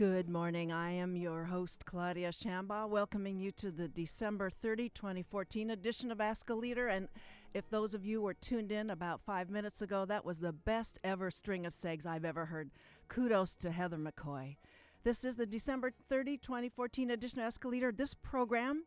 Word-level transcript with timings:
Good 0.00 0.30
morning. 0.30 0.72
I 0.72 0.92
am 0.92 1.14
your 1.14 1.44
host, 1.44 1.84
Claudia 1.84 2.30
Shambaugh, 2.30 2.88
welcoming 2.88 3.38
you 3.38 3.52
to 3.52 3.70
the 3.70 3.86
December 3.86 4.48
30, 4.48 4.88
2014 4.88 5.68
edition 5.68 6.10
of 6.10 6.22
Ask 6.22 6.48
a 6.48 6.54
Leader. 6.54 6.86
And 6.86 7.08
if 7.52 7.68
those 7.68 7.92
of 7.92 8.06
you 8.06 8.22
were 8.22 8.32
tuned 8.32 8.72
in 8.72 8.88
about 8.88 9.20
five 9.20 9.50
minutes 9.50 9.82
ago, 9.82 10.06
that 10.06 10.24
was 10.24 10.38
the 10.38 10.54
best 10.54 10.98
ever 11.04 11.30
string 11.30 11.66
of 11.66 11.74
segs 11.74 12.06
I've 12.06 12.24
ever 12.24 12.46
heard. 12.46 12.70
Kudos 13.08 13.54
to 13.56 13.70
Heather 13.70 13.98
McCoy. 13.98 14.56
This 15.04 15.22
is 15.22 15.36
the 15.36 15.44
December 15.44 15.92
30, 16.08 16.38
2014 16.38 17.10
edition 17.10 17.40
of 17.40 17.44
Ask 17.44 17.62
a 17.66 17.68
Leader. 17.68 17.92
This 17.92 18.14
program 18.14 18.84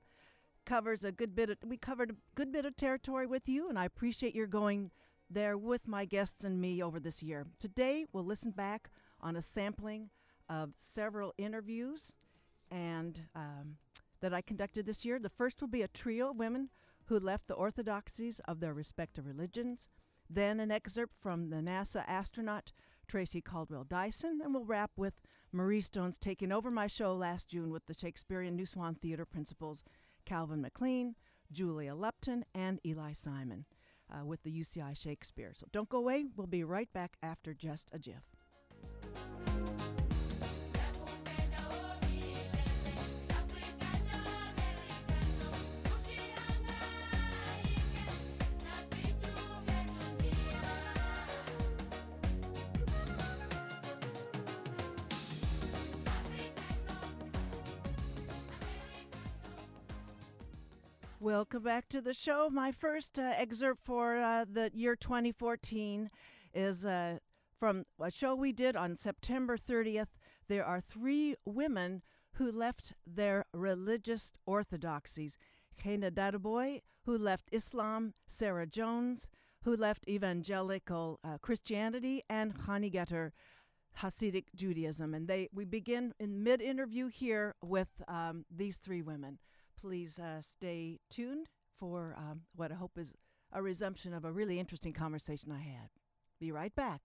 covers 0.65 1.03
a 1.03 1.11
good 1.11 1.35
bit 1.35 1.51
of, 1.51 1.57
we 1.63 1.77
covered 1.77 2.09
a 2.09 2.15
good 2.33 2.51
bit 2.51 2.65
of 2.65 2.75
territory 2.75 3.27
with 3.27 3.47
you, 3.47 3.69
and 3.69 3.77
I 3.77 3.85
appreciate 3.85 4.33
your 4.33 4.47
going 4.47 4.89
there 5.29 5.59
with 5.59 5.87
my 5.87 6.05
guests 6.05 6.43
and 6.43 6.59
me 6.59 6.81
over 6.81 6.99
this 6.99 7.21
year. 7.21 7.45
Today, 7.59 8.07
we'll 8.11 8.25
listen 8.25 8.49
back 8.49 8.89
on 9.21 9.35
a 9.35 9.43
sampling 9.43 10.09
of 10.49 10.73
several 10.75 11.33
interviews 11.37 12.13
and 12.71 13.21
um, 13.35 13.77
that 14.21 14.33
I 14.33 14.41
conducted 14.41 14.85
this 14.85 15.05
year. 15.05 15.19
The 15.19 15.29
first 15.29 15.61
will 15.61 15.67
be 15.67 15.81
a 15.81 15.87
trio 15.87 16.31
of 16.31 16.37
women 16.37 16.69
who 17.05 17.19
left 17.19 17.47
the 17.47 17.53
orthodoxies 17.53 18.39
of 18.47 18.59
their 18.59 18.73
respective 18.73 19.25
religions. 19.25 19.87
Then 20.29 20.59
an 20.59 20.71
excerpt 20.71 21.13
from 21.19 21.49
the 21.49 21.57
NASA 21.57 22.03
astronaut 22.07 22.71
Tracy 23.07 23.41
Caldwell 23.41 23.83
Dyson, 23.83 24.39
and 24.41 24.53
we'll 24.53 24.63
wrap 24.63 24.91
with 24.95 25.21
Marrie 25.51 25.81
Stone's 25.81 26.17
taking 26.17 26.51
over 26.51 26.71
my 26.71 26.87
show 26.87 27.13
last 27.13 27.49
June 27.49 27.69
with 27.69 27.85
the 27.85 27.93
Shakespearean 27.93 28.55
New 28.55 28.65
Swan 28.65 28.95
Theater 28.95 29.25
principals 29.25 29.83
Calvin 30.25 30.61
MacLean, 30.61 31.15
Julia 31.51 31.93
Lupton, 31.93 32.45
and 32.55 32.79
Eli 32.85 33.11
Simon 33.11 33.65
uh, 34.09 34.25
with 34.25 34.41
the 34.43 34.51
UCI 34.51 34.97
Shakespeare. 34.97 35.51
So 35.53 35.67
don't 35.71 35.89
go 35.89 35.97
away. 35.97 36.25
We'll 36.35 36.47
be 36.47 36.63
right 36.63 36.91
back 36.93 37.17
after 37.21 37.53
just 37.53 37.89
a 37.91 37.99
jiff. 37.99 38.32
Welcome 61.33 61.63
back 61.63 61.89
to 61.89 61.99
the 61.99 62.13
show. 62.13 62.47
My 62.51 62.71
first 62.71 63.17
uh, 63.17 63.33
excerpt 63.35 63.83
for 63.83 64.17
uh, 64.17 64.45
the 64.47 64.69
year 64.71 64.95
2014 64.95 66.11
is 66.53 66.85
uh, 66.85 67.17
from 67.59 67.85
a 67.99 68.11
show 68.11 68.35
we 68.35 68.51
did 68.51 68.75
on 68.75 68.95
September 68.95 69.57
30th. 69.57 70.09
There 70.47 70.63
are 70.63 70.79
three 70.79 71.33
women 71.43 72.03
who 72.33 72.51
left 72.51 72.93
their 73.07 73.45
religious 73.51 74.31
orthodoxies. 74.45 75.39
Heina 75.83 76.11
Daddbhoy, 76.11 76.81
who 77.07 77.17
left 77.17 77.49
Islam, 77.51 78.13
Sarah 78.27 78.67
Jones, 78.67 79.27
who 79.63 79.75
left 79.75 80.07
evangelical 80.07 81.19
uh, 81.23 81.39
Christianity, 81.39 82.21
and 82.29 82.53
Chani 82.53 82.91
Getter, 82.91 83.33
Hasidic 84.03 84.45
Judaism. 84.55 85.15
And 85.15 85.27
they 85.27 85.49
we 85.51 85.65
begin 85.65 86.13
in 86.19 86.43
mid 86.43 86.61
interview 86.61 87.07
here 87.07 87.55
with 87.59 87.89
um, 88.07 88.45
these 88.55 88.77
three 88.77 89.01
women 89.01 89.39
please 89.83 90.17
uh, 90.17 90.39
stay 90.39 90.97
tuned 91.09 91.49
for 91.77 92.15
um, 92.17 92.43
what 92.55 92.71
I 92.71 92.75
hope 92.75 92.97
is 92.97 93.13
a 93.51 93.61
resumption 93.61 94.13
of 94.13 94.23
a 94.23 94.31
really 94.31 94.57
interesting 94.57 94.93
conversation 94.93 95.51
I 95.51 95.59
had. 95.59 95.89
Be 96.39 96.53
right 96.53 96.73
back. 96.73 97.01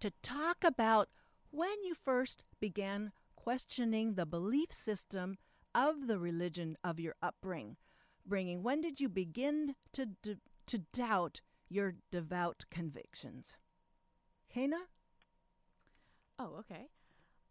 To 0.00 0.10
talk 0.20 0.64
about 0.64 1.08
when 1.52 1.84
you 1.84 1.94
first 1.94 2.42
began 2.60 3.12
questioning 3.36 4.14
the 4.14 4.26
belief 4.26 4.72
system 4.72 5.38
of 5.76 6.08
the 6.08 6.18
religion 6.18 6.76
of 6.82 6.98
your 6.98 7.14
upbringing. 7.22 7.76
Bringing. 8.26 8.64
When 8.64 8.80
did 8.80 8.98
you 8.98 9.08
begin 9.08 9.76
to, 9.92 10.08
to, 10.24 10.38
to 10.66 10.78
doubt 10.92 11.40
your 11.68 11.94
devout 12.10 12.64
convictions? 12.68 13.56
Heina? 14.52 14.88
Oh, 16.36 16.56
okay. 16.58 16.88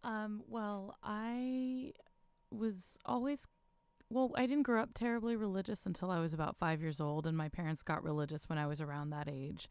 Um, 0.04 0.44
well, 0.50 0.98
I 1.02 1.94
was 2.52 2.98
always 3.06 3.48
well, 4.16 4.32
I 4.36 4.46
didn't 4.46 4.64
grow 4.64 4.82
up 4.82 4.94
terribly 4.94 5.36
religious 5.36 5.86
until 5.86 6.10
I 6.10 6.22
was 6.22 6.32
about 6.32 6.56
five 6.56 6.82
years 6.82 7.02
old, 7.02 7.28
and 7.28 7.36
my 7.36 7.50
parents 7.50 7.84
got 7.84 8.02
religious 8.02 8.48
when 8.48 8.58
I 8.58 8.66
was 8.66 8.80
around 8.80 9.10
that 9.10 9.28
age. 9.30 9.68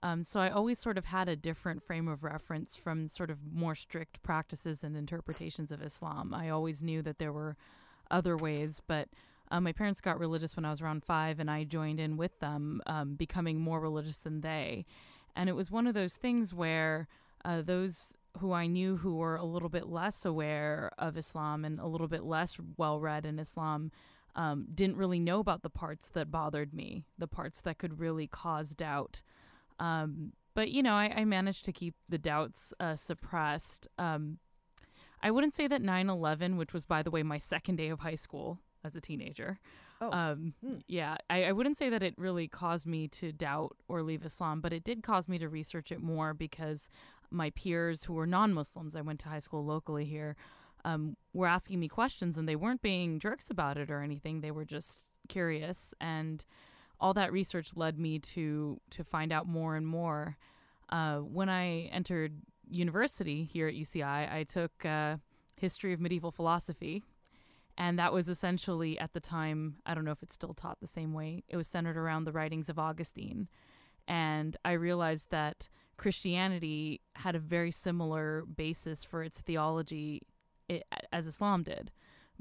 Um, 0.00 0.22
so 0.22 0.38
I 0.38 0.48
always 0.48 0.78
sort 0.78 0.96
of 0.96 1.06
had 1.06 1.28
a 1.28 1.34
different 1.34 1.82
frame 1.82 2.06
of 2.06 2.22
reference 2.22 2.76
from 2.76 3.08
sort 3.08 3.30
of 3.30 3.38
more 3.52 3.74
strict 3.74 4.22
practices 4.22 4.84
and 4.84 4.96
interpretations 4.96 5.72
of 5.72 5.82
Islam. 5.82 6.32
I 6.32 6.48
always 6.50 6.80
knew 6.80 7.02
that 7.02 7.18
there 7.18 7.32
were 7.32 7.56
other 8.12 8.36
ways, 8.36 8.80
but 8.86 9.08
um, 9.50 9.64
my 9.64 9.72
parents 9.72 10.00
got 10.00 10.20
religious 10.20 10.54
when 10.54 10.64
I 10.64 10.70
was 10.70 10.80
around 10.80 11.04
five, 11.04 11.40
and 11.40 11.50
I 11.50 11.64
joined 11.64 11.98
in 11.98 12.16
with 12.16 12.38
them, 12.38 12.82
um, 12.86 13.14
becoming 13.16 13.60
more 13.60 13.80
religious 13.80 14.18
than 14.18 14.42
they. 14.42 14.86
And 15.34 15.48
it 15.48 15.56
was 15.56 15.68
one 15.68 15.88
of 15.88 15.94
those 15.94 16.14
things 16.14 16.54
where 16.54 17.08
uh, 17.44 17.62
those 17.62 18.14
who 18.38 18.52
I 18.52 18.66
knew 18.66 18.96
who 18.96 19.16
were 19.16 19.36
a 19.36 19.44
little 19.44 19.68
bit 19.68 19.88
less 19.88 20.24
aware 20.24 20.92
of 20.98 21.16
Islam 21.16 21.64
and 21.64 21.80
a 21.80 21.86
little 21.86 22.08
bit 22.08 22.22
less 22.22 22.56
well 22.76 23.00
read 23.00 23.26
in 23.26 23.38
Islam 23.38 23.90
um, 24.36 24.66
didn't 24.72 24.96
really 24.96 25.18
know 25.18 25.40
about 25.40 25.62
the 25.62 25.70
parts 25.70 26.08
that 26.10 26.30
bothered 26.30 26.72
me, 26.72 27.04
the 27.18 27.26
parts 27.26 27.60
that 27.62 27.78
could 27.78 27.98
really 27.98 28.26
cause 28.26 28.70
doubt. 28.70 29.22
Um, 29.78 30.32
but, 30.54 30.70
you 30.70 30.82
know, 30.82 30.94
I, 30.94 31.12
I, 31.16 31.24
managed 31.24 31.64
to 31.64 31.72
keep 31.72 31.94
the 32.08 32.18
doubts 32.18 32.72
uh, 32.78 32.96
suppressed. 32.96 33.88
Um, 33.98 34.38
I 35.22 35.30
wouldn't 35.30 35.54
say 35.54 35.66
that 35.66 35.82
9 35.82 36.10
11, 36.10 36.56
which 36.56 36.72
was, 36.72 36.84
by 36.84 37.02
the 37.02 37.10
way, 37.10 37.22
my 37.22 37.38
second 37.38 37.76
day 37.76 37.88
of 37.88 38.00
high 38.00 38.14
school, 38.14 38.58
as 38.84 38.96
a 38.96 39.00
teenager. 39.00 39.58
Oh. 40.00 40.10
Um, 40.10 40.54
hmm. 40.64 40.76
Yeah, 40.86 41.16
I, 41.28 41.44
I, 41.44 41.52
wouldn't 41.52 41.76
say 41.76 41.90
that 41.90 42.02
it 42.02 42.14
really 42.16 42.48
caused 42.48 42.86
me 42.86 43.06
to 43.08 43.32
doubt 43.32 43.76
or 43.86 44.02
leave 44.02 44.24
Islam, 44.24 44.60
but 44.60 44.72
it 44.72 44.82
did 44.82 45.02
cause 45.02 45.28
me 45.28 45.38
to 45.38 45.48
research 45.48 45.92
it 45.92 46.00
more 46.00 46.32
because 46.32 46.88
my 47.30 47.50
peers 47.50 48.04
who 48.04 48.14
were 48.14 48.26
non 48.26 48.52
Muslims, 48.52 48.96
I 48.96 49.00
went 49.00 49.20
to 49.20 49.28
high 49.28 49.38
school 49.38 49.64
locally 49.64 50.04
here, 50.04 50.36
um, 50.84 51.16
were 51.32 51.46
asking 51.46 51.80
me 51.80 51.88
questions 51.88 52.36
and 52.38 52.48
they 52.48 52.56
weren't 52.56 52.82
being 52.82 53.18
jerks 53.18 53.50
about 53.50 53.76
it 53.76 53.90
or 53.90 54.02
anything. 54.02 54.40
They 54.40 54.50
were 54.50 54.64
just 54.64 55.02
curious. 55.28 55.94
And 56.00 56.44
all 56.98 57.14
that 57.14 57.32
research 57.32 57.70
led 57.76 57.98
me 57.98 58.18
to, 58.18 58.80
to 58.90 59.04
find 59.04 59.32
out 59.32 59.46
more 59.46 59.76
and 59.76 59.86
more. 59.86 60.36
Uh, 60.88 61.18
when 61.18 61.48
I 61.48 61.82
entered 61.92 62.42
university 62.68 63.44
here 63.44 63.68
at 63.68 63.74
UCI, 63.74 64.32
I 64.32 64.44
took 64.44 64.84
uh, 64.84 65.16
history 65.56 65.92
of 65.92 66.00
medieval 66.00 66.32
philosophy 66.32 67.04
and 67.80 67.98
that 67.98 68.12
was 68.12 68.28
essentially 68.28 68.98
at 68.98 69.14
the 69.14 69.20
time, 69.20 69.76
I 69.86 69.94
don't 69.94 70.04
know 70.04 70.12
if 70.12 70.22
it's 70.22 70.34
still 70.34 70.52
taught 70.52 70.80
the 70.80 70.86
same 70.86 71.14
way, 71.14 71.44
it 71.48 71.56
was 71.56 71.66
centered 71.66 71.96
around 71.96 72.24
the 72.24 72.32
writings 72.32 72.68
of 72.68 72.78
Augustine. 72.78 73.48
And 74.06 74.54
I 74.66 74.72
realized 74.72 75.30
that 75.30 75.70
Christianity 76.00 77.02
had 77.16 77.36
a 77.36 77.38
very 77.38 77.70
similar 77.70 78.46
basis 78.46 79.04
for 79.04 79.22
its 79.22 79.42
theology 79.42 80.22
as 81.12 81.26
Islam 81.26 81.62
did. 81.62 81.90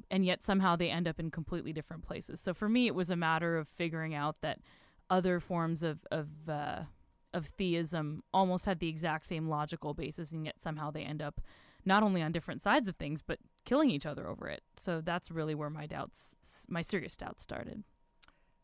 And 0.10 0.26
yet 0.26 0.42
somehow 0.42 0.78
they 0.78 0.90
end 0.90 1.10
up 1.10 1.20
in 1.20 1.30
completely 1.30 1.74
different 1.74 2.04
places. 2.04 2.40
So 2.40 2.54
for 2.54 2.70
me, 2.70 2.88
it 2.88 2.96
was 2.96 3.10
a 3.10 3.18
matter 3.18 3.58
of 3.58 3.68
figuring 3.68 4.16
out 4.16 4.40
that 4.40 4.60
other 5.10 5.42
forms 5.42 5.84
of, 5.84 6.08
of, 6.10 6.48
uh, 6.48 6.84
of 7.34 7.48
theism 7.48 8.24
almost 8.34 8.64
had 8.64 8.80
the 8.80 8.88
exact 8.88 9.26
same 9.26 9.50
logical 9.50 9.94
basis, 9.94 10.32
and 10.32 10.46
yet 10.46 10.58
somehow 10.58 10.90
they 10.90 11.04
end 11.04 11.22
up 11.22 11.42
not 11.84 12.02
only 12.02 12.22
on 12.22 12.32
different 12.32 12.64
sides 12.64 12.88
of 12.88 12.96
things, 12.96 13.22
but 13.22 13.40
killing 13.66 13.90
each 13.90 14.06
other 14.06 14.26
over 14.30 14.48
it. 14.48 14.62
So 14.78 15.02
that's 15.02 15.32
really 15.32 15.54
where 15.54 15.70
my 15.70 15.86
doubts, 15.86 16.34
my 16.70 16.82
serious 16.82 17.18
doubts 17.18 17.44
started. 17.44 17.84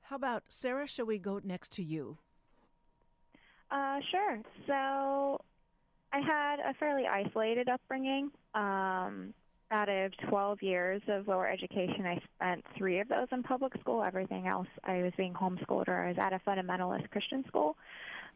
How 0.03 0.15
about 0.15 0.43
Sarah? 0.47 0.87
Shall 0.87 1.05
we 1.05 1.19
go 1.19 1.41
next 1.43 1.73
to 1.73 1.83
you? 1.83 2.19
Uh, 3.71 3.99
sure. 4.11 4.39
So 4.67 5.41
I 6.13 6.19
had 6.19 6.59
a 6.59 6.73
fairly 6.75 7.05
isolated 7.07 7.69
upbringing. 7.69 8.31
Um, 8.53 9.33
out 9.71 9.89
of 9.89 10.11
12 10.29 10.61
years 10.61 11.01
of 11.07 11.27
lower 11.27 11.47
education, 11.47 12.05
I 12.05 12.21
spent 12.35 12.63
three 12.77 12.99
of 12.99 13.07
those 13.07 13.27
in 13.31 13.43
public 13.43 13.73
school. 13.79 14.03
Everything 14.03 14.47
else, 14.47 14.67
I 14.83 15.01
was 15.01 15.11
being 15.17 15.33
homeschooled 15.33 15.87
or 15.87 16.05
I 16.05 16.09
was 16.09 16.17
at 16.19 16.33
a 16.33 16.39
fundamentalist 16.47 17.09
Christian 17.09 17.43
school. 17.47 17.75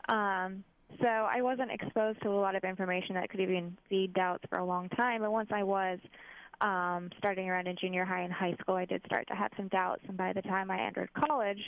Um, 0.07 0.63
so 0.99 1.07
I 1.07 1.41
wasn't 1.41 1.71
exposed 1.71 2.21
to 2.23 2.29
a 2.29 2.39
lot 2.41 2.55
of 2.55 2.63
information 2.63 3.13
that 3.15 3.29
could 3.29 3.39
even 3.39 3.77
feed 3.89 4.13
doubts 4.13 4.43
for 4.49 4.57
a 4.57 4.65
long 4.65 4.89
time. 4.89 5.21
But 5.21 5.31
once 5.31 5.49
I 5.53 5.63
was 5.63 5.99
um, 6.61 7.09
starting 7.19 7.47
around 7.47 7.67
in 7.67 7.75
junior 7.79 8.05
high 8.05 8.21
and 8.21 8.33
high 8.33 8.55
school, 8.59 8.75
I 8.75 8.85
did 8.85 9.01
start 9.05 9.27
to 9.27 9.35
have 9.35 9.51
some 9.55 9.67
doubts. 9.67 10.01
And 10.07 10.17
by 10.17 10.33
the 10.33 10.41
time 10.41 10.71
I 10.71 10.85
entered 10.85 11.09
college, 11.13 11.59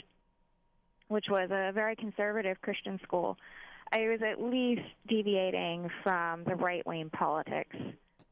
which 1.12 1.26
was 1.28 1.50
a 1.50 1.70
very 1.72 1.94
conservative 1.94 2.60
Christian 2.62 2.98
school, 3.02 3.36
I 3.92 4.08
was 4.08 4.20
at 4.22 4.42
least 4.42 4.82
deviating 5.06 5.90
from 6.02 6.44
the 6.44 6.54
right 6.54 6.84
wing 6.86 7.10
politics 7.10 7.76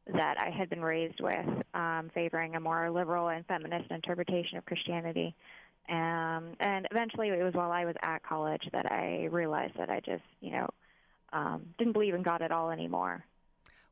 that 0.07 0.39
I 0.39 0.51
had 0.51 0.71
been 0.71 0.83
raised 0.83 1.21
with, 1.21 1.47
um, 1.75 2.11
favoring 2.15 2.57
a 2.57 2.61
more 2.61 2.91
liberal 2.91 3.29
and 3.29 3.45
feminist 3.47 3.91
interpretation 3.91 4.57
of 4.59 4.65
Christianity. 4.65 5.35
Um, 5.89 6.55
and 6.61 6.89
eventually, 6.91 7.29
it 7.29 7.43
was 7.43 7.55
while 7.55 7.71
I 7.71 7.85
was 7.85 7.97
at 8.03 8.23
college 8.23 8.63
that 8.73 8.91
I 8.91 9.29
realized 9.31 9.75
that 9.77 9.91
I 9.91 10.01
just, 10.01 10.23
you 10.41 10.53
know, 10.53 10.69
um, 11.33 11.67
didn't 11.79 11.93
believe 11.93 12.15
in 12.15 12.23
God 12.23 12.43
at 12.43 12.51
all 12.51 12.71
anymore. 12.71 13.25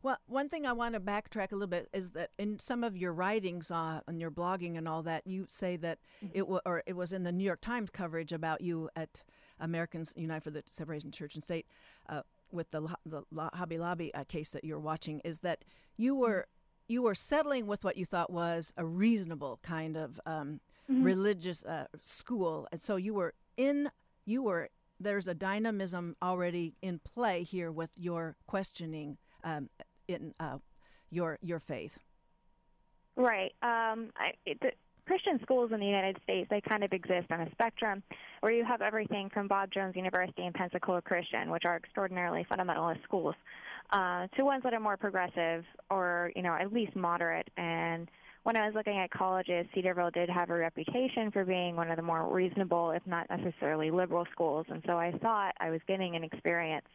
Well, 0.02 0.18
one 0.26 0.48
thing 0.48 0.64
I 0.64 0.72
want 0.72 0.94
to 0.94 1.00
backtrack 1.00 1.50
a 1.50 1.56
little 1.56 1.66
bit 1.66 1.88
is 1.92 2.12
that 2.12 2.30
in 2.38 2.58
some 2.58 2.84
of 2.84 2.96
your 2.96 3.12
writings 3.12 3.70
uh, 3.70 4.00
on 4.06 4.20
your 4.20 4.30
blogging 4.30 4.78
and 4.78 4.86
all 4.86 5.02
that, 5.02 5.26
you 5.26 5.46
say 5.48 5.76
that 5.76 5.98
mm-hmm. 6.24 6.36
it 6.36 6.46
was, 6.46 6.60
or 6.64 6.82
it 6.86 6.94
was 6.94 7.12
in 7.12 7.24
the 7.24 7.32
New 7.32 7.44
York 7.44 7.60
Times 7.60 7.90
coverage 7.90 8.32
about 8.32 8.60
you 8.60 8.88
at 8.94 9.24
Americans 9.58 10.12
United 10.16 10.42
for 10.42 10.50
the 10.50 10.62
Separation 10.66 11.08
of 11.08 11.14
Church 11.14 11.34
and 11.34 11.42
State 11.42 11.66
uh, 12.08 12.22
with 12.52 12.70
the 12.70 12.88
the 13.04 13.22
Hobby 13.54 13.78
Lobby 13.78 14.14
uh, 14.14 14.24
case 14.24 14.50
that 14.50 14.64
you're 14.64 14.78
watching, 14.78 15.20
is 15.24 15.40
that 15.40 15.64
you 15.96 16.14
mm-hmm. 16.14 16.22
were 16.22 16.46
you 16.86 17.02
were 17.02 17.14
settling 17.14 17.66
with 17.66 17.84
what 17.84 17.96
you 17.96 18.04
thought 18.04 18.30
was 18.30 18.72
a 18.76 18.84
reasonable 18.84 19.58
kind 19.62 19.96
of 19.96 20.20
um, 20.26 20.60
mm-hmm. 20.90 21.02
religious 21.02 21.64
uh, 21.64 21.86
school, 22.00 22.68
and 22.70 22.80
so 22.80 22.94
you 22.94 23.14
were 23.14 23.34
in 23.56 23.90
you 24.24 24.42
were 24.42 24.68
there's 25.00 25.28
a 25.28 25.34
dynamism 25.34 26.16
already 26.22 26.74
in 26.82 27.00
play 27.00 27.42
here 27.42 27.70
with 27.70 27.90
your 27.96 28.36
questioning 28.46 29.16
um, 29.48 29.68
in 30.08 30.34
uh, 30.40 30.58
your 31.10 31.38
your 31.42 31.60
faith. 31.60 31.98
Right. 33.16 33.52
Um, 33.62 34.10
I, 34.16 34.32
it, 34.46 34.60
the 34.60 34.72
Christian 35.06 35.40
schools 35.42 35.72
in 35.72 35.80
the 35.80 35.86
United 35.86 36.18
States 36.22 36.48
they 36.50 36.60
kind 36.60 36.84
of 36.84 36.92
exist 36.92 37.30
on 37.30 37.40
a 37.40 37.50
spectrum, 37.52 38.02
where 38.40 38.52
you 38.52 38.64
have 38.64 38.82
everything 38.82 39.30
from 39.30 39.48
Bob 39.48 39.70
Jones 39.72 39.96
University 39.96 40.42
and 40.42 40.54
Pensacola 40.54 41.02
Christian, 41.02 41.50
which 41.50 41.64
are 41.64 41.76
extraordinarily 41.76 42.46
fundamentalist 42.50 43.02
schools, 43.02 43.34
uh, 43.90 44.26
to 44.36 44.44
ones 44.44 44.62
that 44.64 44.74
are 44.74 44.80
more 44.80 44.96
progressive 44.96 45.64
or 45.90 46.30
you 46.36 46.42
know 46.42 46.54
at 46.54 46.72
least 46.72 46.94
moderate 46.94 47.48
and 47.56 48.08
when 48.44 48.56
I 48.56 48.64
was 48.64 48.74
looking 48.74 48.96
at 48.96 49.10
colleges, 49.10 49.66
Cedarville 49.74 50.10
did 50.10 50.30
have 50.30 50.48
a 50.48 50.54
reputation 50.54 51.30
for 51.30 51.44
being 51.44 51.76
one 51.76 51.90
of 51.90 51.96
the 51.96 52.02
more 52.02 52.32
reasonable, 52.32 52.92
if 52.92 53.06
not 53.06 53.28
necessarily 53.28 53.90
liberal 53.90 54.26
schools. 54.32 54.64
And 54.70 54.82
so 54.86 54.96
I 54.96 55.12
thought 55.20 55.54
I 55.60 55.68
was 55.68 55.80
getting 55.86 56.16
an 56.16 56.24
experience 56.24 56.86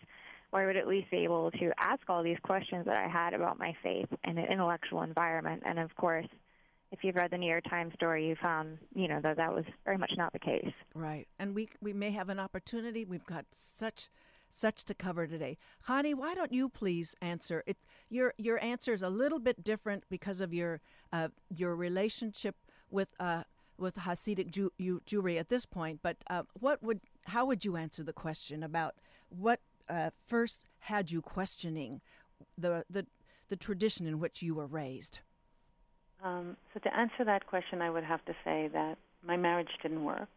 where 0.53 0.61
I 0.61 0.67
would 0.67 0.77
at 0.77 0.87
least 0.87 1.09
be 1.09 1.17
able 1.17 1.49
to 1.49 1.71
ask 1.79 2.01
all 2.07 2.21
these 2.21 2.37
questions 2.43 2.85
that 2.85 2.95
I 2.95 3.07
had 3.07 3.33
about 3.33 3.57
my 3.57 3.75
faith 3.81 4.05
in 4.23 4.37
an 4.37 4.45
intellectual 4.45 5.01
environment. 5.01 5.63
And 5.65 5.79
of 5.79 5.95
course, 5.95 6.27
if 6.91 6.99
you've 7.03 7.15
read 7.15 7.31
the 7.31 7.39
New 7.39 7.49
York 7.49 7.63
Times 7.67 7.91
story, 7.95 8.27
you 8.27 8.35
found, 8.39 8.77
you 8.93 9.07
know, 9.07 9.19
that 9.23 9.37
that 9.37 9.51
was 9.51 9.65
very 9.83 9.97
much 9.97 10.11
not 10.15 10.31
the 10.31 10.37
case. 10.37 10.71
Right. 10.93 11.27
And 11.39 11.55
we 11.55 11.69
we 11.81 11.91
may 11.91 12.11
have 12.11 12.29
an 12.29 12.39
opportunity. 12.39 13.03
We've 13.03 13.25
got 13.25 13.45
such 13.51 14.09
such 14.51 14.85
to 14.85 14.93
cover 14.93 15.25
today. 15.25 15.57
Chani, 15.87 16.13
why 16.13 16.35
don't 16.35 16.53
you 16.53 16.69
please 16.69 17.15
answer? 17.19 17.63
It, 17.65 17.77
your 18.11 18.35
your 18.37 18.63
answer 18.63 18.93
is 18.93 19.01
a 19.01 19.09
little 19.09 19.39
bit 19.39 19.63
different 19.63 20.03
because 20.07 20.39
of 20.39 20.53
your 20.53 20.81
uh, 21.11 21.29
your 21.49 21.75
relationship 21.75 22.57
with 22.91 23.07
uh, 23.19 23.45
with 23.79 23.95
Hasidic 23.95 24.51
Jew, 24.51 24.71
Jewry 24.79 25.39
at 25.39 25.49
this 25.49 25.65
point. 25.65 26.01
But 26.03 26.17
uh, 26.29 26.43
what 26.53 26.83
would 26.83 27.01
how 27.25 27.43
would 27.47 27.65
you 27.65 27.75
answer 27.75 28.03
the 28.03 28.13
question 28.13 28.61
about 28.61 28.93
what 29.29 29.59
uh, 29.89 30.09
first 30.27 30.63
had 30.79 31.11
you 31.11 31.21
questioning 31.21 32.01
the 32.57 32.85
the 32.89 33.05
the 33.49 33.55
tradition 33.55 34.07
in 34.07 34.19
which 34.19 34.41
you 34.41 34.55
were 34.55 34.65
raised? 34.65 35.19
Um, 36.23 36.55
so 36.73 36.79
to 36.79 36.95
answer 36.95 37.25
that 37.25 37.47
question, 37.47 37.81
I 37.81 37.89
would 37.89 38.05
have 38.05 38.23
to 38.25 38.33
say 38.45 38.69
that 38.73 38.97
my 39.25 39.35
marriage 39.35 39.69
didn't 39.81 40.03
work 40.03 40.29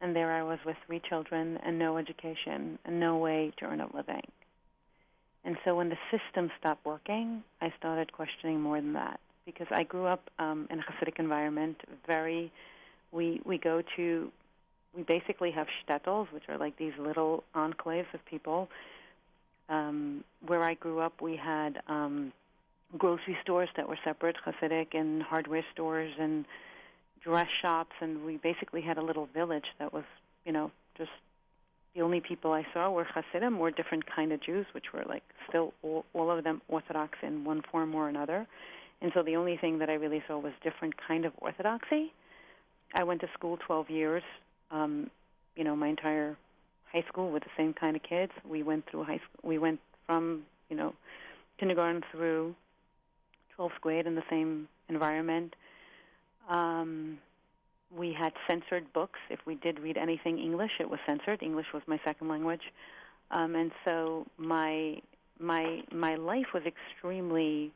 and 0.00 0.16
there 0.16 0.32
I 0.32 0.42
was 0.42 0.58
with 0.64 0.76
three 0.86 1.00
children 1.08 1.58
and 1.64 1.78
no 1.78 1.98
education 1.98 2.78
and 2.84 2.98
no 2.98 3.18
way 3.18 3.52
to 3.58 3.66
earn 3.66 3.80
a 3.80 3.94
living. 3.94 4.26
And 5.44 5.56
so 5.64 5.74
when 5.74 5.88
the 5.88 5.96
system 6.10 6.50
stopped 6.58 6.84
working, 6.84 7.42
I 7.60 7.72
started 7.78 8.12
questioning 8.12 8.60
more 8.60 8.80
than 8.80 8.94
that 8.94 9.20
because 9.46 9.66
I 9.70 9.84
grew 9.84 10.06
up 10.06 10.30
um, 10.38 10.68
in 10.70 10.80
a 10.80 10.82
Hasidic 10.82 11.18
environment. 11.18 11.80
Very, 12.06 12.52
we 13.12 13.40
we 13.44 13.58
go 13.58 13.82
to, 13.96 14.30
we 14.96 15.02
basically 15.02 15.50
have 15.52 15.66
shtetls, 15.84 16.32
which 16.32 16.44
are 16.48 16.58
like 16.58 16.76
these 16.76 16.92
little 16.98 17.44
enclaves 17.54 18.12
of 18.14 18.24
people. 18.26 18.68
Um, 19.68 20.24
where 20.46 20.64
I 20.64 20.74
grew 20.74 20.98
up, 20.98 21.20
we 21.22 21.36
had 21.36 21.80
um, 21.86 22.32
grocery 22.98 23.36
stores 23.42 23.68
that 23.76 23.88
were 23.88 23.98
separate, 24.04 24.36
Hasidic, 24.44 24.94
and 24.94 25.22
hardware 25.22 25.64
stores 25.72 26.12
and 26.18 26.44
dress 27.22 27.48
shops, 27.62 27.92
and 28.00 28.24
we 28.24 28.38
basically 28.38 28.80
had 28.80 28.98
a 28.98 29.02
little 29.02 29.26
village 29.26 29.66
that 29.78 29.92
was, 29.92 30.04
you 30.44 30.52
know, 30.52 30.72
just 30.98 31.10
the 31.94 32.02
only 32.02 32.20
people 32.20 32.52
I 32.52 32.66
saw 32.72 32.90
were 32.90 33.04
Hasidim, 33.04 33.58
or 33.60 33.70
different 33.70 34.04
kind 34.06 34.32
of 34.32 34.40
Jews, 34.40 34.66
which 34.72 34.92
were 34.92 35.04
like 35.08 35.22
still 35.48 35.72
all, 35.82 36.04
all 36.14 36.30
of 36.30 36.42
them 36.44 36.62
Orthodox 36.68 37.18
in 37.22 37.44
one 37.44 37.62
form 37.70 37.94
or 37.94 38.08
another. 38.08 38.46
And 39.02 39.12
so 39.14 39.22
the 39.22 39.36
only 39.36 39.56
thing 39.56 39.78
that 39.78 39.88
I 39.88 39.94
really 39.94 40.22
saw 40.26 40.38
was 40.38 40.52
different 40.62 40.94
kind 41.06 41.24
of 41.24 41.32
Orthodoxy. 41.38 42.12
I 42.94 43.04
went 43.04 43.20
to 43.20 43.28
school 43.34 43.56
12 43.66 43.88
years, 43.88 44.22
um, 44.70 45.10
you 45.56 45.64
know, 45.64 45.76
my 45.76 45.88
entire 45.88 46.36
high 46.92 47.04
school 47.08 47.30
with 47.30 47.42
the 47.44 47.50
same 47.56 47.72
kind 47.72 47.96
of 47.96 48.02
kids. 48.02 48.32
We 48.48 48.62
went 48.62 48.84
through 48.90 49.04
high 49.04 49.18
school. 49.18 49.48
We 49.48 49.58
went 49.58 49.80
from, 50.06 50.42
you 50.68 50.76
know, 50.76 50.94
kindergarten 51.58 52.02
through 52.12 52.54
12th 53.58 53.80
grade 53.80 54.06
in 54.06 54.14
the 54.14 54.22
same 54.30 54.68
environment. 54.88 55.54
Um, 56.48 57.18
we 57.96 58.12
had 58.12 58.32
censored 58.48 58.92
books. 58.92 59.18
If 59.28 59.40
we 59.46 59.56
did 59.56 59.80
read 59.80 59.96
anything 59.96 60.38
English, 60.38 60.72
it 60.80 60.88
was 60.88 61.00
censored. 61.06 61.42
English 61.42 61.66
was 61.74 61.82
my 61.86 62.00
second 62.04 62.28
language, 62.28 62.62
um, 63.30 63.54
and 63.54 63.72
so 63.84 64.26
my 64.36 65.00
my 65.38 65.82
my 65.92 66.14
life 66.16 66.46
was 66.54 66.62
extremely 66.64 67.72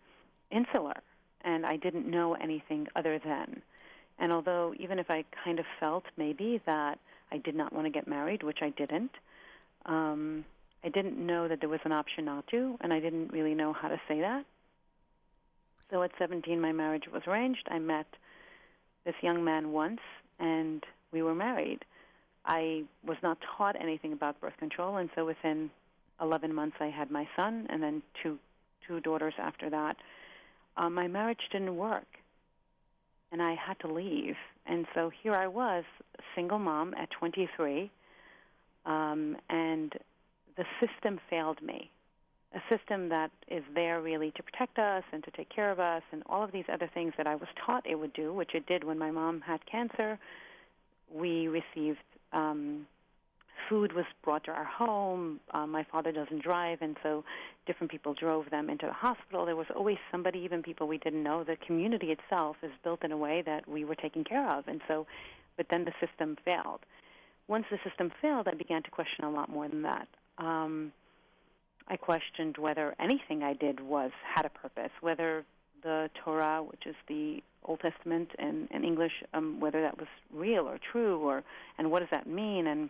insular, 0.50 0.94
and 1.42 1.66
I 1.66 1.76
didn't 1.76 2.08
know 2.08 2.34
anything 2.34 2.86
other 2.94 3.18
than. 3.18 3.62
And 4.18 4.32
although 4.32 4.74
even 4.78 4.98
if 4.98 5.10
I 5.10 5.24
kind 5.44 5.58
of 5.58 5.66
felt 5.80 6.04
maybe 6.16 6.60
that 6.66 6.98
I 7.32 7.38
did 7.38 7.54
not 7.54 7.72
want 7.72 7.86
to 7.86 7.90
get 7.90 8.06
married, 8.06 8.42
which 8.42 8.58
I 8.62 8.70
didn't, 8.70 9.10
um, 9.86 10.44
I 10.84 10.88
didn't 10.88 11.18
know 11.18 11.48
that 11.48 11.60
there 11.60 11.68
was 11.68 11.80
an 11.84 11.92
option 11.92 12.26
not 12.26 12.46
to, 12.48 12.76
and 12.80 12.92
I 12.92 13.00
didn't 13.00 13.32
really 13.32 13.54
know 13.54 13.72
how 13.72 13.88
to 13.88 14.00
say 14.06 14.20
that. 14.20 14.44
So 15.90 16.02
at 16.02 16.10
17, 16.18 16.60
my 16.60 16.72
marriage 16.72 17.04
was 17.12 17.22
arranged. 17.26 17.66
I 17.70 17.78
met 17.78 18.06
this 19.04 19.14
young 19.22 19.44
man 19.44 19.72
once, 19.72 20.00
and 20.38 20.82
we 21.12 21.22
were 21.22 21.34
married. 21.34 21.84
I 22.44 22.84
was 23.06 23.16
not 23.22 23.38
taught 23.56 23.80
anything 23.80 24.12
about 24.12 24.40
birth 24.40 24.56
control, 24.58 24.96
and 24.96 25.08
so 25.14 25.24
within 25.24 25.70
11 26.20 26.54
months, 26.54 26.76
I 26.80 26.86
had 26.86 27.10
my 27.10 27.26
son, 27.36 27.66
and 27.70 27.82
then 27.82 28.02
two 28.22 28.38
two 28.86 29.00
daughters 29.00 29.32
after 29.38 29.70
that. 29.70 29.96
Um, 30.76 30.92
my 30.92 31.08
marriage 31.08 31.38
didn't 31.50 31.74
work, 31.74 32.06
and 33.34 33.42
I 33.42 33.56
had 33.56 33.76
to 33.80 33.88
leave. 33.92 34.36
And 34.64 34.86
so 34.94 35.10
here 35.22 35.34
I 35.34 35.48
was, 35.48 35.82
single 36.36 36.60
mom 36.60 36.94
at 36.94 37.10
23, 37.10 37.90
um, 38.86 39.36
and 39.50 39.92
the 40.56 40.64
system 40.80 41.18
failed 41.28 41.60
me 41.60 41.90
a 42.54 42.62
system 42.72 43.08
that 43.08 43.32
is 43.48 43.64
there 43.74 44.00
really 44.00 44.30
to 44.36 44.42
protect 44.44 44.78
us 44.78 45.02
and 45.12 45.24
to 45.24 45.30
take 45.32 45.48
care 45.48 45.72
of 45.72 45.80
us 45.80 46.02
and 46.12 46.22
all 46.26 46.44
of 46.44 46.52
these 46.52 46.66
other 46.72 46.88
things 46.94 47.12
that 47.16 47.26
I 47.26 47.34
was 47.34 47.48
taught 47.66 47.84
it 47.84 47.96
would 47.96 48.12
do, 48.12 48.32
which 48.32 48.54
it 48.54 48.66
did 48.66 48.84
when 48.84 48.96
my 48.96 49.10
mom 49.10 49.40
had 49.40 49.58
cancer. 49.66 50.16
We 51.12 51.48
received 51.48 51.98
um, 52.32 52.86
food 53.68 53.92
was 53.92 54.04
brought 54.22 54.44
to 54.44 54.50
our 54.50 54.64
home. 54.64 55.40
Um, 55.52 55.70
my 55.70 55.84
father 55.84 56.12
doesn't 56.12 56.42
drive, 56.42 56.78
and 56.80 56.96
so 57.02 57.24
different 57.66 57.90
people 57.90 58.14
drove 58.14 58.50
them 58.50 58.68
into 58.70 58.86
the 58.86 58.92
hospital. 58.92 59.46
There 59.46 59.56
was 59.56 59.66
always 59.74 59.98
somebody, 60.10 60.40
even 60.40 60.62
people 60.62 60.86
we 60.86 60.98
didn't 60.98 61.22
know. 61.22 61.44
The 61.44 61.56
community 61.56 62.10
itself 62.10 62.56
is 62.62 62.72
built 62.82 63.04
in 63.04 63.12
a 63.12 63.16
way 63.16 63.42
that 63.46 63.68
we 63.68 63.84
were 63.84 63.94
taken 63.94 64.24
care 64.24 64.48
of, 64.50 64.68
and 64.68 64.80
so, 64.88 65.06
but 65.56 65.66
then 65.70 65.84
the 65.84 65.92
system 66.06 66.36
failed. 66.44 66.80
Once 67.48 67.66
the 67.70 67.78
system 67.88 68.10
failed, 68.22 68.48
I 68.48 68.54
began 68.54 68.82
to 68.82 68.90
question 68.90 69.24
a 69.24 69.30
lot 69.30 69.48
more 69.48 69.68
than 69.68 69.82
that. 69.82 70.08
Um, 70.38 70.92
I 71.88 71.96
questioned 71.96 72.56
whether 72.56 72.94
anything 72.98 73.42
I 73.42 73.52
did 73.52 73.80
was 73.80 74.10
had 74.34 74.46
a 74.46 74.48
purpose, 74.48 74.90
whether 75.00 75.44
the 75.82 76.08
Torah, 76.24 76.62
which 76.62 76.86
is 76.86 76.96
the 77.08 77.42
Old 77.64 77.80
Testament 77.80 78.30
in, 78.38 78.68
in 78.70 78.84
English, 78.84 79.12
um, 79.34 79.60
whether 79.60 79.82
that 79.82 79.98
was 79.98 80.08
real 80.32 80.66
or 80.66 80.78
true, 80.78 81.18
or 81.18 81.44
and 81.78 81.90
what 81.90 82.00
does 82.00 82.08
that 82.10 82.26
mean, 82.26 82.66
and 82.66 82.88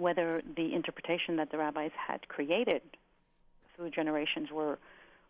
whether 0.00 0.42
the 0.56 0.74
interpretation 0.74 1.36
that 1.36 1.50
the 1.50 1.58
rabbis 1.58 1.90
had 1.94 2.26
created 2.28 2.82
through 3.76 3.90
generations 3.90 4.50
were 4.50 4.78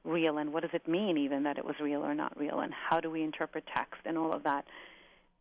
real, 0.05 0.39
and 0.39 0.53
what 0.53 0.63
does 0.63 0.71
it 0.73 0.89
mean 0.89 1.19
even 1.19 1.43
that 1.43 1.59
it 1.59 1.65
was 1.65 1.75
real 1.81 2.05
or 2.05 2.15
not 2.15 2.37
real, 2.39 2.61
and 2.61 2.73
how 2.73 3.01
do 3.01 3.11
we 3.11 3.23
interpret 3.23 3.65
text 3.75 4.01
and 4.05 4.17
all 4.17 4.33
of 4.33 4.43
that. 4.45 4.65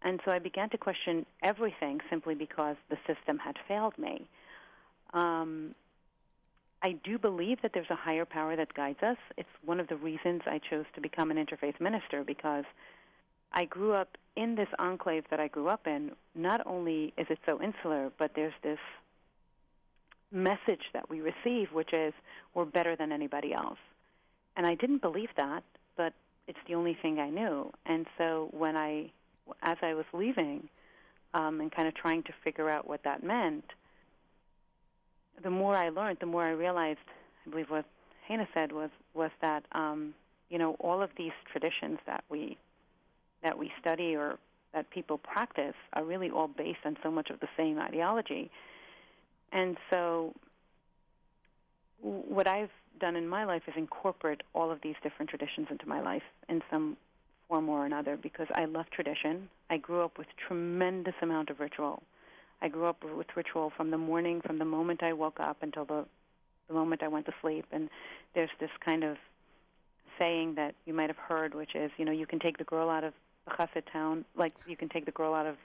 And 0.02 0.20
so 0.26 0.32
I 0.32 0.40
began 0.40 0.70
to 0.70 0.78
question 0.78 1.26
everything 1.44 2.00
simply 2.10 2.36
because 2.36 2.76
the 2.90 2.98
system 3.06 3.38
had 3.38 3.58
failed 3.68 3.98
me. 3.98 4.28
Um, 5.14 5.76
I 6.82 6.94
do 7.04 7.18
believe 7.18 7.62
that 7.62 7.72
there's 7.74 7.90
a 7.90 7.96
higher 7.96 8.26
power 8.26 8.56
that 8.56 8.74
guides 8.74 9.04
us. 9.04 9.18
It's 9.38 9.50
one 9.66 9.80
of 9.80 9.88
the 9.88 9.98
reasons 9.98 10.42
I 10.46 10.60
chose 10.60 10.86
to 10.96 11.02
become 11.02 11.32
an 11.32 11.38
interfaith 11.38 11.80
minister 11.82 12.24
because 12.24 12.64
I 13.52 13.66
grew 13.66 13.94
up 13.94 14.18
in 14.36 14.56
this 14.56 14.70
enclave 14.78 15.26
that 15.30 15.40
I 15.40 15.50
grew 15.50 15.68
up 15.68 15.88
in. 15.88 16.12
Not 16.36 16.66
only 16.66 17.14
is 17.18 17.28
it 17.30 17.40
so 17.46 17.62
insular, 17.62 18.12
but 18.18 18.32
there's 18.36 18.54
this 18.64 18.80
message 20.32 20.82
that 20.94 21.10
we 21.10 21.22
receive, 21.22 21.72
which 21.72 21.94
is 21.94 22.14
we're 22.54 22.66
better 22.66 22.96
than 22.96 23.12
anybody 23.12 23.54
else. 23.54 23.80
And 24.56 24.66
I 24.66 24.76
didn't 24.76 25.02
believe 25.02 25.30
that, 25.38 25.64
but 25.98 26.14
it's 26.48 26.60
the 26.68 26.76
only 26.76 26.98
thing 27.02 27.20
I 27.20 27.30
knew. 27.30 27.72
And 27.86 28.06
so 28.18 28.50
when 28.52 28.76
I, 28.76 29.12
as 29.64 29.78
I 29.82 29.94
was 29.94 30.06
leaving, 30.14 30.68
um, 31.34 31.62
and 31.62 31.72
kind 31.72 31.88
of 31.88 31.94
trying 31.94 32.24
to 32.24 32.34
figure 32.44 32.70
out 32.70 32.88
what 32.88 33.04
that 33.04 33.24
meant, 33.24 33.66
the 35.44 35.50
more 35.50 35.76
I 35.76 35.90
learned, 35.90 36.18
the 36.20 36.26
more 36.26 36.44
I 36.44 36.52
realized, 36.52 37.00
I 37.46 37.50
believe 37.50 37.70
what 37.70 37.86
Hannah 38.28 38.48
said 38.54 38.72
was 38.72 38.90
was 39.14 39.32
that 39.42 39.64
um, 39.72 40.14
you 40.50 40.58
know 40.58 40.76
all 40.80 41.02
of 41.02 41.10
these 41.18 41.32
traditions 41.52 42.00
that 42.06 42.24
we 42.30 42.58
that 43.44 43.58
we 43.58 43.72
study 43.80 44.16
or 44.16 44.38
that 44.74 44.90
people 44.92 45.18
practice 45.18 45.76
are 45.94 46.04
really 46.04 46.30
all 46.30 46.48
based 46.48 46.80
on 46.86 46.98
so 47.02 47.10
much 47.10 47.30
of 47.30 47.40
the 47.40 47.48
same 47.58 47.80
ideology. 47.80 48.52
And 49.52 49.78
so, 49.90 50.34
what 52.02 52.48
I've 52.48 52.70
done 53.00 53.16
in 53.16 53.28
my 53.28 53.46
life 53.46 53.64
is 53.68 53.74
incorporate 53.78 54.42
all 54.54 54.72
of 54.72 54.80
these 54.82 54.96
different 55.04 55.30
traditions 55.30 55.68
into 55.70 55.88
my 55.88 56.02
life 56.02 56.24
in 56.48 56.62
some 56.70 56.98
form 57.48 57.68
or 57.70 57.86
another 57.86 58.18
because 58.18 58.48
I 58.54 58.66
love 58.66 58.86
tradition. 58.92 59.50
I 59.70 59.78
grew 59.78 60.02
up 60.02 60.18
with 60.18 60.28
tremendous 60.48 61.16
amount 61.22 61.50
of 61.50 61.60
ritual. 61.60 62.04
I 62.62 62.68
grew 62.68 62.86
up 62.86 63.04
with 63.04 63.28
ritual 63.36 63.72
from 63.76 63.90
the 63.92 63.98
morning, 63.98 64.42
from 64.46 64.60
the 64.60 64.66
moment 64.66 65.02
I 65.02 65.14
woke 65.14 65.40
up 65.40 65.58
until 65.62 65.86
the 65.86 66.06
the 66.68 66.76
moment 66.76 67.02
I 67.02 67.08
went 67.08 67.26
to 67.26 67.34
sleep. 67.42 67.66
And 67.72 67.90
there's 68.36 68.52
this 68.60 68.70
kind 68.86 69.04
of 69.04 69.18
saying 70.20 70.56
that 70.56 70.76
you 70.86 70.94
might 70.94 71.10
have 71.10 71.18
heard, 71.18 71.56
which 71.56 71.76
is, 71.76 71.92
you 71.98 72.06
know, 72.06 72.12
you 72.12 72.28
can 72.28 72.40
take 72.40 72.58
the 72.58 72.64
girl 72.64 72.90
out 72.90 73.04
of 73.04 73.14
chassid 73.50 73.84
town, 73.92 74.26
like 74.38 74.54
you 74.68 74.78
can 74.78 74.90
take 74.90 75.06
the 75.06 75.12
girl 75.12 75.34
out 75.34 75.48
of 75.48 75.56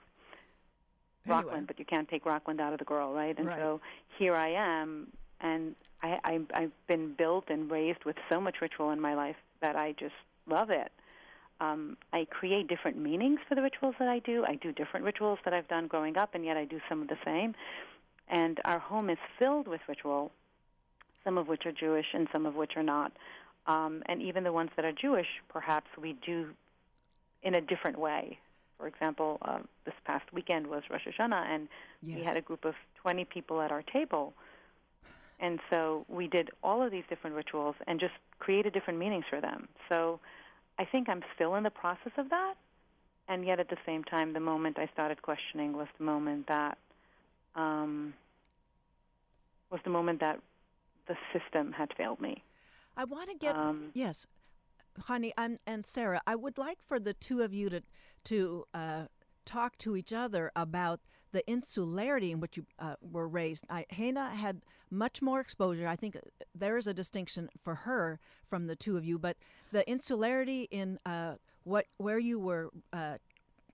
Anyway. 1.27 1.43
Rockland, 1.43 1.67
but 1.67 1.79
you 1.79 1.85
can't 1.85 2.09
take 2.09 2.27
Rockland 2.27 2.61
out 2.61 2.73
of 2.73 2.79
the 2.79 2.85
girl, 2.85 3.13
right? 3.13 3.37
And 3.39 3.47
Right. 3.49 3.59
so 3.59 3.81
here 4.19 4.35
I 4.35 4.49
am, 4.49 5.09
and 5.41 5.75
I, 6.03 6.19
I 6.25 6.41
I've 6.55 6.87
been 6.87 7.15
built 7.15 7.45
and 7.49 7.71
raised 7.71 8.05
with 8.05 8.17
so 8.29 8.41
much 8.41 8.57
ritual 8.61 8.91
in 8.91 9.01
my 9.01 9.15
life 9.15 9.37
that 9.61 9.77
I 9.77 9.93
just 9.93 10.15
love 10.47 10.71
it. 10.71 10.93
Um, 11.61 11.97
I 12.13 12.27
create 12.31 12.69
different 12.69 12.99
meanings 12.99 13.41
for 13.49 13.55
the 13.55 13.63
rituals 13.63 13.95
that 13.99 14.09
I 14.09 14.19
do. 14.19 14.45
I 14.47 14.57
do 14.57 14.73
different 14.73 15.07
rituals 15.07 15.39
that 15.45 15.55
I've 15.55 15.69
done 15.69 15.87
growing 15.87 16.17
up, 16.17 16.35
and 16.35 16.45
yet 16.45 16.57
I 16.57 16.65
do 16.65 16.81
some 16.89 17.01
of 17.01 17.09
the 17.09 17.17
same. 17.25 17.55
And 18.29 18.61
our 18.65 18.79
home 18.79 19.09
is 19.09 19.19
filled 19.39 19.69
with 19.69 19.81
ritual, 19.89 20.33
some 21.23 21.39
of 21.39 21.49
which 21.49 21.65
are 21.65 21.73
Jewish 21.73 22.07
and 22.13 22.27
some 22.33 22.45
of 22.45 22.55
which 22.55 22.73
are 22.77 22.83
not. 22.83 23.13
Um, 23.67 24.03
and 24.07 24.21
even 24.21 24.45
the 24.45 24.53
ones 24.53 24.71
that 24.77 24.85
are 24.85 24.93
Jewish, 24.93 25.29
perhaps 25.49 25.87
we 26.01 26.15
do 26.27 26.51
in 27.43 27.55
a 27.55 27.61
different 27.61 27.99
way. 27.99 28.39
For 28.79 28.87
example, 28.87 29.39
uh, 29.43 29.59
this 29.85 29.95
past 30.05 30.33
weekend 30.33 30.67
was 30.67 30.83
Rosh 30.91 31.07
Hashanah, 31.07 31.47
and 31.47 31.69
Yes. 32.03 32.19
we 32.19 32.25
had 32.25 32.37
a 32.37 32.41
group 32.43 32.65
of 32.65 32.75
20 32.97 33.25
people 33.25 33.61
at 33.61 33.71
our 33.71 33.83
table. 33.83 34.35
And 35.41 35.61
so 35.71 36.05
we 36.09 36.27
did 36.27 36.51
all 36.63 36.83
of 36.83 36.91
these 36.91 37.05
different 37.09 37.37
rituals 37.37 37.77
and 37.87 37.99
just 38.01 38.15
created 38.39 38.73
different 38.73 38.99
meanings 38.99 39.25
for 39.29 39.41
them. 39.41 39.69
So 39.89 40.21
I 40.79 40.85
think 40.85 41.09
I'm 41.09 41.23
still 41.35 41.55
in 41.57 41.63
the 41.65 41.71
process 41.71 42.13
of 42.17 42.31
that. 42.31 42.55
And 43.29 43.45
yet 43.45 43.59
at 43.59 43.69
the 43.69 43.79
same 43.87 44.05
time, 44.05 44.33
the 44.33 44.41
moment 44.41 44.79
I 44.79 44.87
started 44.93 45.23
questioning 45.23 45.73
was 45.73 45.89
the 45.99 46.05
moment 46.05 46.47
that 46.49 46.79
um, 47.57 48.15
was 49.71 49.81
the 49.85 49.91
moment 49.91 50.21
that 50.21 50.41
the 51.07 51.17
system 51.33 51.73
had 51.73 51.93
failed 51.97 52.21
me. 52.21 52.43
I 52.97 53.05
want 53.05 53.31
to 53.31 53.37
get 53.37 53.57
Um, 53.57 53.91
yes, 53.95 54.27
Chani, 55.03 55.33
and 55.37 55.59
and 55.67 55.85
Sarah. 55.87 56.21
I 56.27 56.35
would 56.37 56.59
like 56.59 56.79
for 56.83 56.99
the 56.99 57.15
two 57.15 57.43
of 57.43 57.53
you 57.53 57.71
to 57.71 57.83
to 58.25 58.65
uh, 58.75 59.05
talk 59.45 59.77
to 59.79 59.97
each 59.97 60.13
other 60.13 60.51
about 60.57 61.01
the 61.33 61.49
insularity 61.51 62.31
in 62.31 62.41
which 62.41 62.57
you 62.57 62.65
uh, 62.79 62.95
were 63.03 63.27
raised. 63.27 63.65
I, 63.69 63.87
Hannah 63.91 64.31
had 64.31 64.63
much 64.91 65.21
more 65.21 65.41
exposure. 65.41 65.89
I 65.89 65.97
think 65.97 66.17
uh, 66.17 66.21
there 66.55 66.77
is 66.77 66.87
a 66.87 66.95
distinction 66.95 67.49
for 67.63 67.75
her 67.75 68.21
from 68.49 68.67
the 68.69 68.77
two 68.77 68.97
of 68.97 69.05
you, 69.05 69.19
but 69.19 69.37
the 69.73 69.89
insularity 69.91 70.69
in 70.71 70.99
uh, 71.05 71.35
what 71.65 71.87
where 71.97 72.21
you 72.21 72.39
were 72.39 72.71
uh, 72.93 73.19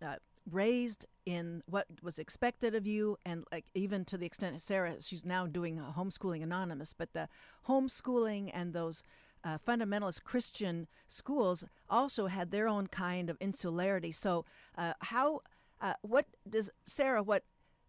uh, 0.03 0.17
raised 0.51 1.05
in 1.27 1.63
what 1.67 1.87
was 2.03 2.19
expected 2.19 2.75
of 2.75 2.87
you, 2.87 3.19
and 3.27 3.45
like 3.53 3.67
even 3.75 4.05
to 4.07 4.17
the 4.17 4.27
extent 4.27 4.61
Sarah, 4.63 4.97
she's 5.01 5.25
now 5.25 5.47
doing 5.47 5.79
homeschooling 5.79 6.43
anonymous, 6.43 6.95
but 6.95 7.13
the 7.13 7.29
homeschooling 7.69 8.51
and 8.55 8.73
those 8.73 9.05
uh, 9.45 9.59
fundamentalist 9.67 10.25
Christian 10.25 10.87
schools 11.09 11.65
also 11.89 12.27
had 12.27 12.51
their 12.51 12.69
own 12.69 12.87
kind 12.87 13.31
of 13.31 13.37
insularity. 13.41 14.13
So, 14.13 14.45
uh, 14.77 14.95
how, 15.01 15.41
uh, 15.81 15.95
what 16.03 16.27
does 16.49 16.71
Sarah, 16.87 17.23
what 17.23 17.45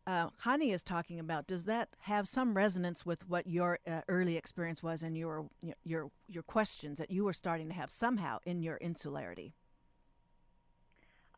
uh, 0.08 0.30
Chani 0.44 0.74
is 0.74 0.84
talking 0.84 1.20
about, 1.20 1.48
does 1.48 1.66
that 1.66 1.90
have 2.02 2.28
some 2.28 2.56
resonance 2.56 3.06
with 3.06 3.28
what 3.30 3.48
your 3.48 3.80
uh, 3.86 4.02
early 4.08 4.36
experience 4.38 4.82
was 4.82 5.04
and 5.04 5.18
your 5.18 5.48
your 5.84 6.10
your 6.28 6.44
questions 6.44 6.98
that 6.98 7.12
you 7.12 7.24
were 7.24 7.34
starting 7.34 7.68
to 7.68 7.74
have 7.74 7.92
somehow 7.92 8.40
in 8.46 8.62
your 8.62 8.78
insularity? 8.78 9.54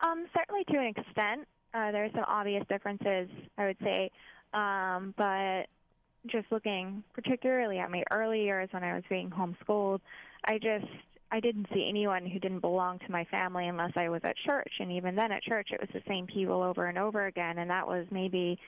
Um, 0.01 0.25
certainly 0.33 0.63
to 0.65 0.77
an 0.77 0.85
extent. 0.85 1.47
Uh, 1.73 1.91
there 1.91 2.05
are 2.05 2.11
some 2.13 2.25
obvious 2.27 2.63
differences, 2.69 3.29
I 3.57 3.65
would 3.65 3.77
say. 3.81 4.11
Um, 4.53 5.13
but 5.17 5.63
just 6.27 6.51
looking 6.51 7.03
particularly 7.13 7.79
at 7.79 7.91
my 7.91 8.03
early 8.11 8.43
years 8.43 8.69
when 8.71 8.83
I 8.83 8.93
was 8.93 9.03
being 9.09 9.29
homeschooled, 9.29 9.99
I 10.45 10.57
just 10.57 10.91
I 11.31 11.39
didn't 11.39 11.67
see 11.73 11.87
anyone 11.89 12.27
who 12.27 12.39
didn't 12.39 12.59
belong 12.59 12.99
to 12.99 13.11
my 13.11 13.25
family 13.25 13.67
unless 13.67 13.93
I 13.95 14.09
was 14.09 14.21
at 14.23 14.35
church, 14.45 14.71
and 14.79 14.91
even 14.91 15.15
then 15.15 15.31
at 15.31 15.41
church 15.41 15.69
it 15.71 15.81
was 15.81 15.89
the 15.93 16.03
same 16.07 16.27
people 16.27 16.61
over 16.61 16.85
and 16.87 16.97
over 16.97 17.25
again, 17.25 17.57
and 17.57 17.69
that 17.71 17.87
was 17.87 18.05
maybe, 18.11 18.59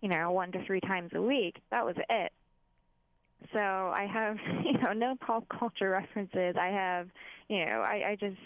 you 0.00 0.08
know, 0.08 0.32
one 0.32 0.50
to 0.52 0.64
three 0.64 0.80
times 0.80 1.10
a 1.14 1.20
week. 1.20 1.56
That 1.70 1.84
was 1.84 1.96
it. 2.08 2.32
So 3.52 3.58
I 3.58 4.08
have, 4.10 4.36
you 4.64 4.78
know, 4.78 4.92
no 4.94 5.14
pop 5.20 5.46
culture 5.48 5.90
references. 5.90 6.56
I 6.58 6.68
have, 6.68 7.08
you 7.48 7.66
know, 7.66 7.82
I, 7.82 8.10
I 8.10 8.16
just 8.18 8.38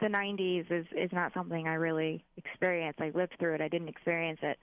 the 0.00 0.06
90s 0.06 0.70
is 0.70 0.86
is 0.96 1.10
not 1.12 1.32
something 1.34 1.66
I 1.66 1.74
really 1.74 2.24
experienced. 2.36 3.00
I 3.00 3.10
lived 3.14 3.34
through 3.38 3.54
it. 3.54 3.60
I 3.60 3.68
didn't 3.68 3.88
experience 3.88 4.40
it. 4.42 4.58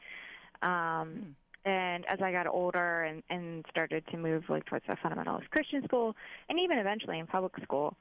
Um, 0.62 1.36
and 1.66 2.06
as 2.08 2.20
I 2.22 2.32
got 2.32 2.48
older 2.48 3.04
and 3.04 3.24
and 3.30 3.66
started 3.70 4.04
to 4.12 4.18
move 4.18 4.44
like 4.50 4.66
towards 4.66 4.86
a 4.88 4.96
fundamentalist 4.96 5.50
Christian 5.50 5.84
school, 5.84 6.16
and 6.50 6.60
even 6.60 6.78
eventually 6.78 7.20
in 7.20 7.28
public 7.28 7.54
school, 7.64 7.96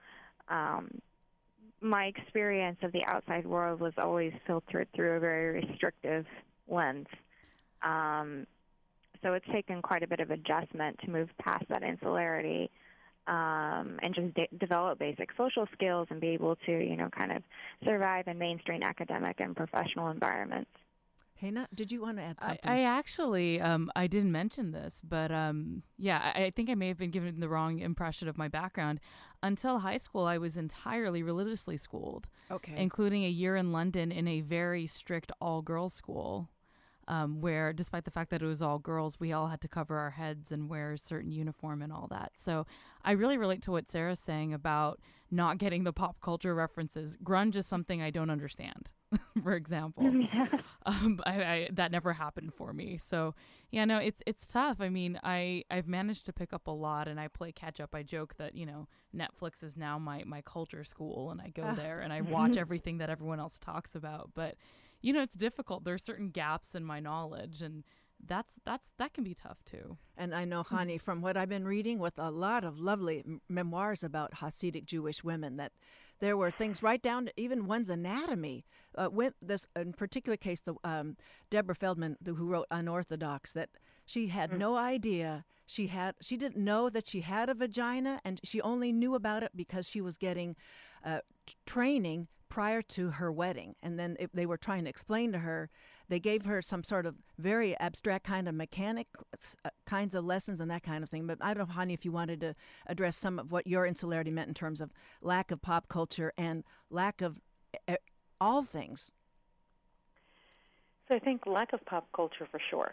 um, 0.49 0.91
my 1.81 2.07
experience 2.07 2.79
of 2.83 2.93
the 2.93 3.05
outside 3.07 3.47
world 3.47 3.81
was 3.81 3.93
always 3.99 4.33
filtered 4.47 4.89
through 4.95 5.17
a 5.17 5.21
very 5.21 5.63
restrictive 5.63 6.27
lens. 6.69 7.07
Um, 7.83 8.47
so 9.23 9.35
it's 9.35 9.47
taken 9.53 9.83
quite 9.83 10.03
a 10.03 10.07
bit 10.07 10.21
of 10.21 10.31
adjustment 10.31 10.99
to 11.05 11.11
move 11.11 11.29
past 11.39 11.65
that 11.69 11.83
insularity 11.83 12.71
um, 13.27 13.99
and 14.03 14.15
just 14.15 14.35
de- 14.35 14.49
develop 14.59 14.99
basic 14.99 15.31
social 15.37 15.67
skills 15.73 16.09
and 16.11 16.21
be 16.21 16.29
able 16.29 16.57
to, 16.67 16.73
you 16.73 16.97
know, 16.97 17.09
kind 17.11 17.33
of 17.33 17.43
survive 17.85 18.29
in 18.29 18.39
mainstream 18.39 18.83
academic 18.83 19.41
and 19.41 19.55
professional 19.55 20.09
environments. 20.09 20.71
Hannah, 21.41 21.69
did 21.75 21.91
you 21.91 22.03
want 22.03 22.19
to 22.19 22.23
add 22.23 22.37
I, 22.41 22.47
something? 22.47 22.71
I 22.71 22.83
actually, 22.83 23.61
um, 23.61 23.91
I 23.97 24.07
didn't 24.07 24.33
mention 24.33 24.73
this, 24.73 25.01
but 25.07 25.33
um, 25.33 25.83
yeah, 25.99 26.33
I, 26.35 26.45
I 26.45 26.51
think 26.51 26.69
I 26.69 26.75
may 26.75 26.89
have 26.89 26.99
been 26.99 27.11
given 27.11 27.41
the 27.41 27.49
wrong 27.49 27.79
impression 27.79 28.29
of 28.29 28.37
my 28.37 28.49
background. 28.49 29.01
Until 29.43 29.79
high 29.79 29.97
school, 29.97 30.27
I 30.27 30.37
was 30.37 30.59
entirely 30.59 31.23
religiously 31.23 31.79
schooled, 31.79 32.29
okay. 32.51 32.75
including 32.77 33.25
a 33.25 33.29
year 33.29 33.57
in 33.57 33.73
London 33.73 34.13
in 34.13 34.29
a 34.29 34.43
very 34.43 34.87
strict 34.87 35.33
all 35.41 35.63
girls 35.63 35.95
school. 35.95 36.51
Um, 37.09 37.41
where, 37.41 37.73
despite 37.73 38.05
the 38.05 38.13
fact 38.13 38.31
that 38.31 38.41
it 38.41 38.47
was 38.47 38.63
all 38.63 38.79
girls, 38.79 39.19
we 39.19 39.33
all 39.33 39.49
had 39.49 39.61
to 39.63 39.69
cover 39.69 39.99
our 39.99 40.11
heads 40.11 40.53
and 40.53 40.69
wear 40.69 40.93
a 40.93 40.99
certain 40.99 41.33
uniform 41.33 41.83
and 41.83 41.93
all 41.93 42.07
that. 42.13 42.33
So, 42.39 42.67
I 43.05 43.13
really 43.13 43.37
relate 43.37 43.63
to 43.63 43.73
what 43.73 43.91
Sarah's 43.91 44.21
saying 44.21 44.55
about 44.55 45.01
not 45.29 45.59
getting 45.59 45.83
the 45.83 45.93
pop 45.93 46.21
culture 46.21 46.55
references. 46.55 47.17
Grunge 47.25 47.57
is 47.57 47.67
something 47.67 48.01
I 48.01 48.11
don't 48.11 48.31
understand, 48.31 48.91
for 49.43 49.55
example 49.55 50.05
mm-hmm. 50.05 50.57
um, 50.87 51.21
I, 51.27 51.43
I 51.43 51.69
that 51.73 51.91
never 51.91 52.13
happened 52.13 52.55
for 52.55 52.73
me. 52.73 52.99
So 53.03 53.35
yeah, 53.71 53.85
no, 53.85 53.99
it's 53.99 54.23
it's 54.27 54.47
tough. 54.47 54.81
I 54.81 54.89
mean, 54.89 55.19
I 55.23 55.65
I've 55.71 55.87
managed 55.87 56.27
to 56.27 56.33
pick 56.33 56.53
up 56.53 56.67
a 56.67 56.73
lot, 56.73 57.07
and 57.09 57.21
I 57.21 57.29
play 57.29 57.53
catch 57.53 57.81
up. 57.81 57.95
I 57.95 58.03
joke 58.03 58.37
that 58.39 58.55
you 58.55 58.67
know 58.67 58.89
Netflix 59.15 59.63
is 59.63 59.77
now 59.77 59.99
my 59.99 60.25
my 60.25 60.43
culture 60.43 60.85
school, 60.85 61.31
and 61.31 61.41
I 61.41 61.49
go 61.49 61.75
there 61.75 62.01
and 62.01 62.13
I 62.13 62.21
mm-hmm. 62.21 62.33
watch 62.33 62.57
everything 62.57 62.99
that 62.99 63.11
everyone 63.11 63.41
else 63.41 63.59
talks 63.59 63.95
about. 63.95 64.31
But 64.35 64.57
you 65.01 65.13
know, 65.13 65.23
it's 65.23 65.37
difficult. 65.37 65.85
There's 65.85 66.03
certain 66.03 66.31
gaps 66.31 66.75
in 66.75 66.85
my 66.85 67.01
knowledge, 67.01 67.63
and 67.63 67.85
that's 68.27 68.55
that's 68.65 68.93
that 68.99 69.15
can 69.15 69.25
be 69.25 69.35
tough 69.35 69.65
too. 69.65 69.97
And 70.17 70.35
I 70.35 70.45
know, 70.45 70.63
mm-hmm. 70.63 70.77
Chani, 70.77 71.01
from 71.01 71.23
what 71.23 71.37
I've 71.37 71.49
been 71.49 71.67
reading 71.67 71.99
with 71.99 72.19
a 72.19 72.31
lot 72.31 72.65
of 72.65 72.79
lovely 72.79 73.23
m- 73.27 73.41
memoirs 73.49 74.03
about 74.03 74.37
Hasidic 74.37 74.85
Jewish 74.85 75.23
women, 75.23 75.57
that 75.57 75.73
there 76.21 76.37
were 76.37 76.51
things 76.51 76.83
right 76.83 77.03
down 77.03 77.27
to 77.27 77.33
even 77.37 77.67
one's 77.67 77.91
anatomy. 77.91 78.65
Uh, 78.95 79.07
when, 79.09 79.33
this, 79.41 79.67
in 79.77 79.93
particular 79.93 80.37
case, 80.37 80.61
the 80.61 80.75
um, 80.85 81.17
Deborah 81.51 81.75
Feldman, 81.75 82.17
the, 82.21 82.35
who 82.35 82.47
wrote 82.47 82.67
Unorthodox, 82.71 83.53
that 83.53 83.71
she 84.05 84.29
had 84.29 84.57
no 84.59 84.77
idea 84.77 85.45
she 85.71 85.87
had 85.87 86.17
she 86.21 86.37
didn't 86.37 86.63
know 86.63 86.91
that 86.91 87.07
she 87.07 87.21
had 87.21 87.49
a 87.49 87.55
vagina, 87.55 88.21
and 88.25 88.41
she 88.43 88.61
only 88.61 88.91
knew 88.91 89.15
about 89.15 89.45
it 89.45 89.53
because 89.55 89.87
she 89.87 90.01
was 90.01 90.17
getting 90.17 90.57
uh, 91.05 91.21
t- 91.47 91.55
training 91.65 92.27
prior 92.51 92.83
to 92.83 93.11
her 93.11 93.33
wedding. 93.33 93.75
And 93.83 93.99
then 93.99 94.17
if 94.21 94.33
they 94.33 94.45
were 94.45 94.59
trying 94.59 94.85
to 94.85 94.91
explain 94.91 95.33
to 95.33 95.39
her, 95.39 95.71
they 96.09 96.21
gave 96.21 96.45
her 96.45 96.61
some 96.61 96.83
sort 96.83 97.07
of 97.07 97.15
very 97.39 97.79
abstract 97.79 98.27
kind 98.27 98.49
of 98.49 98.55
mechanic 98.55 99.07
uh, 99.65 99.71
kinds 99.87 100.15
of 100.15 100.25
lessons 100.25 100.61
and 100.61 100.71
that 100.71 100.83
kind 100.83 101.03
of 101.03 101.09
thing. 101.09 101.27
But 101.27 101.39
I 101.41 101.55
don't 101.55 101.69
know, 101.69 101.75
Chani, 101.75 101.95
if 101.95 102.05
you 102.05 102.13
wanted 102.13 102.41
to 102.41 102.55
address 102.87 103.17
some 103.17 103.39
of 103.39 103.53
what 103.53 103.67
your 103.67 103.87
insularity 103.87 104.33
meant 104.33 104.49
in 104.49 104.55
terms 104.55 104.81
of 104.81 104.91
lack 105.23 105.51
of 105.51 105.63
pop 105.63 105.89
culture 105.89 106.33
and 106.37 106.65
lack 106.91 107.23
of 107.23 107.41
uh, 107.89 107.95
all 108.41 108.63
things. 108.63 109.13
So 111.09 111.15
I 111.15 111.21
think 111.21 111.47
lack 111.47 111.73
of 111.73 111.85
pop 111.87 112.09
culture 112.15 112.47
for 112.51 112.61
sure. 112.71 112.93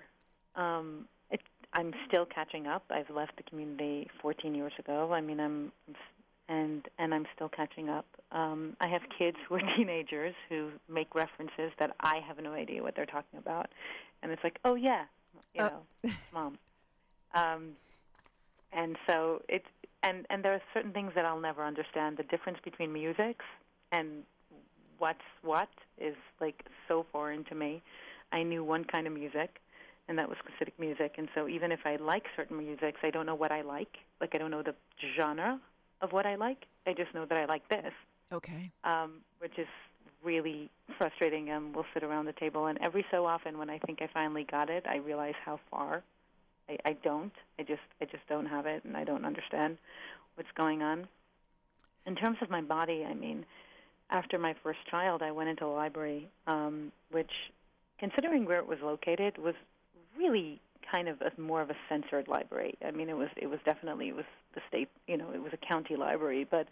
Um, 0.55 1.07
it, 1.31 1.41
I'm 1.73 1.93
still 2.07 2.25
catching 2.25 2.67
up. 2.67 2.83
I've 2.91 3.09
left 3.09 3.37
the 3.37 3.43
community 3.43 4.07
14 4.21 4.53
years 4.53 4.73
ago. 4.77 5.11
I 5.11 5.21
mean, 5.21 5.39
I'm 5.39 5.71
and 6.50 6.88
and 6.98 7.13
I'm 7.13 7.25
still 7.36 7.50
catching 7.50 7.89
up. 7.89 8.06
Um, 8.32 8.75
I 8.80 8.88
have 8.88 9.01
kids 9.18 9.38
who 9.48 9.56
are 9.56 9.62
teenagers 9.77 10.36
who 10.50 10.70
make 10.89 11.13
references 11.16 11.72
that 11.80 11.96
I 12.00 12.20
have 12.27 12.42
no 12.42 12.54
idea 12.54 12.84
what 12.84 12.96
they're 12.96 13.06
talking 13.06 13.39
about, 13.39 13.70
and 14.22 14.32
it's 14.32 14.44
like, 14.44 14.60
oh 14.66 14.75
yeah, 14.75 15.04
you 15.54 15.62
Oh. 15.62 15.70
know, 16.04 16.12
mom. 16.34 16.58
Um, 17.34 17.72
and 18.74 18.98
so 19.08 19.42
it's 19.48 19.66
and 20.04 20.25
and 20.30 20.44
there 20.44 20.54
are 20.54 20.62
certain 20.74 20.92
things 20.92 21.12
that 21.16 21.25
I'll 21.25 21.39
never 21.39 21.63
understand. 21.63 22.18
The 22.18 22.24
difference 22.24 22.60
between 22.63 22.92
musics 22.94 23.46
and 23.92 24.24
what's 24.98 25.20
what 25.42 25.70
is 25.98 26.16
like 26.42 26.66
so 26.88 27.06
foreign 27.12 27.44
to 27.46 27.56
me. 27.56 27.82
I 28.32 28.44
knew 28.44 28.63
one 28.63 28.84
kind 28.84 29.08
of 29.08 29.13
music, 29.13 29.62
and 30.10 30.18
that 30.18 30.27
was 30.27 30.38
Hasidic 30.46 30.74
music. 30.80 31.13
And 31.18 31.30
so 31.34 31.48
even 31.48 31.72
if 31.72 31.80
I 31.86 31.96
like 31.96 32.24
certain 32.36 32.58
musics, 32.58 33.00
I 33.04 33.10
don't 33.10 33.25
know 33.25 33.36
what 33.36 33.51
I 33.51 33.62
like. 33.62 33.98
Like 34.20 34.36
I 34.36 34.38
don't 34.38 34.51
know 34.51 34.63
the 34.63 34.75
genre 35.16 35.60
of 36.01 36.12
what 36.12 36.25
I 36.25 36.36
like. 36.36 36.66
I 36.86 36.94
just 36.94 37.13
know 37.13 37.25
that 37.25 37.38
I 37.38 37.46
like 37.46 37.68
this, 37.70 37.94
Okay. 38.32 38.72
um, 38.84 39.22
which 39.39 39.58
is 39.58 39.68
really 40.24 40.70
frustrating. 40.98 41.50
And 41.50 41.75
we'll 41.75 41.86
sit 41.94 42.04
around 42.04 42.25
the 42.25 42.34
table, 42.34 42.68
and 42.68 42.77
every 42.82 43.06
so 43.12 43.25
often, 43.25 43.58
when 43.58 43.70
I 43.70 43.80
think 43.80 44.01
I 44.01 44.08
finally 44.13 44.46
got 44.50 44.70
it, 44.70 44.86
I 44.88 44.98
realize 44.98 45.36
how 45.44 45.60
far 45.72 46.04
I, 46.70 46.77
I 46.86 46.94
don't. 47.04 47.34
I 47.60 47.63
just 47.63 47.82
I 48.01 48.06
just 48.06 48.27
don't 48.27 48.46
have 48.46 48.66
it, 48.66 48.84
and 48.84 48.96
I 48.96 49.04
don't 49.04 49.25
understand 49.25 49.77
what's 50.36 50.51
going 50.56 50.82
on. 50.82 51.08
In 52.06 52.16
terms 52.16 52.38
of 52.42 52.50
my 52.50 52.62
body, 52.62 53.06
I 53.10 53.13
mean, 53.13 53.46
after 54.10 54.38
my 54.38 54.56
first 54.63 54.80
child, 54.89 55.22
I 55.22 55.32
went 55.32 55.50
into 55.50 55.66
a 55.66 55.74
library, 55.74 56.30
um, 56.46 56.92
which, 57.12 57.32
considering 58.00 58.46
where 58.46 58.60
it 58.60 58.68
was 58.68 58.80
located, 58.82 59.38
was 59.38 59.56
really 60.18 60.62
kind 60.89 61.10
of 61.10 61.22
a, 61.22 61.39
more 61.39 61.62
of 61.62 61.70
a 61.70 61.75
censored 61.89 62.27
library. 62.27 62.75
I 62.86 62.92
mean, 62.92 63.10
it 63.10 63.18
was 63.18 63.30
it 63.36 63.48
was 63.48 63.60
definitely 63.66 64.10
it 64.10 64.16
was 64.16 64.25
the 64.57 64.61
state, 64.67 64.89
you 65.07 65.17
know, 65.17 65.29
it 65.33 65.41
was 65.41 65.53
a 65.53 65.57
county 65.57 65.95
library, 65.95 66.45
but 66.49 66.67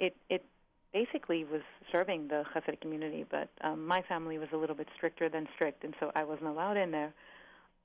it 0.00 0.16
it 0.30 0.44
basically 0.92 1.44
was 1.44 1.60
serving 1.92 2.28
the 2.28 2.42
Hasidic 2.54 2.80
community. 2.80 3.24
But 3.30 3.48
um, 3.60 3.86
my 3.86 4.02
family 4.02 4.38
was 4.38 4.48
a 4.52 4.56
little 4.56 4.76
bit 4.76 4.88
stricter 4.96 5.28
than 5.28 5.46
strict, 5.54 5.84
and 5.84 5.94
so 6.00 6.10
I 6.14 6.24
wasn't 6.24 6.48
allowed 6.48 6.76
in 6.78 6.90
there. 6.90 7.12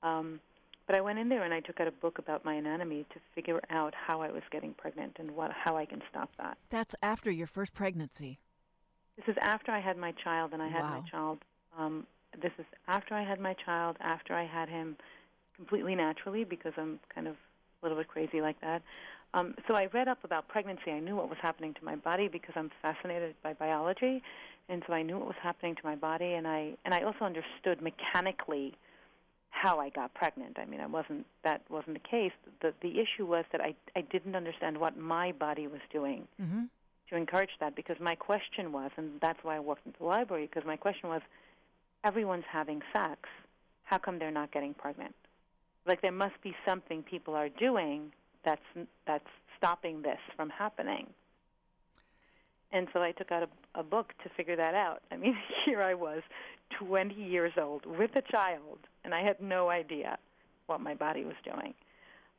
Um, 0.02 0.40
but 0.86 0.96
I 0.96 1.00
went 1.00 1.18
in 1.18 1.28
there 1.28 1.44
and 1.44 1.54
I 1.54 1.60
took 1.60 1.80
out 1.80 1.86
a 1.86 1.92
book 1.92 2.18
about 2.18 2.44
my 2.44 2.54
anatomy 2.54 3.04
to 3.14 3.20
figure 3.34 3.60
out 3.70 3.94
how 3.94 4.20
I 4.22 4.30
was 4.32 4.42
getting 4.50 4.72
pregnant 4.74 5.16
and 5.18 5.30
what 5.32 5.52
how 5.52 5.76
I 5.76 5.84
can 5.84 6.02
stop 6.10 6.30
that. 6.38 6.56
That's 6.70 6.94
after 7.02 7.30
your 7.30 7.46
first 7.46 7.72
pregnancy. 7.74 8.38
This 9.16 9.26
is 9.28 9.36
after 9.42 9.70
I 9.72 9.80
had 9.80 9.96
my 9.98 10.12
child, 10.24 10.52
and 10.54 10.62
I 10.62 10.68
had 10.68 10.82
Wow. 10.84 11.00
my 11.02 11.10
child. 11.10 11.38
Um, 11.78 12.06
this 12.40 12.52
is 12.58 12.64
after 12.88 13.14
I 13.14 13.22
had 13.22 13.40
my 13.40 13.54
child, 13.54 13.96
after 14.00 14.34
I 14.34 14.46
had 14.46 14.68
him 14.70 14.96
completely 15.56 15.94
naturally, 15.94 16.44
because 16.44 16.72
I'm 16.78 16.98
kind 17.14 17.28
of 17.28 17.34
a 17.34 17.84
little 17.86 17.98
bit 17.98 18.08
crazy 18.08 18.40
like 18.40 18.58
that. 18.62 18.82
Um, 19.34 19.54
so 19.66 19.74
I 19.74 19.86
read 19.86 20.08
up 20.08 20.18
about 20.24 20.48
pregnancy. 20.48 20.90
I 20.90 21.00
knew 21.00 21.16
what 21.16 21.28
was 21.28 21.38
happening 21.40 21.72
to 21.74 21.84
my 21.84 21.96
body 21.96 22.28
because 22.28 22.52
I'm 22.54 22.70
fascinated 22.82 23.34
by 23.42 23.54
biology, 23.54 24.22
and 24.68 24.82
so 24.86 24.92
I 24.92 25.02
knew 25.02 25.18
what 25.18 25.26
was 25.26 25.36
happening 25.42 25.74
to 25.76 25.80
my 25.84 25.96
body, 25.96 26.34
and 26.34 26.46
I 26.46 26.74
and 26.84 26.92
I 26.94 27.02
also 27.02 27.24
understood 27.24 27.80
mechanically 27.80 28.74
how 29.50 29.78
I 29.80 29.90
got 29.90 30.12
pregnant. 30.14 30.58
I 30.58 30.64
mean, 30.66 30.80
I 30.80 30.86
wasn't 30.86 31.26
that 31.44 31.62
wasn't 31.70 31.94
the 31.94 32.08
case. 32.08 32.32
The 32.60 32.74
the 32.82 33.00
issue 33.00 33.24
was 33.26 33.44
that 33.52 33.60
I 33.60 33.74
I 33.96 34.02
didn't 34.02 34.36
understand 34.36 34.78
what 34.78 34.96
my 34.98 35.32
body 35.32 35.66
was 35.66 35.80
doing 35.92 36.28
Mm-hmm. 36.40 36.64
to 37.10 37.16
encourage 37.16 37.50
that 37.60 37.74
because 37.74 37.96
my 38.00 38.14
question 38.14 38.72
was, 38.72 38.90
and 38.96 39.20
that's 39.20 39.38
why 39.42 39.56
I 39.56 39.60
walked 39.60 39.86
into 39.86 39.98
the 39.98 40.04
library, 40.06 40.46
because 40.46 40.66
my 40.66 40.76
question 40.76 41.08
was, 41.08 41.22
everyone's 42.04 42.44
having 42.50 42.82
sex. 42.92 43.20
How 43.84 43.98
come 43.98 44.18
they're 44.18 44.30
not 44.30 44.52
getting 44.52 44.74
pregnant? 44.74 45.14
Like 45.86 46.00
there 46.02 46.12
must 46.12 46.40
be 46.42 46.54
something 46.66 47.02
people 47.02 47.34
are 47.34 47.48
doing 47.48 48.12
that's 48.44 48.62
that's 49.06 49.28
stopping 49.56 50.02
this 50.02 50.18
from 50.36 50.50
happening. 50.50 51.06
And 52.72 52.88
so 52.92 53.02
I 53.02 53.12
took 53.12 53.30
out 53.30 53.42
a, 53.42 53.80
a 53.80 53.82
book 53.82 54.12
to 54.24 54.30
figure 54.30 54.56
that 54.56 54.74
out. 54.74 55.02
I 55.10 55.16
mean, 55.16 55.36
here 55.64 55.82
I 55.82 55.94
was, 55.94 56.22
20 56.78 57.14
years 57.14 57.52
old 57.60 57.84
with 57.84 58.16
a 58.16 58.22
child, 58.22 58.78
and 59.04 59.14
I 59.14 59.22
had 59.22 59.40
no 59.40 59.68
idea 59.68 60.18
what 60.66 60.80
my 60.80 60.94
body 60.94 61.24
was 61.24 61.34
doing. 61.44 61.74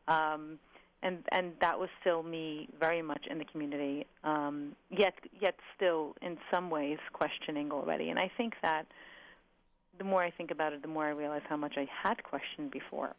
Um, 0.08 0.60
and 1.04 1.20
and 1.32 1.52
that 1.60 1.78
was 1.78 1.89
still 2.00 2.24
me 2.24 2.70
very 2.80 3.02
much 3.02 3.26
in 3.30 3.38
the 3.38 3.46
community, 3.46 4.06
um, 4.24 4.74
yet 4.89 5.13
yet 5.39 5.56
still 5.76 6.16
in 6.22 6.38
some 6.50 6.70
ways 6.70 6.98
questioning 7.12 7.72
already. 7.72 8.10
And 8.10 8.18
I 8.18 8.32
think 8.38 8.54
that 8.62 8.88
the 9.98 10.06
more 10.06 10.24
I 10.24 10.32
think 10.32 10.50
about 10.50 10.74
it, 10.74 10.82
the 10.82 10.88
more 10.88 11.06
I 11.06 11.10
realize 11.10 11.42
how 11.48 11.58
much 11.58 11.74
I 11.78 11.88
had 11.92 12.24
questioned 12.24 12.72
before. 12.72 13.13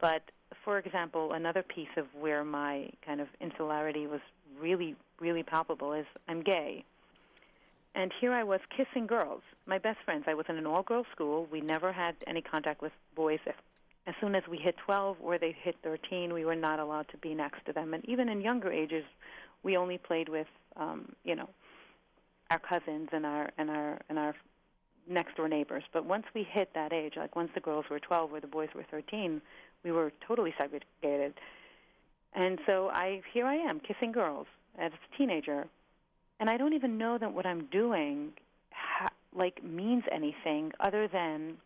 But 0.00 0.22
for 0.64 0.78
example, 0.78 1.32
another 1.32 1.62
piece 1.62 1.88
of 1.96 2.06
where 2.18 2.44
my 2.44 2.90
kind 3.04 3.20
of 3.20 3.28
insularity 3.40 4.06
was 4.06 4.20
really 4.60 4.96
really 5.20 5.42
palpable 5.42 5.92
is 5.92 6.06
I'm 6.28 6.42
gay. 6.42 6.84
And 7.94 8.12
here 8.20 8.32
I 8.32 8.42
was 8.42 8.60
kissing 8.76 9.06
girls, 9.06 9.42
my 9.66 9.78
best 9.78 9.98
friends. 10.04 10.24
I 10.26 10.34
was 10.34 10.46
in 10.48 10.56
an 10.56 10.66
all-girls 10.66 11.06
school. 11.12 11.46
We 11.52 11.60
never 11.60 11.92
had 11.92 12.16
any 12.26 12.42
contact 12.42 12.82
with 12.82 12.90
boys 13.14 13.38
as 14.06 14.14
soon 14.20 14.34
as 14.34 14.42
we 14.50 14.58
hit 14.58 14.76
12 14.84 15.16
or 15.22 15.38
they 15.38 15.56
hit 15.62 15.76
13, 15.82 16.32
we 16.32 16.44
were 16.44 16.54
not 16.54 16.78
allowed 16.78 17.08
to 17.08 17.16
be 17.18 17.34
next 17.34 17.64
to 17.66 17.72
them. 17.72 17.94
And 17.94 18.04
even 18.06 18.28
in 18.28 18.40
younger 18.40 18.70
ages, 18.70 19.04
we 19.62 19.76
only 19.76 19.98
played 19.98 20.28
with, 20.28 20.46
um, 20.76 21.12
you 21.24 21.34
know, 21.34 21.48
our 22.50 22.58
cousins 22.58 23.08
and 23.12 23.24
our 23.24 23.50
and 23.56 23.70
our 23.70 23.98
and 24.10 24.18
our 24.18 24.34
next 25.08 25.36
door 25.36 25.48
neighbors. 25.48 25.84
But 25.92 26.04
once 26.04 26.26
we 26.34 26.42
hit 26.42 26.70
that 26.74 26.92
age, 26.92 27.14
like 27.16 27.34
once 27.34 27.50
the 27.54 27.60
girls 27.60 27.86
were 27.90 27.98
12 27.98 28.32
or 28.32 28.40
the 28.40 28.46
boys 28.46 28.68
were 28.74 28.84
13, 28.90 29.40
we 29.84 29.92
were 29.92 30.12
totally 30.26 30.54
segregated. 30.56 31.34
And 32.34 32.58
so 32.66 32.88
I 32.88 33.22
here 33.32 33.46
I 33.46 33.56
am 33.56 33.80
kissing 33.80 34.12
girls 34.12 34.46
as 34.78 34.92
a 34.92 35.16
teenager, 35.16 35.66
and 36.40 36.50
I 36.50 36.56
don't 36.56 36.72
even 36.72 36.98
know 36.98 37.18
that 37.18 37.32
what 37.32 37.46
I'm 37.46 37.66
doing 37.66 38.32
ha- 38.72 39.12
like 39.36 39.62
means 39.62 40.04
anything 40.10 40.72
other 40.80 41.06
than 41.06 41.56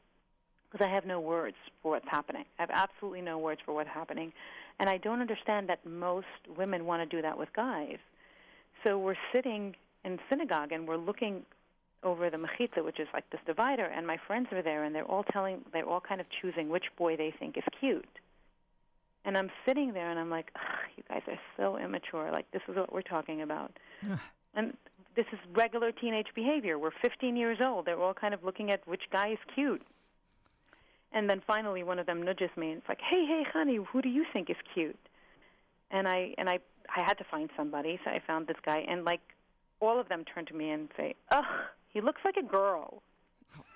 because 0.70 0.84
I 0.84 0.90
have 0.90 1.06
no 1.06 1.20
words 1.20 1.56
for 1.82 1.92
what's 1.92 2.08
happening. 2.08 2.44
I 2.58 2.62
have 2.62 2.70
absolutely 2.70 3.22
no 3.22 3.38
words 3.38 3.60
for 3.64 3.72
what's 3.72 3.88
happening. 3.88 4.32
And 4.78 4.88
I 4.88 4.98
don't 4.98 5.20
understand 5.20 5.68
that 5.68 5.84
most 5.86 6.26
women 6.56 6.84
want 6.84 7.08
to 7.08 7.16
do 7.16 7.22
that 7.22 7.38
with 7.38 7.52
guys. 7.54 7.96
So 8.84 8.98
we're 8.98 9.16
sitting 9.32 9.74
in 10.04 10.18
synagogue 10.28 10.72
and 10.72 10.86
we're 10.86 10.96
looking 10.96 11.42
over 12.02 12.30
the 12.30 12.36
mechitza, 12.36 12.84
which 12.84 13.00
is 13.00 13.08
like 13.12 13.28
this 13.30 13.40
divider, 13.46 13.84
and 13.84 14.06
my 14.06 14.18
friends 14.26 14.48
are 14.52 14.62
there 14.62 14.84
and 14.84 14.94
they're 14.94 15.04
all 15.04 15.24
telling, 15.24 15.64
they're 15.72 15.88
all 15.88 16.00
kind 16.00 16.20
of 16.20 16.26
choosing 16.40 16.68
which 16.68 16.84
boy 16.96 17.16
they 17.16 17.32
think 17.38 17.56
is 17.56 17.64
cute. 17.80 18.18
And 19.24 19.36
I'm 19.36 19.50
sitting 19.66 19.92
there 19.92 20.10
and 20.10 20.18
I'm 20.18 20.30
like, 20.30 20.50
Ugh, 20.56 20.90
you 20.96 21.02
guys 21.08 21.22
are 21.26 21.38
so 21.56 21.76
immature. 21.76 22.30
Like, 22.30 22.50
this 22.52 22.62
is 22.68 22.76
what 22.76 22.92
we're 22.92 23.02
talking 23.02 23.42
about. 23.42 23.72
And 24.54 24.76
this 25.16 25.26
is 25.32 25.38
regular 25.52 25.92
teenage 25.92 26.28
behavior. 26.34 26.78
We're 26.78 26.92
15 27.02 27.36
years 27.36 27.58
old. 27.60 27.84
They're 27.86 28.00
all 28.00 28.14
kind 28.14 28.32
of 28.32 28.44
looking 28.44 28.70
at 28.70 28.86
which 28.86 29.02
guy 29.10 29.28
is 29.32 29.38
cute. 29.54 29.82
And 31.12 31.28
then 31.28 31.42
finally, 31.46 31.82
one 31.82 31.98
of 31.98 32.06
them 32.06 32.22
nudges 32.22 32.50
me 32.56 32.70
and 32.70 32.78
it's 32.78 32.88
like, 32.88 33.00
"Hey, 33.00 33.24
hey, 33.26 33.44
Chani, 33.52 33.84
who 33.86 34.02
do 34.02 34.08
you 34.08 34.24
think 34.32 34.50
is 34.50 34.56
cute?" 34.74 34.98
And 35.90 36.06
I 36.06 36.34
and 36.36 36.48
I 36.48 36.60
I 36.94 37.00
had 37.02 37.18
to 37.18 37.24
find 37.24 37.50
somebody, 37.56 37.98
so 38.04 38.10
I 38.10 38.20
found 38.26 38.46
this 38.46 38.58
guy, 38.64 38.84
and 38.88 39.04
like 39.04 39.20
all 39.80 39.98
of 39.98 40.08
them 40.08 40.24
turn 40.24 40.44
to 40.46 40.54
me 40.54 40.70
and 40.70 40.88
say, 40.96 41.14
"Ugh, 41.30 41.44
he 41.92 42.00
looks 42.00 42.20
like 42.24 42.36
a 42.36 42.42
girl." 42.42 43.02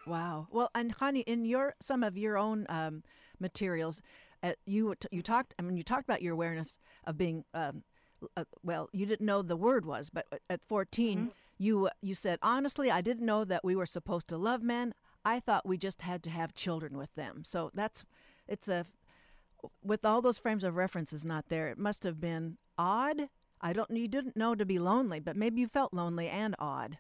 Wow. 0.06 0.48
Well, 0.50 0.70
and 0.74 0.96
Chani, 0.96 1.22
in 1.26 1.44
your 1.44 1.74
some 1.80 2.02
of 2.02 2.16
your 2.16 2.36
own 2.36 2.66
um, 2.68 3.02
materials, 3.38 4.00
uh, 4.42 4.52
you 4.66 4.94
you 5.10 5.22
talked. 5.22 5.54
I 5.58 5.62
mean, 5.62 5.76
you 5.76 5.82
talked 5.82 6.04
about 6.04 6.22
your 6.22 6.32
awareness 6.34 6.78
of 7.04 7.16
being. 7.16 7.44
Um, 7.54 7.84
uh, 8.36 8.44
well, 8.62 8.88
you 8.92 9.04
didn't 9.04 9.26
know 9.26 9.42
the 9.42 9.56
word 9.56 9.84
was, 9.84 10.08
but 10.08 10.26
at 10.48 10.62
14, 10.64 11.32
you 11.58 11.88
you 12.00 12.14
said 12.14 12.38
honestly, 12.40 12.90
I 12.90 13.00
didn't 13.00 13.26
know 13.26 13.44
that 13.44 13.64
we 13.64 13.74
were 13.74 13.86
supposed 13.86 14.28
to 14.28 14.36
love 14.36 14.62
men. 14.62 14.94
I 15.24 15.40
thought 15.40 15.66
we 15.66 15.76
just 15.76 16.02
had 16.02 16.22
to 16.24 16.30
have 16.30 16.54
children 16.54 16.96
with 16.96 17.14
them. 17.14 17.42
So 17.44 17.70
that's 17.74 18.04
it's 18.48 18.68
a 18.68 18.86
with 19.82 20.04
all 20.04 20.20
those 20.20 20.38
frames 20.38 20.64
of 20.64 20.76
references 20.76 21.24
not 21.24 21.48
there. 21.48 21.68
It 21.68 21.78
must 21.78 22.02
have 22.04 22.20
been 22.20 22.58
odd. 22.78 23.28
I 23.60 23.72
don't. 23.72 23.90
You 23.90 24.08
didn't 24.08 24.36
know 24.36 24.54
to 24.54 24.64
be 24.64 24.78
lonely, 24.78 25.20
but 25.20 25.36
maybe 25.36 25.60
you 25.60 25.68
felt 25.68 25.94
lonely 25.94 26.28
and 26.28 26.56
odd. 26.58 26.98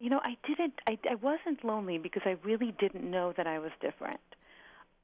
You 0.00 0.10
know, 0.10 0.20
I 0.22 0.36
didn't. 0.46 0.74
I, 0.86 0.98
I 1.10 1.16
wasn't 1.16 1.64
lonely 1.64 1.98
because 1.98 2.22
I 2.24 2.36
really 2.44 2.72
didn't 2.78 3.08
know 3.10 3.32
that 3.36 3.46
I 3.46 3.58
was 3.58 3.72
different. 3.80 4.20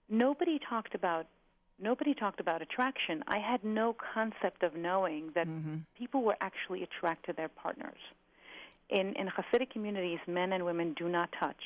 Nobody 0.09 0.59
talked 0.59 0.95
about. 0.95 1.27
Nobody 1.81 2.15
talked 2.15 2.39
about 2.39 2.63
attraction. 2.63 3.25
I 3.27 3.39
had 3.39 3.65
no 3.65 3.97
concept 4.15 4.63
of 4.63 4.77
knowing 4.77 5.31
that 5.35 5.49
Mm-hmm. 5.49 5.79
people 5.99 6.23
were 6.23 6.37
actually 6.41 6.83
attracted 6.85 7.33
to 7.33 7.37
their 7.37 7.49
partners. 7.49 7.99
In 8.91 9.15
in 9.15 9.29
Hasidic 9.29 9.71
communities, 9.71 10.21
men 10.29 10.53
and 10.53 10.65
women 10.65 10.93
do 10.95 11.09
not 11.09 11.31
touch, 11.41 11.63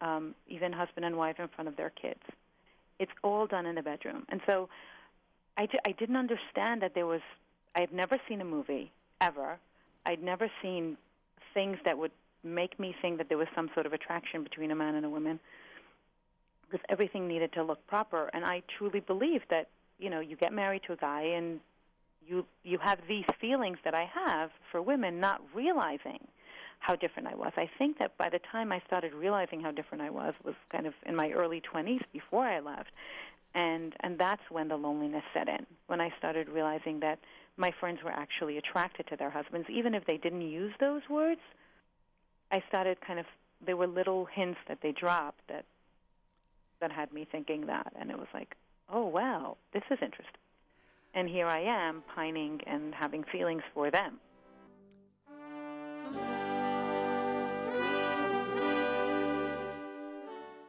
um, 0.00 0.34
even 0.48 0.72
husband 0.72 1.04
and 1.04 1.16
wife 1.16 1.38
in 1.38 1.48
front 1.48 1.68
of 1.68 1.76
their 1.76 1.90
kids. 1.90 2.22
It's 2.98 3.12
all 3.22 3.46
done 3.46 3.66
in 3.66 3.76
the 3.76 3.82
bedroom, 3.82 4.24
and 4.28 4.40
so 4.46 4.68
I, 5.56 5.68
I 5.86 5.92
didn't 5.92 6.16
understand 6.16 6.82
that 6.82 6.94
there 6.94 7.06
was. 7.06 7.20
I 7.76 7.80
had 7.80 7.92
never 7.92 8.18
seen 8.28 8.40
a 8.40 8.44
movie 8.44 8.90
ever. 9.20 9.58
I'd 10.04 10.22
never 10.22 10.50
seen 10.60 10.96
things 11.54 11.78
that 11.84 11.96
would 11.98 12.10
make 12.44 12.78
me 12.78 12.94
think 13.00 13.18
that 13.18 13.28
there 13.28 13.38
was 13.38 13.48
some 13.54 13.70
sort 13.74 13.86
of 13.86 13.92
attraction 13.92 14.42
between 14.42 14.70
a 14.70 14.74
man 14.74 14.94
and 14.94 15.06
a 15.06 15.10
woman. 15.10 15.38
because 16.70 16.84
everything 16.88 17.28
needed 17.28 17.52
to 17.52 17.62
look 17.62 17.86
proper. 17.86 18.30
And 18.32 18.44
I 18.44 18.62
truly 18.78 19.00
believed 19.00 19.46
that 19.50 19.68
you 19.98 20.10
know 20.10 20.20
you 20.20 20.36
get 20.36 20.52
married 20.52 20.82
to 20.86 20.92
a 20.94 20.96
guy 20.96 21.22
and 21.22 21.60
you 22.26 22.46
you 22.64 22.78
have 22.78 22.98
these 23.08 23.26
feelings 23.40 23.78
that 23.84 23.94
I 23.94 24.04
have 24.14 24.50
for 24.70 24.80
women, 24.82 25.20
not 25.20 25.40
realizing 25.54 26.26
how 26.80 26.96
different 26.96 27.28
I 27.28 27.34
was. 27.36 27.52
I 27.56 27.70
think 27.78 27.98
that 27.98 28.16
by 28.18 28.28
the 28.28 28.40
time 28.50 28.72
I 28.72 28.80
started 28.86 29.14
realizing 29.14 29.60
how 29.60 29.70
different 29.70 30.02
I 30.02 30.10
was 30.10 30.34
was 30.44 30.54
kind 30.70 30.86
of 30.86 30.94
in 31.06 31.14
my 31.14 31.30
early 31.30 31.60
20s 31.60 32.02
before 32.12 32.44
I 32.44 32.60
left. 32.60 32.90
And 33.54 33.94
and 34.00 34.18
that's 34.18 34.42
when 34.50 34.68
the 34.68 34.76
loneliness 34.76 35.24
set 35.34 35.48
in. 35.48 35.66
When 35.86 36.00
I 36.00 36.12
started 36.18 36.48
realizing 36.48 37.00
that 37.00 37.18
my 37.56 37.70
friends 37.78 38.00
were 38.02 38.10
actually 38.10 38.56
attracted 38.58 39.06
to 39.08 39.16
their 39.16 39.30
husbands 39.30 39.68
even 39.70 39.94
if 39.94 40.06
they 40.06 40.16
didn't 40.16 40.42
use 40.42 40.72
those 40.80 41.02
words. 41.10 41.40
I 42.52 42.62
started 42.68 43.00
kind 43.00 43.18
of 43.18 43.24
there 43.64 43.78
were 43.78 43.86
little 43.86 44.26
hints 44.26 44.58
that 44.68 44.78
they 44.82 44.92
dropped 44.92 45.40
that 45.48 45.64
that 46.80 46.92
had 46.92 47.12
me 47.12 47.26
thinking 47.30 47.66
that 47.66 47.92
and 47.98 48.10
it 48.10 48.18
was 48.18 48.28
like, 48.34 48.56
"Oh, 48.90 49.06
wow, 49.06 49.56
this 49.72 49.82
is 49.90 49.98
interesting." 50.02 50.40
And 51.14 51.28
here 51.28 51.46
I 51.46 51.60
am 51.60 52.02
pining 52.14 52.60
and 52.66 52.94
having 52.94 53.24
feelings 53.24 53.62
for 53.72 53.90
them. 53.90 54.20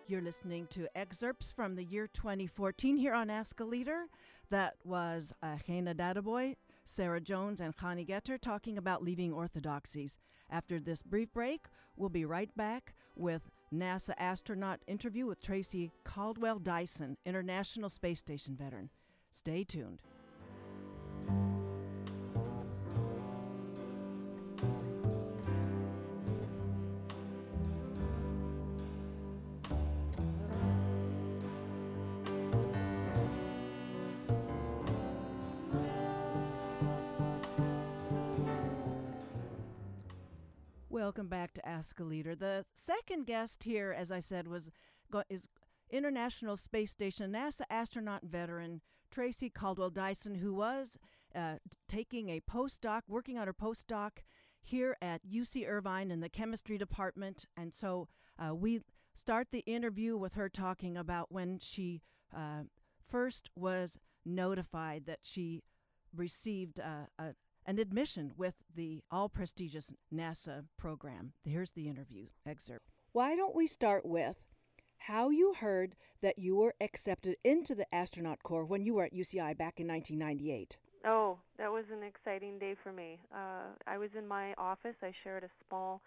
You're 0.08 0.22
listening 0.22 0.67
to 0.67 0.88
excerpts 0.96 1.52
from 1.52 1.76
the 1.76 1.84
year 1.84 2.08
2014 2.08 2.98
here 2.98 3.13
on 3.13 3.30
Ask 3.30 3.60
a 3.60 3.65
Leader. 3.65 4.06
That 4.50 4.76
was 4.86 5.34
uh, 5.41 5.58
Heina 5.67 5.96
Daddbhoy, 5.96 6.56
Sarah 6.84 7.22
Jones, 7.22 7.62
and 7.62 7.76
Chani 7.76 8.06
Getter 8.06 8.38
talking 8.38 8.78
about 8.78 9.04
leaving 9.04 9.34
orthodoxies. 9.34 10.17
After 10.50 10.80
this 10.80 11.02
brief 11.02 11.34
break, 11.34 11.65
we'll 11.96 12.10
be 12.10 12.26
right 12.26 12.56
back 12.56 12.93
with 13.15 13.50
NASA 13.74 14.13
astronaut 14.17 14.82
interview 14.88 15.26
with 15.26 15.41
Tracy 15.41 15.91
Caldwell 16.04 16.60
Dyson, 16.60 17.17
International 17.26 17.89
Space 17.89 18.19
Station 18.19 18.56
veteran. 18.56 18.89
Stay 19.32 19.63
tuned. 19.63 20.02
The 42.36 42.65
second 42.74 43.26
guest 43.26 43.63
here, 43.63 43.96
as 43.98 44.12
I 44.12 44.19
said, 44.19 44.48
was 44.48 44.69
is 45.30 45.48
International 45.89 46.58
Space 46.58 46.91
Station 46.91 47.32
NASA 47.32 47.62
astronaut 47.69 48.24
veteran 48.24 48.82
Tracy 49.12 49.50
Caldwell 49.50 49.91
Dyson, 49.91 50.36
who 50.36 50.54
was 50.54 50.98
uh, 51.36 51.56
taking 51.88 52.30
a 52.30 52.41
postdoc, 52.41 53.02
working 53.08 53.38
on 53.38 53.48
her 53.48 53.54
postdoc 53.54 54.24
here 54.60 54.98
at 55.02 55.22
UC 55.24 55.67
Irvine 55.67 56.10
in 56.10 56.19
the 56.19 56.30
chemistry 56.30 56.78
department. 56.78 57.46
And 57.56 57.74
so 57.74 58.08
uh, 58.39 58.56
we 58.56 58.82
start 59.13 59.50
the 59.52 59.63
interview 59.67 60.17
with 60.17 60.34
her 60.34 60.50
talking 60.50 60.98
about 60.98 61.32
when 61.32 61.60
she 61.60 62.02
uh, 62.36 62.63
first 63.06 63.50
was 63.56 64.00
notified 64.26 65.06
that 65.06 65.19
she 65.22 65.63
received 66.15 66.80
uh, 66.80 67.08
a, 67.19 67.36
an 67.65 67.80
admission 67.80 68.34
with 68.38 68.56
the 68.76 69.04
all 69.12 69.30
prestigious 69.30 69.91
NASA 70.13 70.65
program. 70.78 71.34
Here's 71.43 71.71
the 71.71 71.88
interview 71.88 72.28
excerpt. 72.45 72.89
Why 73.12 73.36
don't 73.36 73.56
we 73.56 73.67
start 73.67 74.06
with 74.06 74.38
how 74.97 75.30
you 75.30 75.54
heard 75.54 75.95
that 76.21 76.39
you 76.39 76.56
were 76.56 76.76
accepted 76.82 77.36
into 77.43 77.76
the 77.76 77.93
astronaut 77.93 78.41
corps 78.43 78.65
when 78.65 78.84
you 78.84 78.95
were 78.95 79.06
at 79.06 79.13
UCI 79.13 79.58
back 79.58 79.80
in 79.80 79.88
1998? 79.88 80.78
Oh, 81.06 81.38
that 81.58 81.71
was 81.71 81.84
an 81.91 82.02
exciting 82.02 82.58
day 82.60 82.76
for 82.82 82.93
me. 82.93 83.19
Uh, 83.34 83.73
I 83.86 83.97
was 83.97 84.10
in 84.17 84.26
my 84.26 84.54
office. 84.58 84.95
I 85.02 85.12
shared 85.23 85.43
a 85.43 85.49
small 85.67 86.02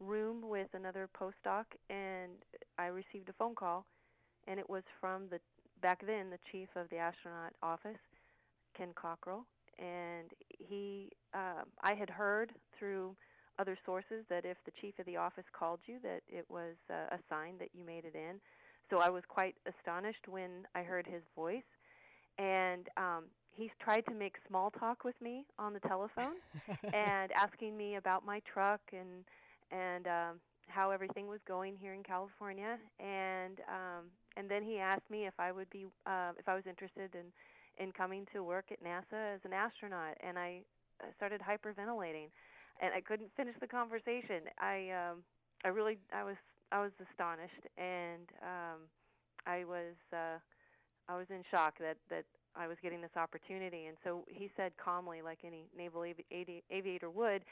room 0.00 0.48
with 0.48 0.68
another 0.72 1.08
postdoc, 1.14 1.64
and 1.90 2.32
I 2.78 2.86
received 2.86 3.28
a 3.28 3.34
phone 3.34 3.54
call, 3.54 3.84
and 4.46 4.58
it 4.58 4.68
was 4.68 4.84
from 5.00 5.28
the 5.30 5.38
back 5.82 6.04
then 6.06 6.30
the 6.30 6.38
chief 6.50 6.68
of 6.76 6.88
the 6.88 6.96
astronaut 6.96 7.52
office, 7.62 8.00
Ken 8.76 8.88
Cockrell, 8.94 9.44
and 9.78 10.30
he 10.48 11.10
uh, 11.34 11.64
I 11.82 11.94
had 11.94 12.10
heard 12.10 12.52
through 12.78 13.16
other 13.58 13.76
sources 13.84 14.24
that 14.28 14.44
if 14.44 14.56
the 14.64 14.72
chief 14.80 14.98
of 14.98 15.06
the 15.06 15.16
office 15.16 15.44
called 15.52 15.80
you 15.86 15.98
that 16.02 16.22
it 16.28 16.44
was 16.48 16.74
uh, 16.90 17.14
a 17.14 17.18
sign 17.28 17.54
that 17.58 17.68
you 17.74 17.84
made 17.84 18.04
it 18.04 18.14
in. 18.14 18.40
So 18.90 18.98
I 18.98 19.10
was 19.10 19.22
quite 19.28 19.56
astonished 19.66 20.28
when 20.28 20.66
I 20.74 20.82
heard 20.82 21.06
his 21.06 21.22
voice 21.34 21.64
and 22.38 22.88
um 22.96 23.24
he's 23.50 23.70
tried 23.82 24.04
to 24.06 24.14
make 24.14 24.36
small 24.48 24.70
talk 24.70 25.04
with 25.04 25.14
me 25.20 25.44
on 25.58 25.72
the 25.72 25.80
telephone 25.80 26.36
and 26.92 27.30
asking 27.32 27.76
me 27.76 27.96
about 27.96 28.24
my 28.24 28.40
truck 28.52 28.80
and 28.92 29.24
and 29.70 30.06
um 30.06 30.40
how 30.68 30.90
everything 30.90 31.26
was 31.28 31.40
going 31.46 31.76
here 31.80 31.94
in 31.94 32.02
California 32.02 32.78
and 33.00 33.60
um 33.68 34.04
and 34.36 34.48
then 34.48 34.62
he 34.62 34.78
asked 34.78 35.08
me 35.10 35.26
if 35.26 35.34
I 35.38 35.52
would 35.52 35.68
be 35.70 35.86
uh 36.06 36.32
if 36.38 36.48
I 36.48 36.54
was 36.54 36.64
interested 36.68 37.14
in 37.14 37.26
in 37.78 37.92
coming 37.92 38.26
to 38.32 38.42
work 38.42 38.66
at 38.72 38.82
NASA 38.82 39.34
as 39.34 39.40
an 39.44 39.52
astronaut, 39.52 40.16
and 40.20 40.38
I 40.38 40.62
started 41.16 41.40
hyperventilating, 41.40 42.28
and 42.82 42.94
I 42.94 43.00
couldn't 43.00 43.30
finish 43.36 43.54
the 43.60 43.66
conversation. 43.68 44.50
I 44.58 44.90
um, 44.90 45.18
I 45.64 45.68
really 45.68 45.98
I 46.12 46.24
was 46.24 46.36
I 46.72 46.80
was 46.82 46.92
astonished, 47.10 47.64
and 47.76 48.28
um, 48.42 48.80
I 49.46 49.64
was 49.64 49.94
uh, 50.12 50.38
I 51.08 51.16
was 51.16 51.26
in 51.30 51.42
shock 51.50 51.74
that 51.80 51.96
that 52.10 52.24
I 52.56 52.66
was 52.66 52.76
getting 52.82 53.00
this 53.00 53.16
opportunity. 53.16 53.86
And 53.86 53.96
so 54.04 54.24
he 54.28 54.50
said 54.56 54.72
calmly, 54.82 55.22
like 55.22 55.40
any 55.44 55.66
naval 55.76 56.02
avi- 56.02 56.26
avi- 56.32 56.64
aviator 56.70 57.10
would, 57.10 57.42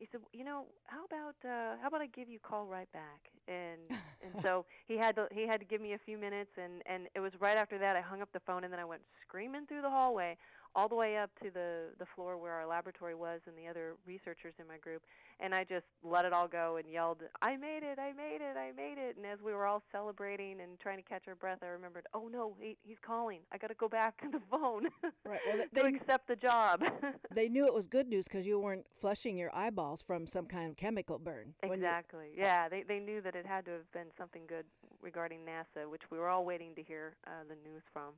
he 0.00 0.08
said, 0.12 0.22
"You 0.32 0.44
know, 0.44 0.66
how 0.86 1.04
about 1.06 1.36
uh, 1.44 1.76
how 1.80 1.88
about 1.88 2.02
I 2.02 2.08
give 2.08 2.28
you 2.28 2.40
a 2.44 2.48
call 2.48 2.66
right 2.66 2.90
back?" 2.92 3.30
And 3.48 3.80
and 4.22 4.34
so 4.42 4.66
he 4.88 4.96
had 4.98 5.16
to 5.16 5.28
he 5.32 5.46
had 5.46 5.60
to 5.60 5.66
give 5.66 5.80
me 5.80 5.94
a 5.94 5.98
few 5.98 6.18
minutes, 6.18 6.50
and 6.58 6.82
and 6.86 7.08
it 7.14 7.20
was 7.20 7.32
right 7.40 7.56
after 7.58 7.78
that 7.78 7.96
I 7.96 8.02
hung 8.02 8.22
up 8.22 8.30
the 8.32 8.40
phone, 8.40 8.64
and 8.64 8.72
then 8.72 8.80
I 8.80 8.86
went 8.86 9.02
screaming 9.22 9.66
through 9.66 9.82
the 9.82 9.90
hallway 9.90 10.36
all 10.74 10.88
the 10.88 10.96
way 10.96 11.18
up 11.18 11.30
to 11.42 11.50
the 11.50 11.90
the 11.98 12.06
floor 12.16 12.38
where 12.38 12.52
our 12.54 12.66
laboratory 12.66 13.14
was 13.14 13.40
and 13.46 13.56
the 13.58 13.68
other 13.68 13.96
researchers 14.06 14.54
in 14.58 14.66
my 14.68 14.78
group 14.78 15.02
and 15.40 15.54
I 15.54 15.64
just 15.64 15.86
let 16.02 16.24
it 16.24 16.32
all 16.32 16.48
go 16.48 16.76
and 16.76 16.90
yelled 16.90 17.22
I 17.42 17.56
made 17.56 17.82
it 17.82 17.98
I 17.98 18.12
made 18.12 18.40
it 18.40 18.56
I 18.56 18.72
made 18.76 18.98
it. 18.98 19.16
And 19.16 19.26
as 19.26 19.40
we 19.42 19.52
were 19.52 19.66
all 19.66 19.82
celebrating 19.90 20.60
and 20.60 20.78
trying 20.78 20.98
to 20.98 21.02
catch 21.02 21.26
our 21.28 21.34
breath 21.34 21.58
I 21.62 21.68
remembered 21.68 22.06
oh 22.14 22.28
no 22.32 22.54
he, 22.60 22.76
he's 22.82 22.98
calling. 23.00 23.40
I 23.52 23.58
got 23.58 23.68
to 23.68 23.74
go 23.74 23.88
back 23.88 24.20
to 24.22 24.28
the 24.28 24.40
phone 24.50 24.88
right 25.24 25.40
well 25.46 25.64
they, 25.72 25.82
to 25.82 25.86
accept 25.88 26.28
the 26.28 26.36
job. 26.36 26.82
they 27.34 27.48
knew 27.48 27.66
it 27.66 27.74
was 27.74 27.86
good 27.86 28.08
news 28.08 28.26
because 28.26 28.46
you 28.46 28.58
weren't 28.58 28.86
flushing 29.00 29.36
your 29.36 29.54
eyeballs 29.54 30.02
from 30.02 30.26
some 30.26 30.46
kind 30.46 30.70
of 30.70 30.76
chemical 30.76 31.18
burn 31.18 31.54
exactly 31.62 32.26
you, 32.34 32.42
yeah 32.42 32.68
they 32.68 32.82
they 32.82 32.98
knew 32.98 33.20
that 33.20 33.34
it 33.34 33.46
had 33.46 33.64
to 33.64 33.70
have 33.70 33.90
been 33.92 34.06
something 34.16 34.42
good 34.46 34.64
regarding 35.02 35.40
NASA 35.40 35.88
which 35.88 36.10
we 36.10 36.18
were 36.18 36.28
all 36.28 36.44
waiting 36.44 36.74
to 36.74 36.82
hear 36.82 37.14
uh, 37.26 37.30
the 37.48 37.56
news 37.68 37.82
from 37.92 38.12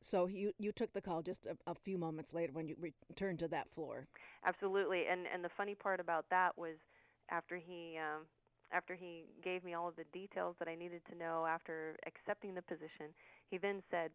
so 0.00 0.26
you 0.26 0.52
you 0.58 0.72
took 0.72 0.92
the 0.92 1.00
call 1.00 1.22
just 1.22 1.46
a, 1.46 1.56
a, 1.70 1.74
few 1.74 1.98
moments 1.98 2.32
later 2.32 2.52
when 2.52 2.68
you 2.68 2.76
returned 3.10 3.38
to 3.40 3.48
that 3.48 3.68
floor. 3.74 4.06
Absolutely, 4.44 5.06
and 5.10 5.26
and 5.32 5.44
the 5.44 5.50
funny 5.56 5.74
part 5.74 6.00
about 6.00 6.26
that 6.30 6.56
was 6.56 6.76
after 7.30 7.56
he 7.56 7.98
um, 7.98 8.22
after 8.72 8.94
he 8.94 9.24
gave 9.42 9.64
me 9.64 9.74
all 9.74 9.88
of 9.88 9.96
the 9.96 10.04
details 10.12 10.56
that 10.58 10.68
I 10.68 10.74
needed 10.74 11.02
to 11.10 11.18
know 11.18 11.46
after 11.46 11.96
accepting 12.06 12.54
the 12.54 12.62
position, 12.62 13.12
he 13.50 13.58
then 13.58 13.82
said, 13.90 14.10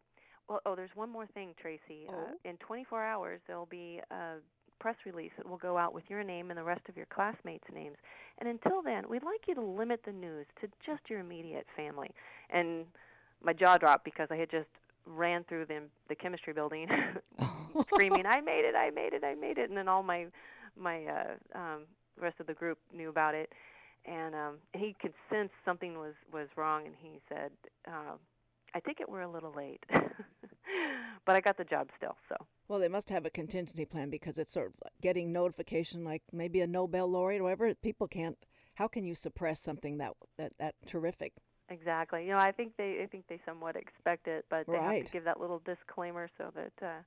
"Well, 0.48 0.60
oh, 0.64 0.74
there's 0.74 0.94
one 0.94 1.10
more 1.10 1.26
thing, 1.26 1.54
Tracy. 1.60 2.06
Oh? 2.08 2.14
Uh, 2.14 2.48
in 2.48 2.56
24 2.58 3.04
hours, 3.04 3.40
there'll 3.46 3.66
be 3.66 4.00
a 4.10 4.36
press 4.80 4.96
release 5.06 5.32
that 5.36 5.48
will 5.48 5.58
go 5.58 5.76
out 5.78 5.94
with 5.94 6.04
your 6.08 6.22
name 6.22 6.50
and 6.50 6.58
the 6.58 6.64
rest 6.64 6.88
of 6.88 6.96
your 6.96 7.06
classmates' 7.06 7.68
names. 7.72 7.96
And 8.38 8.48
until 8.48 8.82
then, 8.82 9.08
we'd 9.08 9.22
like 9.22 9.46
you 9.46 9.54
to 9.54 9.60
limit 9.60 10.00
the 10.04 10.12
news 10.12 10.46
to 10.60 10.68
just 10.84 11.10
your 11.10 11.20
immediate 11.20 11.66
family." 11.76 12.10
And 12.50 12.86
my 13.42 13.52
jaw 13.52 13.76
dropped 13.76 14.04
because 14.04 14.28
I 14.30 14.36
had 14.36 14.50
just 14.50 14.68
ran 15.06 15.44
through 15.44 15.66
the 15.66 15.80
the 16.08 16.14
chemistry 16.14 16.52
building 16.52 16.88
screaming 17.92 18.24
i 18.26 18.40
made 18.40 18.64
it 18.64 18.74
i 18.74 18.90
made 18.90 19.12
it 19.12 19.24
i 19.24 19.34
made 19.34 19.58
it 19.58 19.68
and 19.68 19.76
then 19.76 19.88
all 19.88 20.02
my 20.02 20.26
my 20.76 21.04
uh 21.04 21.58
um 21.58 21.82
rest 22.20 22.36
of 22.40 22.46
the 22.46 22.54
group 22.54 22.78
knew 22.92 23.08
about 23.08 23.34
it. 23.34 23.52
And 24.06 24.34
um 24.34 24.56
he 24.74 24.94
could 25.00 25.14
sense 25.30 25.50
something 25.64 25.98
was 25.98 26.14
was 26.32 26.48
wrong 26.56 26.86
and 26.86 26.94
he 26.98 27.20
said 27.28 27.50
uh, 27.88 28.16
i 28.74 28.80
think 28.80 29.00
it 29.00 29.08
we're 29.08 29.22
a 29.22 29.30
little 29.30 29.52
late. 29.52 29.84
But 31.26 31.36
i 31.36 31.40
got 31.40 31.56
the 31.56 31.64
job 31.64 31.88
still 31.96 32.16
so. 32.28 32.36
Well 32.68 32.78
they 32.78 32.88
must 32.88 33.08
have 33.08 33.24
a 33.24 33.30
contingency 33.30 33.86
plan 33.86 34.10
because 34.10 34.36
it's 34.36 34.52
sort 34.52 34.68
of 34.68 34.90
getting 35.00 35.32
notification 35.32 36.04
like 36.04 36.22
maybe 36.32 36.60
a 36.60 36.66
nobel 36.66 37.10
laureate 37.10 37.40
or 37.40 37.44
whatever. 37.44 37.74
People 37.74 38.08
can't 38.08 38.36
how 38.74 38.88
can 38.88 39.04
you 39.04 39.14
suppress 39.14 39.60
something 39.60 39.98
that 39.98 40.12
that 40.36 40.52
that 40.58 40.74
terrific 40.86 41.32
Exactly. 41.70 42.24
You 42.24 42.32
know, 42.32 42.38
I 42.38 42.52
think 42.52 42.76
they 42.76 43.00
I 43.02 43.06
think 43.06 43.24
they 43.28 43.40
somewhat 43.46 43.76
expect 43.76 44.28
it, 44.28 44.44
but 44.50 44.66
they 44.66 44.74
right. 44.74 44.96
have 44.98 45.06
to 45.06 45.12
give 45.12 45.24
that 45.24 45.40
little 45.40 45.62
disclaimer 45.64 46.28
so 46.38 46.52
that 46.54 46.86
uh 46.86 47.02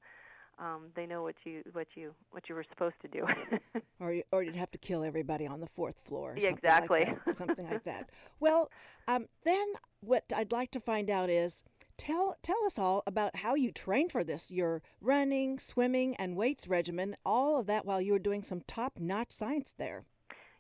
um, 0.60 0.88
they 0.96 1.06
know 1.06 1.22
what 1.22 1.36
you 1.44 1.64
what 1.74 1.88
you 1.96 2.14
what 2.32 2.50
you 2.50 2.56
were 2.56 2.66
supposed 2.70 2.96
to 3.02 3.08
do. 3.08 3.26
or 4.00 4.14
you, 4.14 4.24
or 4.32 4.42
you'd 4.42 4.56
have 4.56 4.72
to 4.72 4.78
kill 4.78 5.04
everybody 5.04 5.46
on 5.46 5.60
the 5.60 5.68
fourth 5.68 5.96
floor. 6.06 6.34
yeah, 6.36 6.50
something 6.50 6.58
exactly. 6.58 7.06
Like 7.06 7.26
that, 7.26 7.38
something 7.38 7.70
like 7.70 7.84
that. 7.84 8.10
Well, 8.40 8.72
um, 9.08 9.28
then 9.44 9.68
what 10.02 10.24
I'd 10.36 10.52
like 10.52 10.72
to 10.72 10.80
find 10.80 11.10
out 11.10 11.30
is 11.30 11.64
tell 11.98 12.38
tell 12.42 12.64
us 12.66 12.80
all 12.80 13.04
about 13.06 13.36
how 13.38 13.56
you 13.56 13.72
train 13.72 14.10
for 14.10 14.24
this. 14.24 14.50
Your 14.50 14.82
running, 15.00 15.60
swimming, 15.60 16.16
and 16.16 16.36
weights 16.36 16.68
regimen. 16.68 17.16
All 17.26 17.60
of 17.60 17.68
that 17.68 17.86
while 17.86 18.02
you 18.02 18.14
were 18.14 18.20
doing 18.20 18.44
some 18.44 18.62
top-notch 18.68 19.32
science 19.32 19.76
there. 19.78 20.06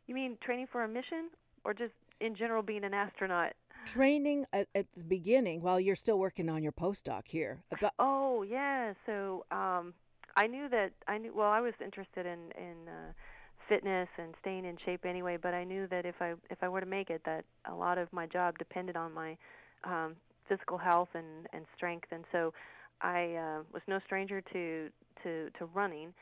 You 0.05 0.13
mean 0.15 0.37
training 0.41 0.67
for 0.71 0.83
a 0.83 0.87
mission, 0.87 1.29
or 1.65 1.73
just 1.73 1.93
in 2.19 2.35
general 2.35 2.61
being 2.61 2.83
an 2.83 2.93
astronaut? 2.93 3.53
Training 3.87 4.45
at, 4.53 4.67
at 4.75 4.85
the 4.95 5.03
beginning 5.03 5.61
while 5.61 5.79
you're 5.79 5.95
still 5.95 6.19
working 6.19 6.49
on 6.49 6.63
your 6.63 6.71
postdoc 6.71 7.23
here. 7.25 7.63
About, 7.71 7.93
Oh 7.99 8.43
yeah. 8.43 8.93
So 9.05 9.45
um, 9.51 9.93
I 10.35 10.47
knew 10.47 10.69
that 10.69 10.91
I 11.07 11.17
knew. 11.17 11.33
Well, 11.33 11.49
I 11.49 11.61
was 11.61 11.73
interested 11.83 12.25
in 12.25 12.51
in 12.57 12.87
uh, 12.87 13.13
fitness 13.67 14.07
and 14.17 14.35
staying 14.41 14.65
in 14.65 14.77
shape 14.85 15.05
anyway. 15.05 15.37
But 15.41 15.53
I 15.53 15.63
knew 15.63 15.87
that 15.87 16.05
if 16.05 16.15
I 16.21 16.33
if 16.49 16.61
I 16.61 16.69
were 16.69 16.81
to 16.81 16.85
make 16.87 17.09
it, 17.09 17.21
that 17.25 17.45
a 17.65 17.73
lot 17.73 17.97
of 17.97 18.11
my 18.13 18.25
job 18.27 18.57
depended 18.57 18.95
on 18.95 19.13
my 19.13 19.37
um, 19.83 20.15
physical 20.47 20.77
health 20.77 21.09
and 21.13 21.47
and 21.53 21.65
strength. 21.75 22.07
And 22.11 22.25
so 22.31 22.53
I 23.01 23.35
uh, 23.35 23.63
was 23.73 23.81
no 23.87 23.99
stranger 24.05 24.41
to 24.53 24.89
to 25.23 25.49
to 25.57 25.65
running, 25.73 26.13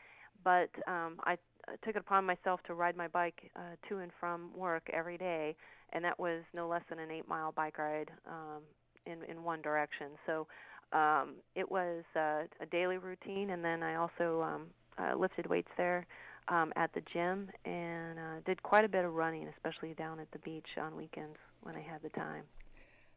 but 0.44 0.70
um, 0.86 1.20
I 1.24 1.36
took 1.84 1.96
it 1.96 2.00
upon 2.00 2.24
myself 2.24 2.60
to 2.66 2.74
ride 2.74 2.96
my 2.96 3.08
bike 3.08 3.50
uh, 3.56 3.76
to 3.88 3.98
and 3.98 4.10
from 4.18 4.50
work 4.56 4.88
every 4.92 5.18
day, 5.18 5.56
and 5.92 6.04
that 6.04 6.18
was 6.18 6.42
no 6.54 6.68
less 6.68 6.82
than 6.88 6.98
an 6.98 7.10
eight 7.10 7.28
mile 7.28 7.52
bike 7.52 7.78
ride 7.78 8.10
um, 8.26 8.62
in 9.06 9.22
in 9.30 9.42
one 9.42 9.62
direction. 9.62 10.08
So 10.26 10.46
um, 10.92 11.34
it 11.54 11.70
was 11.70 12.04
uh, 12.14 12.44
a 12.60 12.66
daily 12.70 12.98
routine, 12.98 13.50
and 13.50 13.64
then 13.64 13.82
I 13.82 13.96
also 13.96 14.42
um, 14.42 14.66
uh, 14.98 15.16
lifted 15.16 15.46
weights 15.46 15.70
there 15.76 16.06
um, 16.48 16.72
at 16.76 16.92
the 16.94 17.02
gym 17.12 17.50
and 17.64 18.18
uh, 18.18 18.40
did 18.44 18.62
quite 18.62 18.84
a 18.84 18.88
bit 18.88 19.04
of 19.04 19.14
running, 19.14 19.48
especially 19.56 19.94
down 19.94 20.20
at 20.20 20.30
the 20.32 20.38
beach 20.40 20.68
on 20.80 20.96
weekends 20.96 21.36
when 21.62 21.74
I 21.74 21.80
had 21.80 22.02
the 22.02 22.10
time. 22.10 22.44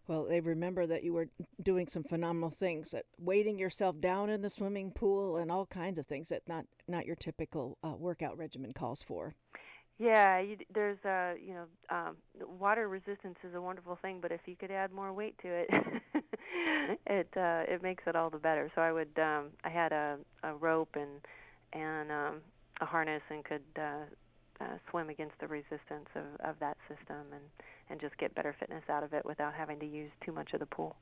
Well, 0.09 0.25
they 0.25 0.39
remember 0.39 0.87
that 0.87 1.03
you 1.03 1.13
were 1.13 1.27
doing 1.61 1.87
some 1.87 2.03
phenomenal 2.03 2.49
things, 2.49 2.89
that 2.91 3.05
weighting 3.19 3.59
yourself 3.59 4.01
down 4.01 4.31
in 4.31 4.41
the 4.41 4.49
swimming 4.49 4.89
pool 4.89 5.37
and 5.37 5.51
all 5.51 5.67
kinds 5.67 5.99
of 5.99 6.07
things 6.07 6.29
that 6.29 6.41
not 6.47 6.65
not 6.87 7.05
your 7.05 7.15
typical 7.15 7.77
uh, 7.83 7.93
workout 7.95 8.35
regimen 8.35 8.73
calls 8.73 9.03
for. 9.03 9.35
Yeah, 9.99 10.39
you, 10.39 10.57
there's 10.73 10.97
uh, 11.05 11.35
you 11.39 11.53
know, 11.53 11.65
um, 11.95 12.15
water 12.59 12.89
resistance 12.89 13.37
is 13.47 13.53
a 13.53 13.61
wonderful 13.61 13.99
thing, 14.01 14.17
but 14.19 14.31
if 14.31 14.41
you 14.47 14.55
could 14.55 14.71
add 14.71 14.91
more 14.91 15.13
weight 15.13 15.37
to 15.43 15.47
it, 15.47 15.69
it 17.05 17.29
uh, 17.37 17.71
it 17.71 17.83
makes 17.83 18.05
it 18.07 18.15
all 18.15 18.31
the 18.31 18.39
better. 18.39 18.71
So 18.73 18.81
I 18.81 18.91
would 18.91 19.19
um, 19.19 19.49
I 19.63 19.69
had 19.69 19.91
a, 19.91 20.17
a 20.41 20.55
rope 20.55 20.95
and 20.95 21.21
and 21.71 22.11
um, 22.11 22.41
a 22.81 22.85
harness 22.85 23.21
and 23.29 23.45
could 23.45 23.61
uh, 23.77 24.05
uh, 24.61 24.77
swim 24.89 25.09
against 25.09 25.39
the 25.39 25.47
resistance 25.47 26.09
of, 26.15 26.25
of 26.41 26.55
that 26.59 26.77
system 26.87 27.25
and 27.31 27.43
and 27.89 27.99
just 27.99 28.17
get 28.17 28.35
better 28.35 28.55
fitness 28.59 28.83
out 28.89 29.03
of 29.03 29.13
it 29.13 29.25
without 29.25 29.53
having 29.53 29.79
to 29.79 29.85
use 29.85 30.11
too 30.23 30.31
much 30.31 30.53
of 30.53 30.59
the 30.59 30.65
pool. 30.65 30.95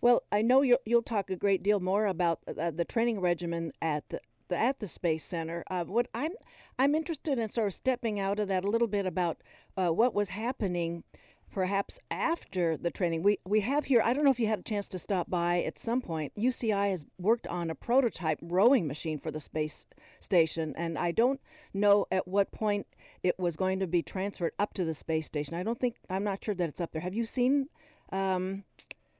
Well, 0.00 0.24
I 0.30 0.42
know 0.42 0.62
you'll, 0.62 0.80
you'll 0.84 1.02
talk 1.02 1.30
a 1.30 1.36
great 1.36 1.62
deal 1.62 1.80
more 1.80 2.06
about 2.06 2.40
uh, 2.48 2.70
the 2.70 2.84
training 2.84 3.20
regimen 3.20 3.72
at 3.80 4.08
the, 4.08 4.20
the 4.48 4.58
at 4.58 4.80
the 4.80 4.88
Space 4.88 5.24
Center. 5.24 5.64
Uh, 5.70 5.84
what 5.84 6.08
I'm 6.14 6.32
I'm 6.78 6.94
interested 6.94 7.38
in 7.38 7.48
sort 7.48 7.68
of 7.68 7.74
stepping 7.74 8.20
out 8.20 8.38
of 8.38 8.48
that 8.48 8.64
a 8.64 8.70
little 8.70 8.88
bit 8.88 9.06
about 9.06 9.38
uh, 9.76 9.88
what 9.88 10.14
was 10.14 10.30
happening, 10.30 11.04
perhaps 11.52 11.98
after 12.10 12.76
the 12.76 12.90
training. 12.90 13.22
We 13.22 13.38
we 13.44 13.60
have 13.60 13.86
here. 13.86 14.02
I 14.04 14.12
don't 14.12 14.24
know 14.24 14.30
if 14.30 14.40
you 14.40 14.46
had 14.46 14.58
a 14.60 14.62
chance 14.62 14.88
to 14.88 14.98
stop 14.98 15.30
by 15.30 15.62
at 15.62 15.78
some 15.78 16.00
point. 16.00 16.32
UCI 16.36 16.90
has 16.90 17.06
worked 17.18 17.46
on 17.46 17.70
a 17.70 17.74
prototype 17.74 18.38
rowing 18.42 18.86
machine 18.86 19.18
for 19.18 19.30
the 19.30 19.40
space 19.40 19.86
station, 20.20 20.74
and 20.76 20.98
I 20.98 21.12
don't 21.12 21.40
know 21.72 22.06
at 22.10 22.28
what 22.28 22.52
point 22.52 22.86
it 23.22 23.38
was 23.38 23.56
going 23.56 23.78
to 23.80 23.86
be 23.86 24.02
transferred 24.02 24.52
up 24.58 24.74
to 24.74 24.84
the 24.84 24.94
space 24.94 25.26
station. 25.26 25.54
I 25.54 25.62
don't 25.62 25.80
think 25.80 25.96
I'm 26.10 26.24
not 26.24 26.44
sure 26.44 26.54
that 26.54 26.68
it's 26.68 26.80
up 26.80 26.92
there. 26.92 27.02
Have 27.02 27.14
you 27.14 27.24
seen? 27.24 27.68
Um, 28.12 28.64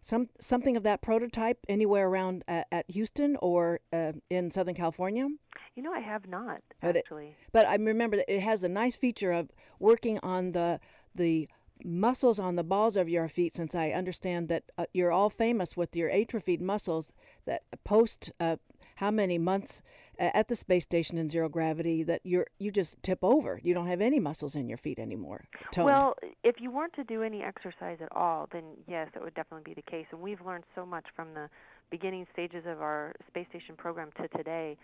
some 0.03 0.29
something 0.41 0.77
of 0.77 0.85
that 0.85 1.03
prototype 1.03 1.59
anywhere 1.69 2.07
around 2.07 2.45
uh, 2.47 2.63
at 2.71 2.89
Houston 2.89 3.37
or 3.43 3.81
uh, 3.93 4.13
in 4.31 4.53
Southern 4.53 4.77
California. 4.77 5.27
You 5.75 5.83
know, 5.83 5.93
I 5.93 5.99
have 5.99 6.29
not 6.29 6.61
But 6.81 6.95
it- 6.95 7.01
actually. 7.01 7.35
But 7.51 7.67
I 7.67 7.75
remember 7.75 8.17
that 8.19 8.33
it 8.33 8.41
has 8.41 8.63
a 8.63 8.69
nice 8.69 8.95
feature 8.95 9.33
of 9.33 9.51
working 9.81 10.21
on 10.23 10.53
the 10.53 10.79
the 11.13 11.49
muscles 11.85 12.39
on 12.39 12.57
the 12.57 12.65
balls 12.65 12.97
of 12.97 13.09
your 13.09 13.29
feet. 13.29 13.57
Since 13.57 13.75
I 13.75 13.91
understand 13.91 14.49
that 14.49 14.65
uh, 14.79 14.87
you're 14.93 15.13
all 15.13 15.31
famous 15.31 15.77
with 15.77 15.95
your 15.95 16.11
atrophied 16.11 16.61
muscles 16.61 17.13
that 17.45 17.63
post 17.85 18.31
uh, 18.41 18.57
how 18.97 19.11
many 19.11 19.39
months 19.39 19.83
uh, 20.19 20.31
at 20.33 20.49
the 20.49 20.57
space 20.57 20.85
station 20.85 21.19
in 21.19 21.29
zero 21.29 21.49
gravity 21.49 22.03
that 22.03 22.21
you're 22.25 22.47
you 22.59 22.71
just 22.71 22.97
tip 23.03 23.19
over. 23.23 23.61
You 23.63 23.75
don't 23.75 23.87
have 23.87 24.01
any 24.01 24.19
muscles 24.19 24.55
in 24.55 24.69
your 24.69 24.79
feet 24.79 24.99
anymore. 24.99 25.45
Well, 25.77 26.17
if 26.43 26.57
you 26.61 26.71
weren't 26.71 26.95
to 26.95 27.05
do 27.05 27.23
any 27.23 27.43
exercise 27.43 27.99
at 28.01 28.09
all, 28.13 28.49
then 28.53 28.65
yes, 28.87 29.09
it 29.15 29.23
would 29.23 29.35
definitely 29.35 29.75
be 29.75 29.75
the 29.75 29.91
case. 29.91 30.07
And 30.11 30.21
we've 30.21 30.41
learned 30.41 30.65
so 30.75 30.87
much 30.87 31.05
from 31.15 31.35
the 31.35 31.49
beginning 31.91 32.27
stages 32.33 32.65
of 32.67 32.81
our 32.81 33.15
space 33.29 33.47
station 33.51 33.77
program 33.77 34.11
to 34.21 34.29
today, 34.29 34.77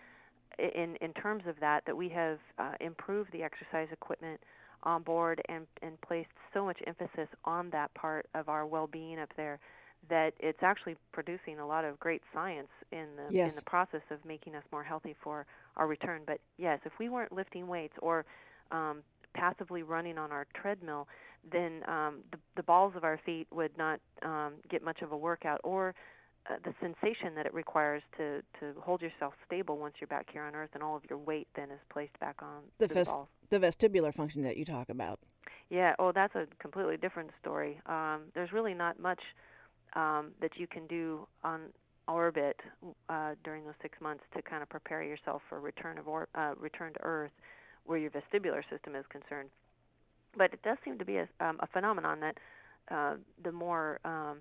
in 0.59 0.95
in 1.01 1.13
terms 1.13 1.43
of 1.47 1.59
that, 1.59 1.83
that 1.85 1.97
we 1.97 2.09
have 2.09 2.39
uh, 2.59 2.73
improved 2.79 3.31
the 3.31 3.41
exercise 3.41 3.87
equipment 3.91 4.39
on 4.83 5.03
board 5.03 5.41
and 5.49 5.65
and 5.81 5.99
placed 6.01 6.29
so 6.53 6.65
much 6.65 6.79
emphasis 6.87 7.27
on 7.45 7.69
that 7.71 7.93
part 7.93 8.27
of 8.33 8.49
our 8.49 8.65
well-being 8.65 9.19
up 9.19 9.29
there 9.35 9.59
that 10.09 10.33
it's 10.39 10.61
actually 10.61 10.95
producing 11.13 11.59
a 11.59 11.65
lot 11.65 11.85
of 11.85 11.97
great 11.99 12.21
science 12.33 12.67
in 12.91 13.07
the 13.15 13.33
Yes. 13.33 13.51
in 13.51 13.55
the 13.55 13.61
process 13.61 14.01
of 14.11 14.23
making 14.25 14.55
us 14.55 14.63
more 14.71 14.83
healthy 14.83 15.15
for 15.23 15.45
our 15.77 15.87
return. 15.87 16.21
But 16.25 16.39
yes, 16.57 16.79
if 16.85 16.93
we 16.99 17.09
weren't 17.09 17.31
lifting 17.31 17.67
weights 17.67 17.95
or 18.01 18.25
um, 18.71 19.01
passively 19.33 19.83
running 19.83 20.17
on 20.17 20.31
our 20.31 20.45
treadmill, 20.53 21.07
then 21.51 21.83
um, 21.87 22.19
the, 22.31 22.37
the 22.55 22.63
balls 22.63 22.93
of 22.95 23.03
our 23.03 23.19
feet 23.25 23.47
would 23.51 23.75
not 23.77 23.99
um, 24.21 24.53
get 24.69 24.83
much 24.83 25.01
of 25.01 25.11
a 25.11 25.17
workout, 25.17 25.59
or 25.63 25.95
uh, 26.49 26.55
the 26.63 26.73
sensation 26.81 27.35
that 27.35 27.45
it 27.45 27.53
requires 27.53 28.03
to 28.17 28.41
to 28.59 28.73
hold 28.81 29.01
yourself 29.01 29.33
stable 29.45 29.77
once 29.77 29.95
you're 29.99 30.07
back 30.07 30.27
here 30.31 30.43
on 30.43 30.55
Earth, 30.55 30.71
and 30.73 30.83
all 30.83 30.95
of 30.95 31.03
your 31.09 31.17
weight 31.19 31.47
then 31.55 31.71
is 31.71 31.79
placed 31.89 32.17
back 32.19 32.37
on 32.41 32.63
The 32.79 32.87
the 32.87 33.03
balls. 33.03 33.27
the 33.49 33.59
vestibular 33.59 34.13
function 34.13 34.43
that 34.43 34.57
you 34.57 34.65
talk 34.65 34.89
about. 34.89 35.19
Yeah. 35.69 35.95
Oh, 35.99 36.11
that's 36.11 36.35
a 36.35 36.47
completely 36.59 36.97
different 36.97 37.31
story. 37.41 37.79
Um, 37.85 38.23
there's 38.35 38.51
really 38.51 38.73
not 38.73 38.99
much 38.99 39.21
um, 39.95 40.31
that 40.41 40.51
you 40.57 40.67
can 40.67 40.85
do 40.87 41.27
on 41.43 41.61
orbit 42.07 42.59
uh, 43.09 43.35
during 43.43 43.63
those 43.63 43.73
six 43.81 43.99
months 44.01 44.23
to 44.35 44.41
kind 44.41 44.61
of 44.61 44.69
prepare 44.69 45.01
yourself 45.03 45.41
for 45.47 45.61
return 45.61 45.97
of 45.97 46.07
or, 46.07 46.27
uh, 46.35 46.53
return 46.59 46.91
to 46.93 46.99
Earth, 47.03 47.31
where 47.85 47.97
your 47.97 48.11
vestibular 48.11 48.61
system 48.69 48.95
is 48.95 49.05
concerned. 49.09 49.49
But 50.37 50.51
it 50.53 50.61
does 50.63 50.77
seem 50.83 50.97
to 50.97 51.05
be 51.05 51.17
a, 51.17 51.27
um, 51.39 51.57
a 51.61 51.67
phenomenon 51.67 52.19
that 52.19 52.37
uh, 52.91 53.13
the 53.43 53.51
more 53.51 53.99
um, 54.03 54.39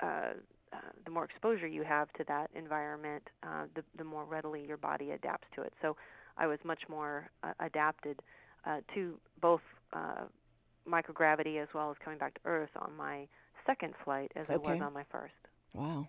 uh, 0.00 0.30
uh, 0.74 0.78
the 1.04 1.10
more 1.10 1.24
exposure 1.24 1.66
you 1.66 1.82
have 1.82 2.12
to 2.14 2.24
that 2.24 2.50
environment, 2.54 3.22
uh, 3.42 3.64
the, 3.74 3.82
the 3.96 4.04
more 4.04 4.24
readily 4.24 4.64
your 4.66 4.76
body 4.76 5.12
adapts 5.12 5.46
to 5.54 5.62
it. 5.62 5.72
So 5.80 5.96
I 6.36 6.46
was 6.46 6.58
much 6.64 6.82
more 6.88 7.30
uh, 7.42 7.52
adapted 7.60 8.20
uh, 8.66 8.80
to 8.94 9.18
both 9.40 9.60
uh, 9.92 10.24
microgravity 10.88 11.62
as 11.62 11.68
well 11.74 11.90
as 11.90 11.96
coming 12.02 12.18
back 12.18 12.34
to 12.34 12.40
Earth 12.44 12.70
on 12.76 12.92
my 12.96 13.26
second 13.66 13.94
flight 14.04 14.32
as 14.36 14.46
I 14.48 14.56
was 14.56 14.80
on 14.80 14.92
my 14.92 15.04
first. 15.10 15.34
Wow. 15.72 16.08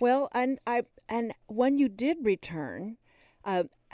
Well, 0.00 0.28
and 0.32 0.58
I 0.66 0.82
and 1.08 1.32
when 1.46 1.78
you 1.78 1.88
did 1.88 2.18
return, 2.22 2.96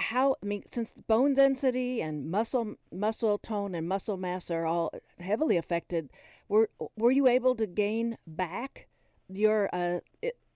how 0.01 0.37
I 0.43 0.47
mean, 0.47 0.65
since 0.71 0.95
bone 1.07 1.35
density 1.35 2.01
and 2.01 2.31
muscle 2.31 2.77
muscle 2.91 3.39
tone 3.39 3.75
and 3.75 3.87
muscle 3.87 4.17
mass 4.17 4.51
are 4.51 4.65
all 4.65 4.93
heavily 5.19 5.57
affected, 5.57 6.09
were 6.49 6.71
were 6.97 7.11
you 7.11 7.29
able 7.29 7.55
to 7.57 7.67
gain 7.67 8.17
back 8.27 8.89
your 9.33 9.69
uh, 9.75 10.01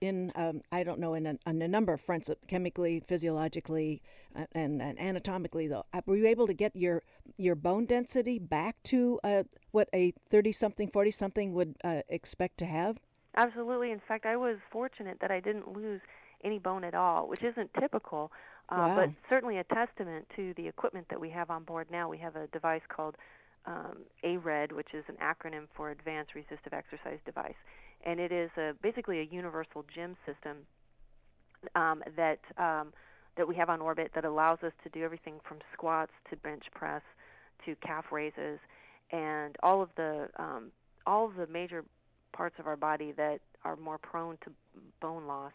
in 0.01 0.31
um, 0.35 0.61
I 0.71 0.83
don't 0.83 0.99
know 0.99 1.13
in 1.13 1.25
a, 1.25 1.37
on 1.45 1.61
a 1.61 1.67
number 1.67 1.93
of 1.93 2.01
fronts, 2.01 2.29
uh, 2.29 2.35
chemically, 2.47 3.01
physiologically, 3.07 4.01
uh, 4.35 4.45
and, 4.51 4.81
and 4.81 4.99
anatomically 4.99 5.67
though, 5.67 5.85
uh, 5.93 6.01
were 6.05 6.17
you 6.17 6.27
able 6.27 6.47
to 6.47 6.53
get 6.53 6.75
your 6.75 7.03
your 7.37 7.55
bone 7.55 7.85
density 7.85 8.39
back 8.39 8.81
to 8.83 9.19
uh, 9.23 9.43
what 9.71 9.89
a 9.93 10.13
thirty 10.29 10.51
something, 10.51 10.89
forty 10.89 11.11
something 11.11 11.53
would 11.53 11.75
uh, 11.83 12.01
expect 12.09 12.57
to 12.59 12.65
have? 12.65 12.97
Absolutely. 13.37 13.91
In 13.91 14.01
fact, 14.07 14.25
I 14.25 14.37
was 14.37 14.57
fortunate 14.71 15.17
that 15.21 15.31
I 15.31 15.39
didn't 15.39 15.73
lose 15.73 16.01
any 16.43 16.59
bone 16.59 16.83
at 16.83 16.93
all, 16.93 17.27
which 17.27 17.43
isn't 17.43 17.71
typical, 17.79 18.31
Wow. 18.71 18.95
but 18.95 19.09
certainly 19.29 19.57
a 19.57 19.63
testament 19.65 20.27
to 20.35 20.53
the 20.55 20.67
equipment 20.67 21.07
that 21.09 21.19
we 21.19 21.29
have 21.31 21.49
on 21.49 21.63
board 21.63 21.87
now. 21.91 22.07
We 22.09 22.17
have 22.19 22.35
a 22.35 22.47
device 22.47 22.81
called 22.87 23.15
um, 23.65 23.97
ARED, 24.23 24.71
which 24.71 24.93
is 24.93 25.03
an 25.07 25.15
acronym 25.21 25.67
for 25.75 25.89
Advanced 25.91 26.33
Resistive 26.35 26.71
Exercise 26.71 27.19
Device, 27.25 27.55
and 28.05 28.19
it 28.19 28.31
is 28.31 28.49
a, 28.57 28.73
basically 28.81 29.19
a 29.19 29.23
universal 29.23 29.83
gym 29.93 30.15
system 30.25 30.57
um, 31.75 32.03
that 32.15 32.39
um, 32.57 32.93
that 33.37 33.47
we 33.47 33.55
have 33.55 33.69
on 33.69 33.81
orbit 33.81 34.11
that 34.15 34.23
allows 34.23 34.59
us 34.63 34.71
to 34.83 34.89
do 34.89 35.03
everything 35.03 35.35
from 35.47 35.57
squats 35.73 36.11
to 36.29 36.37
bench 36.37 36.63
press 36.73 37.01
to 37.65 37.75
calf 37.85 38.05
raises, 38.11 38.59
and 39.11 39.55
all 39.63 39.81
of 39.81 39.89
the 39.97 40.27
um, 40.37 40.71
all 41.05 41.25
of 41.25 41.35
the 41.35 41.47
major 41.47 41.83
parts 42.33 42.55
of 42.59 42.67
our 42.67 42.75
body 42.75 43.13
that 43.13 43.39
are 43.63 43.75
more 43.75 43.97
prone 43.97 44.37
to 44.43 44.51
bone 45.01 45.25
loss 45.25 45.53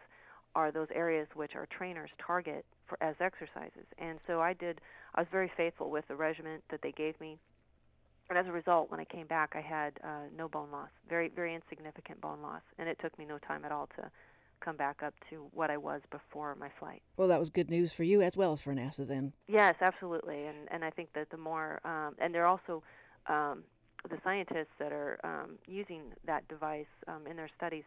are 0.55 0.73
those 0.73 0.89
areas 0.95 1.29
which 1.35 1.53
our 1.55 1.67
trainers 1.67 2.11
target 2.25 2.65
for 2.87 2.99
as 3.03 3.15
exercises. 3.21 3.87
And 3.99 4.19
so 4.27 4.41
I 4.41 4.53
did. 4.53 4.81
I 5.15 5.21
was 5.21 5.29
very 5.31 5.51
faithful 5.57 5.91
with 5.91 6.07
the 6.09 6.17
regimen 6.17 6.61
that 6.71 6.81
they 6.83 6.93
gave 6.93 7.21
me, 7.21 7.39
and 8.31 8.39
as 8.39 8.47
a 8.47 8.53
result, 8.53 8.91
when 8.91 9.01
I 9.01 9.05
came 9.05 9.27
back, 9.27 9.53
I 9.55 9.61
had 9.61 9.99
uh, 10.03 10.29
no 10.37 10.49
bone 10.49 10.71
loss, 10.73 10.89
very 11.09 11.29
very 11.29 11.55
insignificant 11.55 12.21
bone 12.21 12.41
loss, 12.43 12.63
and 12.79 12.89
it 12.89 12.99
took 13.03 13.19
me 13.19 13.27
no 13.27 13.39
time 13.39 13.65
at 13.65 13.73
all 13.73 13.89
to 13.97 14.11
come 14.61 14.77
back 14.77 15.03
up 15.03 15.15
to 15.31 15.47
what 15.53 15.71
I 15.71 15.77
was 15.77 16.03
before 16.11 16.55
my 16.55 16.69
flight. 16.79 17.03
Well, 17.17 17.29
that 17.29 17.41
was 17.41 17.51
good 17.51 17.71
news 17.71 17.93
for 17.93 18.05
you 18.05 18.23
as 18.23 18.37
well 18.37 18.53
as 18.53 18.61
for 18.61 18.75
NASA 18.75 19.07
then. 19.07 19.33
Yes, 19.49 19.75
absolutely, 19.81 20.47
and 20.47 20.69
and 20.71 20.85
I 20.85 20.91
think 20.91 21.13
that 21.15 21.31
the 21.31 21.37
more 21.37 21.81
um, 21.85 22.15
and 22.19 22.35
they're 22.35 22.47
also 22.47 22.83
um, 23.27 23.65
the 24.09 24.19
scientists 24.23 24.73
that 24.79 24.93
are 24.93 25.19
um, 25.25 25.59
using 25.67 26.03
that 26.25 26.47
device 26.49 26.87
um, 27.09 27.27
in 27.29 27.37
their 27.37 27.51
studies 27.57 27.85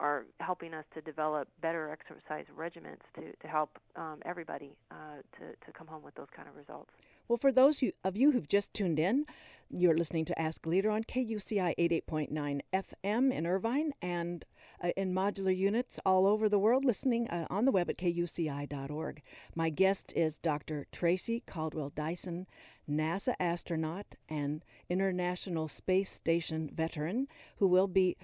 are 0.00 0.26
helping 0.40 0.74
us 0.74 0.84
to 0.92 1.00
develop 1.00 1.46
better 1.62 1.90
exercise 1.90 2.44
regimens 2.56 2.98
to, 3.14 3.32
to 3.40 3.46
help 3.46 3.78
um, 3.94 4.18
everybody 4.24 4.72
uh, 4.90 5.22
to, 5.38 5.54
to 5.64 5.72
come 5.72 5.86
home 5.86 6.02
with 6.02 6.14
those 6.16 6.26
kind 6.34 6.48
of 6.48 6.56
results. 6.56 6.90
Well, 7.26 7.38
for 7.38 7.52
those 7.52 7.82
of 8.04 8.16
you 8.16 8.32
who've 8.32 8.48
just 8.48 8.74
tuned 8.74 8.98
in, 8.98 9.24
you're 9.70 9.96
listening 9.96 10.26
to 10.26 10.38
Ask 10.38 10.66
Leader 10.66 10.90
on 10.90 11.04
KUCI 11.04 11.74
88.9 11.78 12.60
FM 12.70 13.32
in 13.32 13.46
Irvine 13.46 13.92
and 14.02 14.44
uh, 14.82 14.90
in 14.94 15.14
modular 15.14 15.56
units 15.56 15.98
all 16.04 16.26
over 16.26 16.50
the 16.50 16.58
world, 16.58 16.84
listening 16.84 17.26
uh, 17.28 17.46
on 17.48 17.64
the 17.64 17.72
web 17.72 17.88
at 17.88 17.96
kuci.org. 17.96 19.22
My 19.54 19.70
guest 19.70 20.12
is 20.14 20.36
Dr. 20.36 20.86
Tracy 20.92 21.42
Caldwell 21.46 21.92
Dyson, 21.96 22.46
NASA 22.88 23.34
astronaut 23.40 24.16
and 24.28 24.62
International 24.90 25.66
Space 25.66 26.12
Station 26.12 26.70
veteran, 26.74 27.26
who 27.56 27.66
will 27.66 27.88
be 27.88 28.18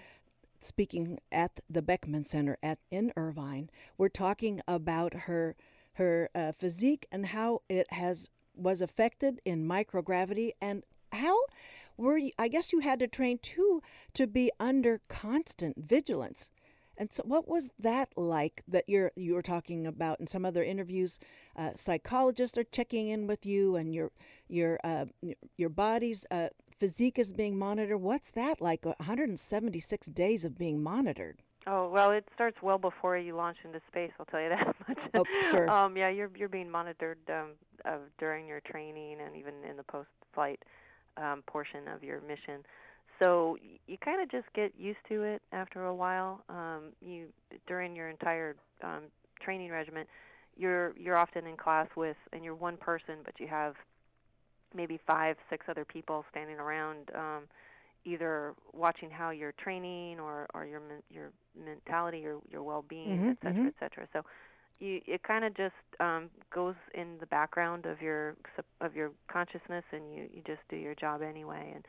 speaking 0.60 1.18
at 1.32 1.60
the 1.70 1.80
Beckman 1.80 2.26
Center 2.26 2.58
at 2.62 2.78
in 2.90 3.14
Irvine. 3.16 3.70
We're 3.96 4.10
talking 4.10 4.60
about 4.68 5.14
her 5.14 5.56
her 5.94 6.30
uh, 6.34 6.52
physique 6.52 7.06
and 7.10 7.26
how 7.26 7.62
it 7.68 7.92
has 7.92 8.28
was 8.54 8.80
affected 8.80 9.40
in 9.44 9.66
microgravity 9.66 10.52
and 10.60 10.82
how 11.12 11.38
were 11.96 12.18
you, 12.18 12.32
I 12.38 12.48
guess 12.48 12.72
you 12.72 12.80
had 12.80 12.98
to 13.00 13.06
train 13.06 13.38
too 13.38 13.82
to 14.14 14.26
be 14.26 14.50
under 14.58 15.00
constant 15.08 15.76
vigilance. 15.86 16.50
And 16.96 17.12
so, 17.12 17.22
what 17.24 17.48
was 17.48 17.70
that 17.78 18.10
like 18.16 18.62
that 18.68 18.84
you're 18.86 19.12
you 19.16 19.34
were 19.34 19.42
talking 19.42 19.86
about 19.86 20.20
in 20.20 20.26
some 20.26 20.44
other 20.44 20.62
interviews? 20.62 21.18
Uh, 21.56 21.70
psychologists 21.74 22.58
are 22.58 22.64
checking 22.64 23.08
in 23.08 23.26
with 23.26 23.46
you, 23.46 23.76
and 23.76 23.94
your 23.94 24.10
your 24.48 24.78
uh, 24.84 25.06
your 25.56 25.70
body's 25.70 26.26
uh, 26.30 26.48
physique 26.78 27.18
is 27.18 27.32
being 27.32 27.58
monitored. 27.58 28.02
What's 28.02 28.30
that 28.32 28.60
like? 28.60 28.84
176 28.84 30.08
days 30.08 30.44
of 30.44 30.58
being 30.58 30.82
monitored. 30.82 31.42
Oh 31.66 31.90
well, 31.90 32.10
it 32.10 32.24
starts 32.34 32.56
well 32.62 32.78
before 32.78 33.16
you 33.18 33.36
launch 33.36 33.58
into 33.64 33.80
space. 33.88 34.10
I'll 34.18 34.26
tell 34.26 34.40
you 34.40 34.48
that 34.50 34.74
much. 34.88 34.98
Oh, 35.14 35.24
sure. 35.50 35.70
um, 35.70 35.96
yeah, 35.96 36.08
you're 36.08 36.30
you're 36.34 36.48
being 36.48 36.70
monitored 36.70 37.18
um, 37.28 37.50
of 37.84 38.00
during 38.18 38.46
your 38.46 38.60
training 38.60 39.18
and 39.24 39.36
even 39.36 39.54
in 39.68 39.76
the 39.76 39.82
post-flight 39.84 40.62
um, 41.16 41.42
portion 41.46 41.88
of 41.88 42.02
your 42.02 42.20
mission. 42.22 42.64
So 43.22 43.58
you 43.86 43.98
kind 43.98 44.22
of 44.22 44.30
just 44.30 44.46
get 44.54 44.72
used 44.78 44.98
to 45.10 45.22
it 45.22 45.42
after 45.52 45.84
a 45.86 45.94
while. 45.94 46.42
Um, 46.48 46.92
you 47.02 47.26
during 47.66 47.94
your 47.94 48.08
entire 48.08 48.56
um, 48.82 49.02
training 49.42 49.70
regiment, 49.70 50.08
you're 50.56 50.94
you're 50.96 51.16
often 51.16 51.46
in 51.46 51.56
class 51.56 51.88
with, 51.96 52.16
and 52.32 52.42
you're 52.42 52.54
one 52.54 52.78
person, 52.78 53.16
but 53.24 53.38
you 53.38 53.46
have 53.48 53.74
maybe 54.74 54.98
five, 55.06 55.36
six 55.48 55.66
other 55.68 55.84
people 55.84 56.24
standing 56.30 56.56
around, 56.58 57.10
um, 57.14 57.42
either 58.04 58.54
watching 58.72 59.10
how 59.10 59.30
you're 59.30 59.52
training 59.52 60.18
or 60.20 60.46
or 60.54 60.64
your 60.64 60.80
your 61.10 61.30
mentality, 61.64 62.18
your 62.18 62.38
your 62.50 62.62
well-being, 62.62 63.18
mm-hmm, 63.18 63.28
et 63.30 63.38
cetera, 63.42 63.58
mm-hmm. 63.58 63.66
et 63.66 63.74
cetera. 63.80 64.08
So 64.12 64.24
you 64.78 65.00
it 65.06 65.22
kind 65.22 65.44
of 65.44 65.54
just 65.54 65.74
um, 66.00 66.30
goes 66.52 66.74
in 66.94 67.18
the 67.20 67.26
background 67.26 67.86
of 67.86 68.00
your 68.00 68.36
of 68.80 68.96
your 68.96 69.10
consciousness, 69.28 69.84
and 69.92 70.14
you 70.14 70.28
you 70.32 70.42
just 70.46 70.60
do 70.68 70.76
your 70.76 70.94
job 70.94 71.22
anyway, 71.22 71.72
and 71.74 71.84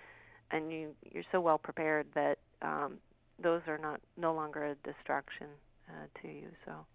and 0.52 0.72
you 0.72 0.96
you're 1.12 1.24
so 1.32 1.40
well 1.40 1.58
prepared 1.58 2.08
that 2.14 2.40
um, 2.62 2.98
those 3.42 3.62
are 3.68 3.78
not 3.78 4.02
no 4.18 4.34
longer 4.34 4.66
a 4.66 4.76
distraction 4.76 5.48
uh, 5.90 6.08
to 6.22 6.28
you. 6.28 6.48
So 6.66 6.86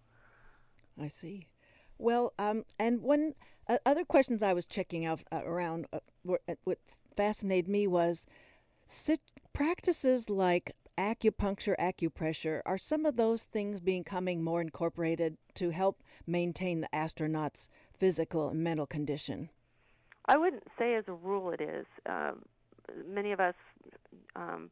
I 1.01 1.07
see. 1.07 1.47
Well, 1.97 2.33
um, 2.37 2.63
and 2.77 3.01
one 3.01 3.33
uh, 3.67 3.79
other 3.85 4.05
questions 4.05 4.43
I 4.43 4.53
was 4.53 4.65
checking 4.65 5.05
out 5.05 5.21
uh, 5.31 5.41
around 5.43 5.87
uh, 5.91 5.99
were, 6.23 6.41
uh, 6.47 6.53
what 6.63 6.77
fascinated 7.15 7.67
me 7.67 7.87
was 7.87 8.25
sit 8.87 9.21
practices 9.53 10.29
like 10.29 10.75
acupuncture, 10.97 11.75
acupressure. 11.79 12.61
Are 12.65 12.77
some 12.77 13.05
of 13.05 13.15
those 13.15 13.43
things 13.43 13.79
becoming 13.79 14.43
more 14.43 14.61
incorporated 14.61 15.37
to 15.55 15.69
help 15.69 16.03
maintain 16.25 16.81
the 16.81 16.95
astronaut's 16.95 17.69
physical 17.97 18.49
and 18.49 18.63
mental 18.63 18.85
condition? 18.85 19.49
I 20.25 20.37
wouldn't 20.37 20.63
say 20.77 20.95
as 20.95 21.05
a 21.07 21.13
rule 21.13 21.51
it 21.51 21.61
is. 21.61 21.85
Um, 22.07 22.43
many 23.07 23.31
of 23.31 23.39
us 23.39 23.55
um, 24.35 24.69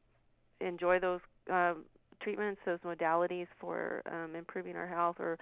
enjoy 0.60 0.99
those 0.99 1.21
uh, 1.51 1.75
treatments, 2.21 2.62
those 2.65 2.80
modalities 2.80 3.47
for 3.60 4.01
um, 4.12 4.36
improving 4.36 4.75
our 4.75 4.88
health 4.88 5.17
or 5.19 5.38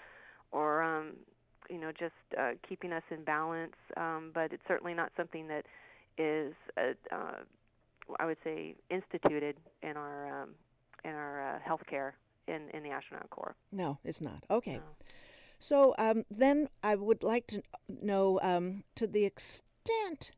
or 0.52 0.84
um, 0.84 1.14
you 1.70 1.80
know 1.80 1.92
just 1.92 2.14
uh, 2.38 2.52
keeping 2.68 2.92
us 2.92 3.04
in 3.10 3.24
balance. 3.24 3.76
Um, 3.98 4.32
but 4.34 4.54
it's 4.54 4.64
certainly 4.68 4.94
not 4.94 5.12
something 5.18 5.48
that 5.48 5.66
is, 6.18 6.54
uh, 6.78 7.16
uh, 7.16 7.38
I 8.20 8.26
would 8.26 8.38
say, 8.44 8.76
instituted 8.90 9.58
in 9.82 9.98
our 9.98 10.44
um, 10.44 10.50
in 11.04 11.12
our 11.12 11.56
uh, 11.56 11.60
healthcare 11.60 12.14
in 12.48 12.70
in 12.74 12.84
the 12.84 12.90
astronaut 12.90 13.30
corps. 13.30 13.56
No, 13.72 14.00
it's 14.04 14.22
not. 14.22 14.44
Okay. 14.50 14.76
No. 14.76 14.82
So 15.60 15.96
um, 15.98 16.26
then 16.30 16.68
I 16.84 16.96
would 16.96 17.24
like 17.24 17.48
to 17.48 17.64
know 17.88 18.40
um, 18.42 18.84
to 18.96 19.08
the 19.08 19.24
extent 19.24 20.32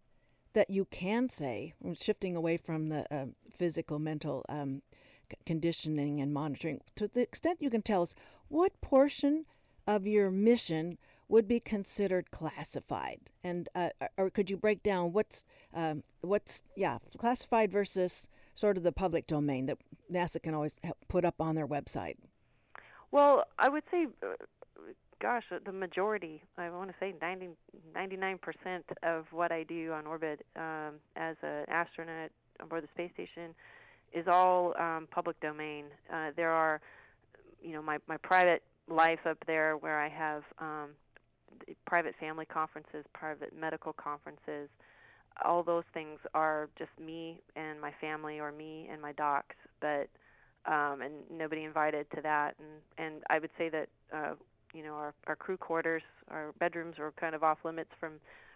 that 0.54 0.70
you 0.70 0.86
can 0.86 1.30
say, 1.30 1.74
shifting 2.00 2.36
away 2.36 2.58
from 2.58 2.90
the 2.90 3.06
uh, 3.14 3.26
physical, 3.58 4.00
mental 4.00 4.46
um, 4.50 4.84
c- 5.32 5.38
conditioning 5.46 6.22
and 6.22 6.34
monitoring, 6.34 6.82
to 6.96 7.08
the 7.08 7.22
extent 7.22 7.62
you 7.62 7.70
can 7.70 7.82
tell 7.82 8.04
us 8.04 8.16
what 8.48 8.80
portion 8.82 9.46
of 9.88 10.06
your 10.06 10.32
mission 10.32 10.98
would 11.28 11.48
be 11.48 11.60
considered 11.60 12.32
classified, 12.32 13.20
and 13.44 13.68
uh, 13.76 13.90
or 14.18 14.30
could 14.30 14.50
you 14.50 14.58
break 14.58 14.84
down 14.84 15.12
what's 15.12 15.44
um, 15.74 16.04
what's 16.22 16.62
yeah 16.76 17.00
classified 17.18 17.72
versus 17.72 18.28
sort 18.54 18.78
of 18.78 18.84
the 18.84 18.92
public 18.92 19.28
domain 19.28 19.66
that 19.66 19.78
NASA 20.12 20.42
can 20.42 20.54
always 20.54 20.76
put 21.08 21.26
up 21.26 21.42
on 21.42 21.56
their 21.56 21.68
website? 21.68 22.16
Well, 23.12 23.46
I 23.60 23.70
would 23.70 23.84
say, 23.92 24.08
uh, 24.24 24.34
gosh, 25.22 25.46
the 25.66 25.72
majority, 25.72 26.44
I 26.58 26.70
want 26.70 26.90
to 26.90 26.96
say 27.00 27.14
90, 27.22 27.50
99% 27.96 28.38
of 29.04 29.26
what 29.32 29.52
I 29.52 29.64
do 29.64 29.94
on 29.94 30.06
orbit 30.06 30.46
um, 30.56 30.96
as 31.16 31.36
an 31.42 31.66
astronaut 31.68 32.32
aboard 32.60 32.84
the 32.84 32.88
space 32.94 33.12
station 33.14 33.54
is 34.14 34.28
all 34.28 34.74
um, 34.80 35.08
public 35.12 35.40
domain. 35.40 35.86
Uh, 36.12 36.32
there 36.36 36.52
are, 36.52 36.82
you 37.62 37.74
know, 37.74 37.82
my, 37.82 37.98
my 38.08 38.18
private 38.18 38.64
life 38.88 39.20
up 39.26 39.38
there 39.48 39.78
where 39.78 40.00
I 40.00 40.10
have 40.10 40.44
um, 40.60 40.90
private 41.86 42.16
family 42.20 42.46
conferences, 42.46 43.06
private 43.14 43.54
medical 43.58 43.94
conferences. 43.94 44.70
All 45.44 45.64
those 45.64 45.84
things 45.94 46.20
are 46.34 46.70
just 46.78 46.92
me 47.00 47.42
and 47.56 47.80
my 47.80 47.92
family, 48.00 48.40
or 48.40 48.52
me 48.52 48.88
and 48.92 49.02
my 49.02 49.12
docs, 49.14 49.56
but 49.82 50.08
um, 50.66 51.02
and 51.02 51.14
nobody 51.32 51.64
invited 51.64 52.08
to 52.16 52.22
that. 52.22 52.56
And 52.60 52.82
and 52.98 53.24
I 53.30 53.40
would 53.40 53.52
say 53.58 53.70
that 53.70 53.88
uh, 54.14 54.34
you 54.74 54.84
know 54.84 54.94
our 54.94 55.14
our 55.28 55.36
crew 55.36 55.58
quarters, 55.58 56.04
our 56.30 56.54
bedrooms 56.60 56.96
are 57.00 57.12
kind 57.20 57.36
of 57.36 57.44
off 57.44 57.60
limits 57.64 57.92
from 58.00 58.14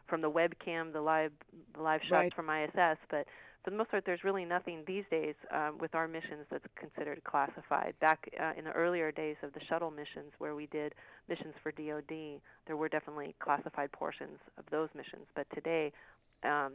from 0.07 0.21
the 0.21 0.31
webcam, 0.31 0.91
the 0.93 1.01
live 1.01 1.31
the 1.75 1.81
live 1.81 2.01
shots 2.09 2.29
Right. 2.29 2.33
from 2.35 2.49
ISS, 2.49 2.97
but 3.09 3.25
for 3.63 3.71
the 3.71 3.75
most 3.75 3.91
part, 3.91 4.05
there's 4.05 4.23
really 4.23 4.45
nothing 4.45 4.83
these 4.87 5.03
days 5.11 5.35
um, 5.51 5.77
with 5.79 5.93
our 5.93 6.07
missions 6.07 6.45
that's 6.49 6.65
considered 6.75 7.21
classified. 7.23 7.93
Back 7.99 8.29
uh, 8.39 8.53
in 8.57 8.63
the 8.63 8.71
earlier 8.71 9.11
days 9.11 9.35
of 9.43 9.53
the 9.53 9.59
shuttle 9.67 9.91
missions, 9.91 10.31
where 10.37 10.55
we 10.55 10.67
did 10.67 10.93
missions 11.27 11.53
for 11.61 11.71
DoD, 11.71 12.39
there 12.67 12.77
were 12.77 12.87
definitely 12.87 13.35
classified 13.39 13.91
portions 13.91 14.39
of 14.57 14.63
those 14.71 14.89
missions. 14.95 15.25
But 15.35 15.45
today, 15.53 15.91
um, 16.43 16.73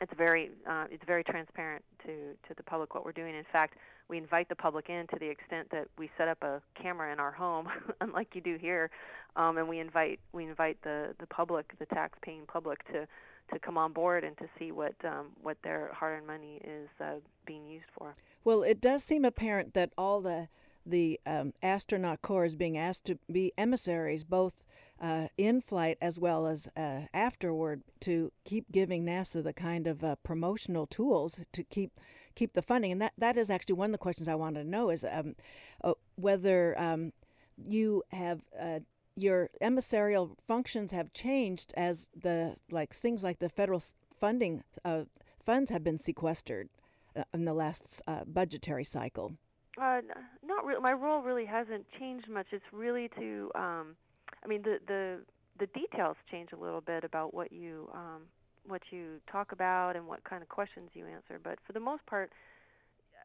it's 0.00 0.12
very 0.18 0.50
uh, 0.68 0.84
it's 0.90 1.04
very 1.06 1.24
transparent 1.24 1.82
to 2.04 2.34
to 2.48 2.54
the 2.56 2.62
public 2.62 2.94
what 2.94 3.04
we're 3.04 3.12
doing. 3.12 3.34
In 3.34 3.44
fact, 3.52 3.78
we 4.08 4.18
invite 4.18 4.48
the 4.48 4.56
public 4.56 4.90
in 4.90 5.06
to 5.06 5.18
the 5.18 5.28
extent 5.28 5.68
that 5.70 5.86
we 5.96 6.10
set 6.18 6.28
up 6.28 6.42
a 6.42 6.60
camera 6.80 7.12
in 7.12 7.20
our 7.20 7.30
home, 7.30 7.68
unlike 8.00 8.28
you 8.34 8.40
do 8.40 8.56
here, 8.60 8.90
um, 9.36 9.56
and 9.56 9.68
we 9.68 9.78
invite 9.78 10.20
we 10.32 10.44
invite 10.44 10.76
the 10.82 11.14
the 11.18 11.26
public, 11.28 11.72
the 11.78 11.86
tax-paying 11.86 12.42
public, 12.46 12.84
to 12.92 13.06
to 13.52 13.58
come 13.58 13.76
on 13.76 13.92
board 13.92 14.24
and 14.24 14.36
to 14.38 14.48
see 14.58 14.72
what 14.72 14.94
um, 15.04 15.26
what 15.42 15.56
their 15.62 15.90
hard-earned 15.92 16.26
money 16.26 16.60
is 16.64 16.88
uh, 17.00 17.14
being 17.46 17.66
used 17.66 17.86
for. 17.96 18.16
Well, 18.44 18.62
it 18.62 18.80
does 18.80 19.02
seem 19.04 19.24
apparent 19.24 19.74
that 19.74 19.90
all 19.96 20.20
the 20.20 20.48
the 20.86 21.20
um, 21.24 21.54
astronaut 21.62 22.20
corps 22.22 22.44
is 22.44 22.54
being 22.54 22.76
asked 22.76 23.04
to 23.06 23.18
be 23.30 23.52
emissaries, 23.56 24.22
both 24.24 24.64
uh, 25.00 25.28
in 25.38 25.60
flight 25.60 25.96
as 26.00 26.18
well 26.18 26.46
as 26.46 26.68
uh, 26.76 27.02
afterward, 27.12 27.82
to 28.00 28.32
keep 28.44 28.70
giving 28.70 29.04
NASA 29.04 29.42
the 29.42 29.52
kind 29.52 29.86
of 29.86 30.04
uh, 30.04 30.16
promotional 30.16 30.86
tools 30.86 31.40
to 31.52 31.62
keep 31.64 31.98
keep 32.34 32.52
the 32.54 32.62
funding. 32.62 32.92
And 32.92 33.00
that, 33.00 33.12
that 33.16 33.36
is 33.36 33.48
actually 33.48 33.76
one 33.76 33.90
of 33.90 33.92
the 33.92 33.98
questions 33.98 34.28
I 34.28 34.34
wanted 34.34 34.64
to 34.64 34.68
know 34.68 34.90
is 34.90 35.04
um, 35.08 35.36
uh, 35.82 35.94
whether 36.16 36.78
um, 36.78 37.12
you 37.56 38.02
have 38.10 38.40
uh, 38.60 38.80
your 39.16 39.50
emissarial 39.60 40.36
functions 40.46 40.92
have 40.92 41.12
changed 41.12 41.72
as 41.76 42.08
the 42.20 42.56
like 42.70 42.94
things 42.94 43.22
like 43.22 43.38
the 43.38 43.48
federal 43.48 43.82
funding 44.18 44.62
uh, 44.84 45.04
funds 45.44 45.70
have 45.70 45.84
been 45.84 45.98
sequestered 45.98 46.68
uh, 47.16 47.22
in 47.32 47.44
the 47.44 47.54
last 47.54 48.02
uh, 48.06 48.24
budgetary 48.26 48.84
cycle. 48.84 49.34
Uh, 49.80 50.00
not 50.44 50.64
really. 50.64 50.80
My 50.80 50.92
role 50.92 51.22
really 51.22 51.46
hasn't 51.46 51.86
changed 51.98 52.28
much. 52.28 52.46
It's 52.52 52.64
really 52.72 53.08
to, 53.18 53.50
um, 53.54 53.96
I 54.44 54.48
mean, 54.48 54.62
the 54.62 54.78
the 54.86 55.20
the 55.58 55.66
details 55.66 56.16
change 56.30 56.50
a 56.52 56.56
little 56.56 56.80
bit 56.80 57.04
about 57.04 57.34
what 57.34 57.52
you 57.52 57.88
um, 57.92 58.22
what 58.66 58.82
you 58.90 59.20
talk 59.30 59.52
about 59.52 59.96
and 59.96 60.06
what 60.06 60.22
kind 60.24 60.42
of 60.42 60.48
questions 60.48 60.90
you 60.94 61.06
answer. 61.06 61.40
But 61.42 61.58
for 61.66 61.72
the 61.72 61.80
most 61.80 62.06
part, 62.06 62.30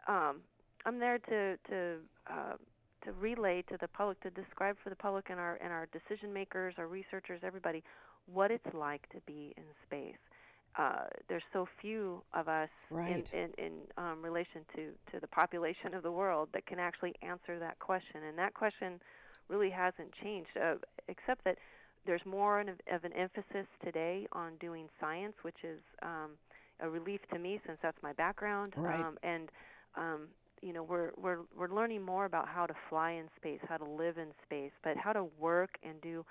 um, 0.07 0.41
I'm 0.85 0.99
there 0.99 1.19
to 1.19 1.57
to 1.69 1.95
uh, 2.27 2.53
to 3.05 3.11
relay 3.13 3.63
to 3.63 3.77
the 3.79 3.87
public, 3.87 4.19
to 4.21 4.29
describe 4.29 4.77
for 4.83 4.89
the 4.89 4.95
public 4.95 5.29
and 5.29 5.39
our 5.39 5.57
and 5.61 5.71
our 5.71 5.87
decision 5.87 6.33
makers, 6.33 6.75
our 6.77 6.87
researchers, 6.87 7.41
everybody, 7.43 7.83
what 8.31 8.51
it's 8.51 8.73
like 8.73 9.07
to 9.09 9.19
be 9.25 9.53
in 9.57 9.63
space 9.85 10.17
uh, 10.77 11.05
there's 11.27 11.43
so 11.51 11.67
few 11.81 12.21
of 12.33 12.47
us 12.47 12.69
right. 12.89 13.25
in, 13.33 13.39
in, 13.39 13.65
in 13.65 13.73
um, 13.97 14.21
relation 14.21 14.61
to, 14.75 14.91
to 15.11 15.19
the 15.19 15.27
population 15.27 15.93
of 15.93 16.03
the 16.03 16.11
world 16.11 16.47
that 16.53 16.65
can 16.65 16.79
actually 16.79 17.13
answer 17.21 17.59
that 17.59 17.77
question. 17.79 18.23
And 18.27 18.37
that 18.37 18.53
question 18.53 18.99
really 19.47 19.69
hasn't 19.69 20.11
changed, 20.23 20.49
uh, 20.61 20.75
except 21.07 21.43
that 21.45 21.57
there's 22.05 22.21
more 22.25 22.61
of 22.61 23.03
an 23.03 23.13
emphasis 23.13 23.67
today 23.83 24.27
on 24.31 24.53
doing 24.59 24.87
science, 25.01 25.33
which 25.41 25.57
is 25.63 25.79
um, 26.01 26.31
a 26.79 26.89
relief 26.89 27.19
to 27.33 27.39
me 27.39 27.59
since 27.65 27.77
that's 27.81 27.97
my 28.01 28.13
background. 28.13 28.73
Right. 28.77 28.99
Um, 28.99 29.17
and 29.23 29.49
um, 29.97 30.27
you 30.62 30.74
know, 30.74 30.84
we're 30.84 31.12
we're 31.18 31.39
we're 31.57 31.74
learning 31.74 32.03
more 32.03 32.26
about 32.26 32.47
how 32.47 32.66
to 32.66 32.74
fly 32.89 33.12
in 33.12 33.26
space, 33.36 33.60
how 33.68 33.78
to 33.78 33.86
live 33.86 34.18
in 34.18 34.28
space, 34.45 34.72
but 34.84 34.97
how 34.97 35.14
to 35.14 35.28
work 35.39 35.78
and 35.84 35.99
do 36.01 36.26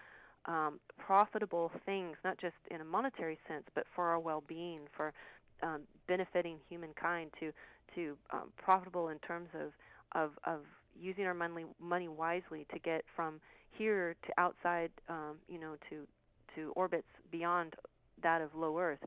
um, 0.47 0.81
profitable 0.99 1.71
things, 1.85 2.17
not 2.25 2.39
just 2.39 2.55
in 2.71 2.81
a 2.81 2.85
monetary 2.85 3.39
sense, 3.49 3.65
but 3.75 3.85
for 3.95 4.07
our 4.09 4.19
well-being, 4.19 4.81
for 4.97 5.13
um, 5.63 5.83
benefiting 6.07 6.57
humankind, 6.69 7.31
to 7.41 7.53
to 7.95 8.17
um, 8.33 8.53
profitable 8.57 9.09
in 9.09 9.19
terms 9.21 9.49
of 9.55 9.73
of 10.13 10.33
of 10.45 10.61
using 11.01 11.25
our 11.25 11.35
money 11.35 11.65
money 11.81 12.09
wisely 12.09 12.67
to 12.73 12.79
get 12.79 13.05
from 13.15 13.41
here 13.71 14.17
to 14.27 14.33
outside, 14.41 14.91
um, 15.09 15.37
you 15.49 15.59
know, 15.59 15.77
to 15.91 16.07
to 16.55 16.73
orbits 16.77 17.07
beyond 17.31 17.75
that 18.23 18.41
of 18.41 18.55
low 18.55 18.79
Earth, 18.79 18.99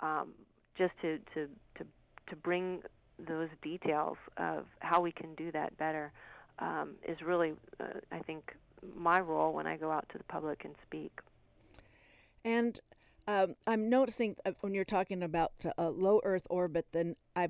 um, 0.00 0.32
just 0.78 0.92
to 1.02 1.18
to 1.34 1.48
to 1.78 1.84
to 2.28 2.36
bring 2.36 2.82
those 3.18 3.48
details 3.62 4.16
of 4.36 4.66
how 4.80 5.00
we 5.00 5.12
can 5.12 5.34
do 5.34 5.50
that 5.52 5.76
better 5.78 6.12
um, 6.58 6.94
is 7.06 7.22
really, 7.22 7.54
uh, 7.80 8.00
I 8.12 8.18
think, 8.20 8.54
my 8.94 9.20
role 9.20 9.52
when 9.52 9.66
I 9.66 9.76
go 9.76 9.90
out 9.90 10.08
to 10.10 10.18
the 10.18 10.24
public 10.24 10.64
and 10.64 10.74
speak. 10.82 11.20
And 12.44 12.78
um, 13.26 13.56
I'm 13.66 13.88
noticing 13.88 14.36
uh, 14.44 14.52
when 14.60 14.74
you're 14.74 14.84
talking 14.84 15.22
about 15.22 15.52
a 15.76 15.90
low 15.90 16.20
Earth 16.24 16.46
orbit, 16.48 16.86
then 16.92 17.16
I, 17.34 17.48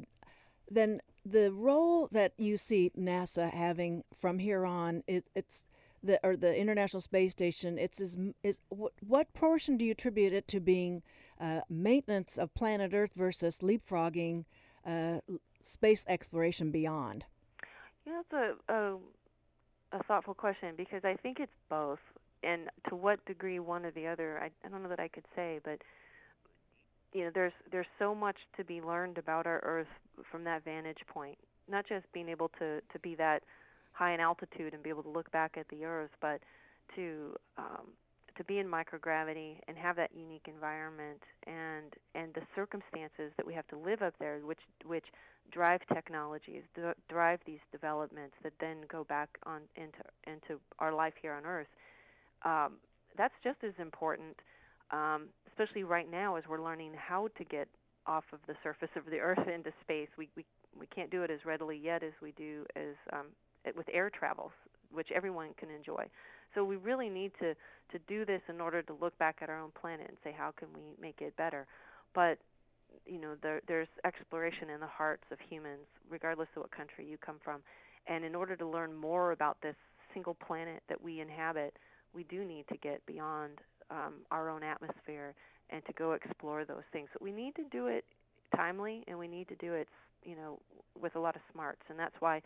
then 0.70 1.00
the 1.24 1.52
role 1.52 2.08
that 2.12 2.32
you 2.38 2.56
see 2.56 2.92
NASA 2.98 3.52
having 3.52 4.04
from 4.18 4.38
here 4.38 4.64
on 4.64 5.02
is 5.06 5.24
it's 5.34 5.64
the 6.02 6.20
or 6.22 6.36
the 6.36 6.56
International 6.56 7.00
Space 7.00 7.32
Station. 7.32 7.78
It's 7.78 8.00
is 8.00 8.16
is 8.42 8.58
what, 8.68 8.92
what 9.00 9.32
portion 9.34 9.76
do 9.76 9.84
you 9.84 9.92
attribute 9.92 10.32
it 10.32 10.48
to 10.48 10.60
being 10.60 11.02
uh, 11.40 11.60
maintenance 11.68 12.38
of 12.38 12.54
planet 12.54 12.94
Earth 12.94 13.12
versus 13.14 13.58
leapfrogging 13.58 14.44
uh, 14.86 15.18
space 15.66 16.04
exploration 16.08 16.70
beyond? 16.70 17.24
Yeah, 18.06 18.22
that's 18.30 18.54
a, 18.68 18.72
a 18.72 18.96
a 19.92 20.02
thoughtful 20.04 20.34
question 20.34 20.74
because 20.76 21.04
I 21.04 21.14
think 21.14 21.40
it's 21.40 21.52
both. 21.68 21.98
And 22.42 22.70
to 22.88 22.96
what 22.96 23.24
degree 23.24 23.58
one 23.58 23.84
or 23.84 23.90
the 23.90 24.06
other, 24.06 24.38
I, 24.38 24.50
I 24.64 24.68
don't 24.68 24.82
know 24.82 24.88
that 24.88 25.00
I 25.00 25.08
could 25.08 25.24
say, 25.34 25.60
but 25.64 25.80
you 27.12 27.24
know, 27.24 27.30
there's 27.34 27.52
there's 27.70 27.86
so 27.98 28.14
much 28.14 28.36
to 28.56 28.64
be 28.64 28.80
learned 28.80 29.18
about 29.18 29.46
our 29.46 29.60
Earth 29.60 29.88
from 30.30 30.44
that 30.44 30.64
vantage 30.64 30.98
point. 31.08 31.38
Not 31.68 31.86
just 31.88 32.04
being 32.12 32.28
able 32.28 32.50
to 32.58 32.80
to 32.80 32.98
be 33.00 33.14
that 33.16 33.42
high 33.92 34.12
in 34.12 34.20
altitude 34.20 34.74
and 34.74 34.82
be 34.82 34.90
able 34.90 35.02
to 35.02 35.08
look 35.08 35.30
back 35.32 35.56
at 35.56 35.68
the 35.68 35.84
Earth, 35.84 36.10
but 36.20 36.40
to 36.94 37.34
um, 37.56 37.86
to 38.36 38.44
be 38.44 38.58
in 38.58 38.66
microgravity 38.66 39.56
and 39.68 39.76
have 39.76 39.96
that 39.96 40.10
unique 40.14 40.46
environment 40.46 41.22
and 41.46 41.94
and 42.14 42.34
the 42.34 42.42
circumstances 42.54 43.32
that 43.36 43.46
we 43.46 43.54
have 43.54 43.66
to 43.68 43.76
live 43.76 44.02
up 44.02 44.14
there, 44.18 44.38
which 44.44 44.60
which 44.84 45.06
drive 45.52 45.80
technologies, 45.92 46.62
drive 47.08 47.40
these 47.46 47.60
developments 47.72 48.34
that 48.42 48.52
then 48.60 48.78
go 48.88 49.04
back 49.04 49.28
on 49.44 49.62
into 49.76 49.98
into 50.26 50.60
our 50.78 50.92
life 50.92 51.14
here 51.20 51.32
on 51.32 51.44
Earth. 51.44 51.68
Um, 52.44 52.74
that's 53.16 53.34
just 53.42 53.58
as 53.64 53.72
important, 53.78 54.36
um, 54.90 55.28
especially 55.48 55.84
right 55.84 56.10
now 56.10 56.36
as 56.36 56.44
we're 56.48 56.62
learning 56.62 56.92
how 56.96 57.28
to 57.38 57.44
get 57.44 57.68
off 58.06 58.24
of 58.32 58.40
the 58.46 58.54
surface 58.62 58.90
of 58.96 59.04
the 59.10 59.18
Earth 59.18 59.48
into 59.54 59.72
space. 59.80 60.08
We 60.18 60.28
we 60.36 60.44
we 60.78 60.86
can't 60.86 61.10
do 61.10 61.22
it 61.22 61.30
as 61.30 61.44
readily 61.44 61.80
yet 61.82 62.02
as 62.02 62.12
we 62.22 62.32
do 62.32 62.66
as 62.76 62.94
um, 63.12 63.26
with 63.76 63.86
air 63.92 64.10
travel, 64.10 64.52
which 64.92 65.08
everyone 65.14 65.50
can 65.58 65.70
enjoy. 65.70 66.06
So 66.56 66.64
we 66.64 66.76
really 66.76 67.10
need 67.10 67.32
to 67.40 67.54
to 67.92 67.98
do 68.08 68.24
this 68.24 68.40
in 68.48 68.60
order 68.60 68.82
to 68.82 68.96
look 69.00 69.16
back 69.18 69.36
at 69.42 69.48
our 69.48 69.60
own 69.60 69.70
planet 69.80 70.06
and 70.08 70.16
say 70.24 70.34
how 70.36 70.50
can 70.50 70.66
we 70.74 70.80
make 71.00 71.20
it 71.20 71.36
better. 71.36 71.66
But 72.14 72.38
you 73.04 73.20
know 73.20 73.34
there, 73.42 73.60
there's 73.68 73.88
exploration 74.04 74.70
in 74.70 74.80
the 74.80 74.86
hearts 74.86 75.24
of 75.30 75.38
humans, 75.48 75.86
regardless 76.10 76.48
of 76.56 76.62
what 76.62 76.72
country 76.72 77.06
you 77.06 77.18
come 77.18 77.36
from. 77.44 77.60
And 78.08 78.24
in 78.24 78.34
order 78.34 78.56
to 78.56 78.66
learn 78.66 78.94
more 78.94 79.32
about 79.32 79.58
this 79.62 79.76
single 80.14 80.34
planet 80.34 80.82
that 80.88 81.00
we 81.00 81.20
inhabit, 81.20 81.76
we 82.14 82.24
do 82.24 82.44
need 82.44 82.64
to 82.68 82.76
get 82.78 83.04
beyond 83.06 83.60
um, 83.90 84.14
our 84.30 84.48
own 84.48 84.62
atmosphere 84.62 85.34
and 85.70 85.84
to 85.86 85.92
go 85.92 86.12
explore 86.12 86.64
those 86.64 86.86
things. 86.92 87.08
But 87.12 87.22
we 87.22 87.32
need 87.32 87.54
to 87.56 87.64
do 87.70 87.88
it 87.88 88.04
timely, 88.54 89.04
and 89.08 89.18
we 89.18 89.28
need 89.28 89.48
to 89.48 89.56
do 89.56 89.74
it, 89.74 89.88
you 90.24 90.36
know, 90.36 90.58
with 91.00 91.16
a 91.16 91.20
lot 91.20 91.36
of 91.36 91.42
smarts. 91.52 91.82
And 91.90 91.98
that's 91.98 92.14
why 92.20 92.40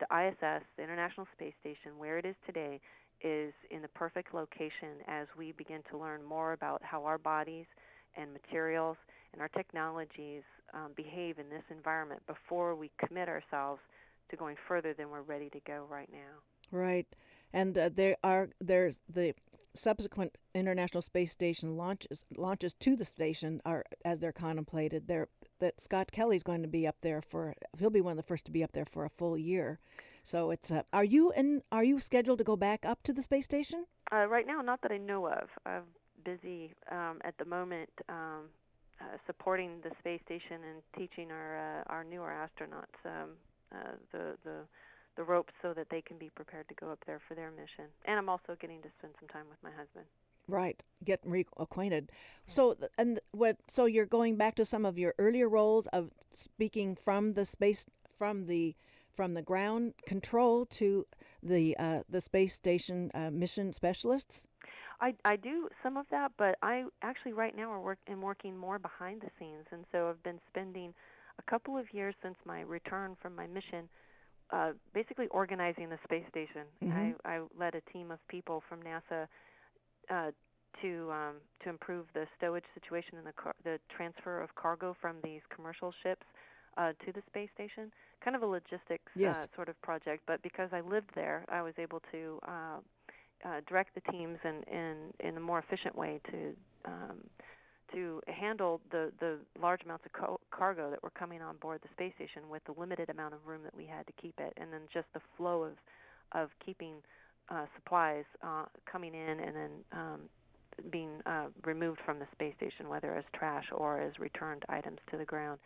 the 0.00 0.06
ISS, 0.14 0.64
the 0.76 0.82
International 0.82 1.26
Space 1.36 1.54
Station, 1.60 1.98
where 1.98 2.18
it 2.18 2.24
is 2.24 2.34
today, 2.46 2.80
is 3.22 3.52
in 3.70 3.82
the 3.82 3.88
perfect 3.88 4.34
location 4.34 5.00
as 5.06 5.26
we 5.38 5.52
begin 5.52 5.80
to 5.90 5.98
learn 5.98 6.22
more 6.24 6.52
about 6.52 6.82
how 6.82 7.04
our 7.04 7.18
bodies 7.18 7.66
and 8.16 8.32
materials 8.32 8.96
and 9.32 9.40
our 9.40 9.48
technologies 9.48 10.42
um, 10.74 10.92
behave 10.96 11.38
in 11.38 11.48
this 11.48 11.62
environment 11.70 12.20
before 12.26 12.74
we 12.74 12.90
commit 12.98 13.28
ourselves 13.28 13.80
to 14.30 14.36
going 14.36 14.56
further 14.66 14.94
than 14.94 15.10
we're 15.10 15.22
ready 15.22 15.50
to 15.50 15.60
go 15.66 15.86
right 15.90 16.08
now. 16.12 16.76
Right, 16.76 17.06
and 17.52 17.76
uh, 17.76 17.90
there 17.94 18.16
are 18.24 18.48
there's 18.60 18.98
the 19.12 19.34
subsequent 19.74 20.38
International 20.54 21.02
Space 21.02 21.32
Station 21.32 21.76
launches 21.76 22.24
launches 22.36 22.74
to 22.74 22.96
the 22.96 23.04
station 23.04 23.60
are 23.64 23.84
as 24.04 24.18
they're 24.18 24.32
contemplated. 24.32 25.08
There 25.08 25.28
that 25.60 25.80
Scott 25.80 26.12
Kelly's 26.12 26.42
going 26.42 26.62
to 26.62 26.68
be 26.68 26.86
up 26.86 26.96
there 27.02 27.22
for 27.22 27.54
he'll 27.78 27.90
be 27.90 28.00
one 28.00 28.12
of 28.12 28.16
the 28.16 28.22
first 28.22 28.44
to 28.46 28.50
be 28.50 28.62
up 28.62 28.72
there 28.72 28.84
for 28.84 29.04
a 29.04 29.10
full 29.10 29.38
year. 29.38 29.78
So 30.22 30.50
it's 30.50 30.70
uh, 30.70 30.82
are 30.92 31.04
you 31.04 31.32
in 31.32 31.62
are 31.72 31.84
you 31.84 32.00
scheduled 32.00 32.38
to 32.38 32.44
go 32.44 32.56
back 32.56 32.84
up 32.84 33.02
to 33.04 33.12
the 33.12 33.22
space 33.22 33.44
station? 33.44 33.86
Uh, 34.12 34.26
right 34.26 34.46
now, 34.46 34.60
not 34.60 34.82
that 34.82 34.92
I 34.92 34.98
know 34.98 35.26
of. 35.26 35.48
I'm 35.64 35.84
busy 36.24 36.74
um, 36.90 37.18
at 37.24 37.36
the 37.38 37.44
moment 37.44 37.90
um, 38.08 38.50
uh, 39.00 39.16
supporting 39.26 39.80
the 39.82 39.90
space 39.98 40.20
station 40.24 40.58
and 40.70 40.82
teaching 40.96 41.30
our 41.30 41.58
uh, 41.58 41.92
our 41.92 42.04
newer 42.04 42.30
astronauts 42.30 43.04
um, 43.04 43.30
uh, 43.74 43.92
the 44.12 44.36
the 44.44 44.60
the 45.16 45.22
ropes 45.22 45.52
so 45.60 45.74
that 45.74 45.88
they 45.90 46.00
can 46.00 46.18
be 46.18 46.30
prepared 46.30 46.68
to 46.68 46.74
go 46.74 46.90
up 46.90 47.02
there 47.06 47.20
for 47.26 47.34
their 47.34 47.50
mission. 47.50 47.86
And 48.04 48.18
I'm 48.18 48.28
also 48.28 48.56
getting 48.60 48.82
to 48.82 48.88
spend 48.98 49.14
some 49.20 49.28
time 49.28 49.44
with 49.48 49.58
my 49.62 49.70
husband. 49.70 50.06
Right, 50.48 50.82
get 51.04 51.24
reacquainted. 51.24 52.08
So 52.46 52.76
and 52.98 53.20
what? 53.30 53.58
So 53.68 53.86
you're 53.86 54.06
going 54.06 54.36
back 54.36 54.56
to 54.56 54.64
some 54.64 54.84
of 54.84 54.98
your 54.98 55.14
earlier 55.18 55.48
roles 55.48 55.86
of 55.88 56.10
speaking 56.32 56.96
from 56.96 57.34
the 57.34 57.44
space 57.44 57.86
from 58.18 58.46
the 58.46 58.74
from 59.14 59.34
the 59.34 59.42
ground 59.42 59.94
control 60.06 60.66
to 60.66 61.06
the 61.42 61.76
uh, 61.78 62.00
the 62.08 62.20
space 62.20 62.54
station 62.54 63.10
uh, 63.14 63.30
mission 63.30 63.72
specialists. 63.72 64.46
I, 65.00 65.14
I 65.24 65.36
do 65.36 65.68
some 65.82 65.96
of 65.96 66.06
that, 66.10 66.32
but 66.36 66.56
I 66.62 66.84
actually 67.02 67.32
right 67.32 67.56
now 67.56 67.70
are 67.72 67.80
work, 67.80 67.98
am 68.06 68.22
working 68.22 68.56
more 68.56 68.78
behind 68.78 69.20
the 69.20 69.30
scenes, 69.38 69.66
and 69.72 69.84
so 69.90 70.08
I've 70.08 70.22
been 70.22 70.40
spending 70.48 70.94
a 71.38 71.50
couple 71.50 71.76
of 71.76 71.92
years 71.92 72.14
since 72.22 72.36
my 72.44 72.60
return 72.60 73.16
from 73.20 73.34
my 73.34 73.46
mission, 73.46 73.88
uh, 74.52 74.72
basically 74.94 75.26
organizing 75.28 75.88
the 75.88 75.98
space 76.04 76.24
station. 76.30 76.62
Mm-hmm. 76.84 77.12
I, 77.26 77.36
I 77.36 77.40
led 77.58 77.74
a 77.74 77.80
team 77.92 78.10
of 78.10 78.18
people 78.28 78.62
from 78.68 78.80
NASA 78.82 79.26
uh, 80.10 80.30
to 80.80 81.10
um, 81.12 81.34
to 81.62 81.70
improve 81.70 82.06
the 82.14 82.26
stowage 82.40 82.64
situation 82.74 83.18
and 83.18 83.26
the 83.26 83.32
car- 83.32 83.54
the 83.64 83.78
transfer 83.94 84.40
of 84.40 84.54
cargo 84.54 84.96
from 85.00 85.16
these 85.22 85.40
commercial 85.54 85.92
ships 86.02 86.26
uh, 86.76 86.92
to 87.04 87.12
the 87.12 87.22
space 87.28 87.50
station. 87.54 87.90
Kind 88.22 88.36
of 88.36 88.42
a 88.42 88.46
logistics 88.46 89.12
yes. 89.16 89.36
uh, 89.36 89.46
sort 89.56 89.68
of 89.68 89.80
project, 89.82 90.22
but 90.26 90.42
because 90.42 90.70
I 90.72 90.80
lived 90.80 91.10
there, 91.14 91.44
I 91.48 91.62
was 91.62 91.74
able 91.78 92.00
to 92.12 92.38
uh, 92.46 92.78
uh, 93.44 93.60
direct 93.68 93.94
the 93.94 94.12
teams 94.12 94.38
in, 94.44 94.62
in 94.72 94.96
in 95.20 95.36
a 95.36 95.40
more 95.40 95.58
efficient 95.58 95.96
way 95.96 96.20
to 96.30 96.54
um, 96.84 97.18
to 97.92 98.20
handle 98.26 98.80
the 98.90 99.12
the 99.20 99.38
large 99.60 99.82
amounts 99.84 100.06
of 100.06 100.12
co- 100.12 100.40
cargo 100.56 100.90
that 100.90 101.02
were 101.02 101.10
coming 101.10 101.42
on 101.42 101.56
board 101.56 101.80
the 101.82 101.88
space 101.92 102.12
station 102.14 102.42
with 102.50 102.62
the 102.64 102.74
limited 102.78 103.10
amount 103.10 103.34
of 103.34 103.40
room 103.46 103.62
that 103.64 103.76
we 103.76 103.86
had 103.86 104.06
to 104.06 104.12
keep 104.20 104.38
it, 104.38 104.52
and 104.56 104.72
then 104.72 104.82
just 104.92 105.06
the 105.14 105.20
flow 105.36 105.62
of 105.62 105.72
of 106.32 106.50
keeping 106.64 106.94
uh, 107.50 107.66
supplies 107.76 108.24
uh, 108.42 108.64
coming 108.90 109.14
in 109.14 109.40
and 109.40 109.54
then 109.54 109.70
um, 109.92 110.20
being 110.90 111.10
uh, 111.26 111.46
removed 111.64 112.00
from 112.04 112.18
the 112.18 112.26
space 112.32 112.54
station, 112.56 112.88
whether 112.88 113.14
as 113.14 113.24
trash 113.34 113.66
or 113.72 114.00
as 114.00 114.18
returned 114.18 114.64
items 114.68 114.98
to 115.10 115.16
the 115.16 115.24
ground. 115.24 115.58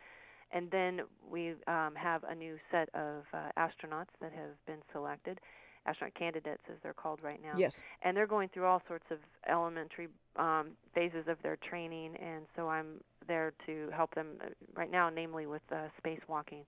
And 0.53 0.71
then 0.71 1.03
we 1.31 1.55
um, 1.67 1.95
have 1.97 2.25
a 2.25 2.35
new 2.35 2.57
set 2.71 2.89
of 2.95 3.25
uh, 3.33 3.51
astronauts 3.59 4.15
that 4.21 4.33
have 4.33 4.55
been 4.67 4.83
selected, 4.93 5.41
astronaut 5.87 6.15
candidates 6.15 6.63
as 6.69 6.77
they're 6.83 6.93
called 6.95 7.21
right 7.23 7.41
now. 7.43 7.59
Yes. 7.59 7.81
And 8.03 8.17
they're 8.17 8.27
going 8.27 8.49
through 8.49 8.65
all 8.65 8.83
sorts 8.87 9.07
of 9.11 9.19
elementary 9.49 10.09
um, 10.39 10.69
phases 10.95 11.25
of 11.29 11.37
their 11.43 11.57
training, 11.57 12.17
and 12.17 12.45
so 12.55 12.69
I'm 12.69 13.01
there 13.27 13.53
to 13.67 13.89
help 13.95 14.15
them 14.15 14.29
uh, 14.43 14.49
right 14.75 14.91
now, 14.91 15.09
namely 15.09 15.47
with 15.47 15.63
uh, 15.73 15.89
spacewalking. 16.03 16.63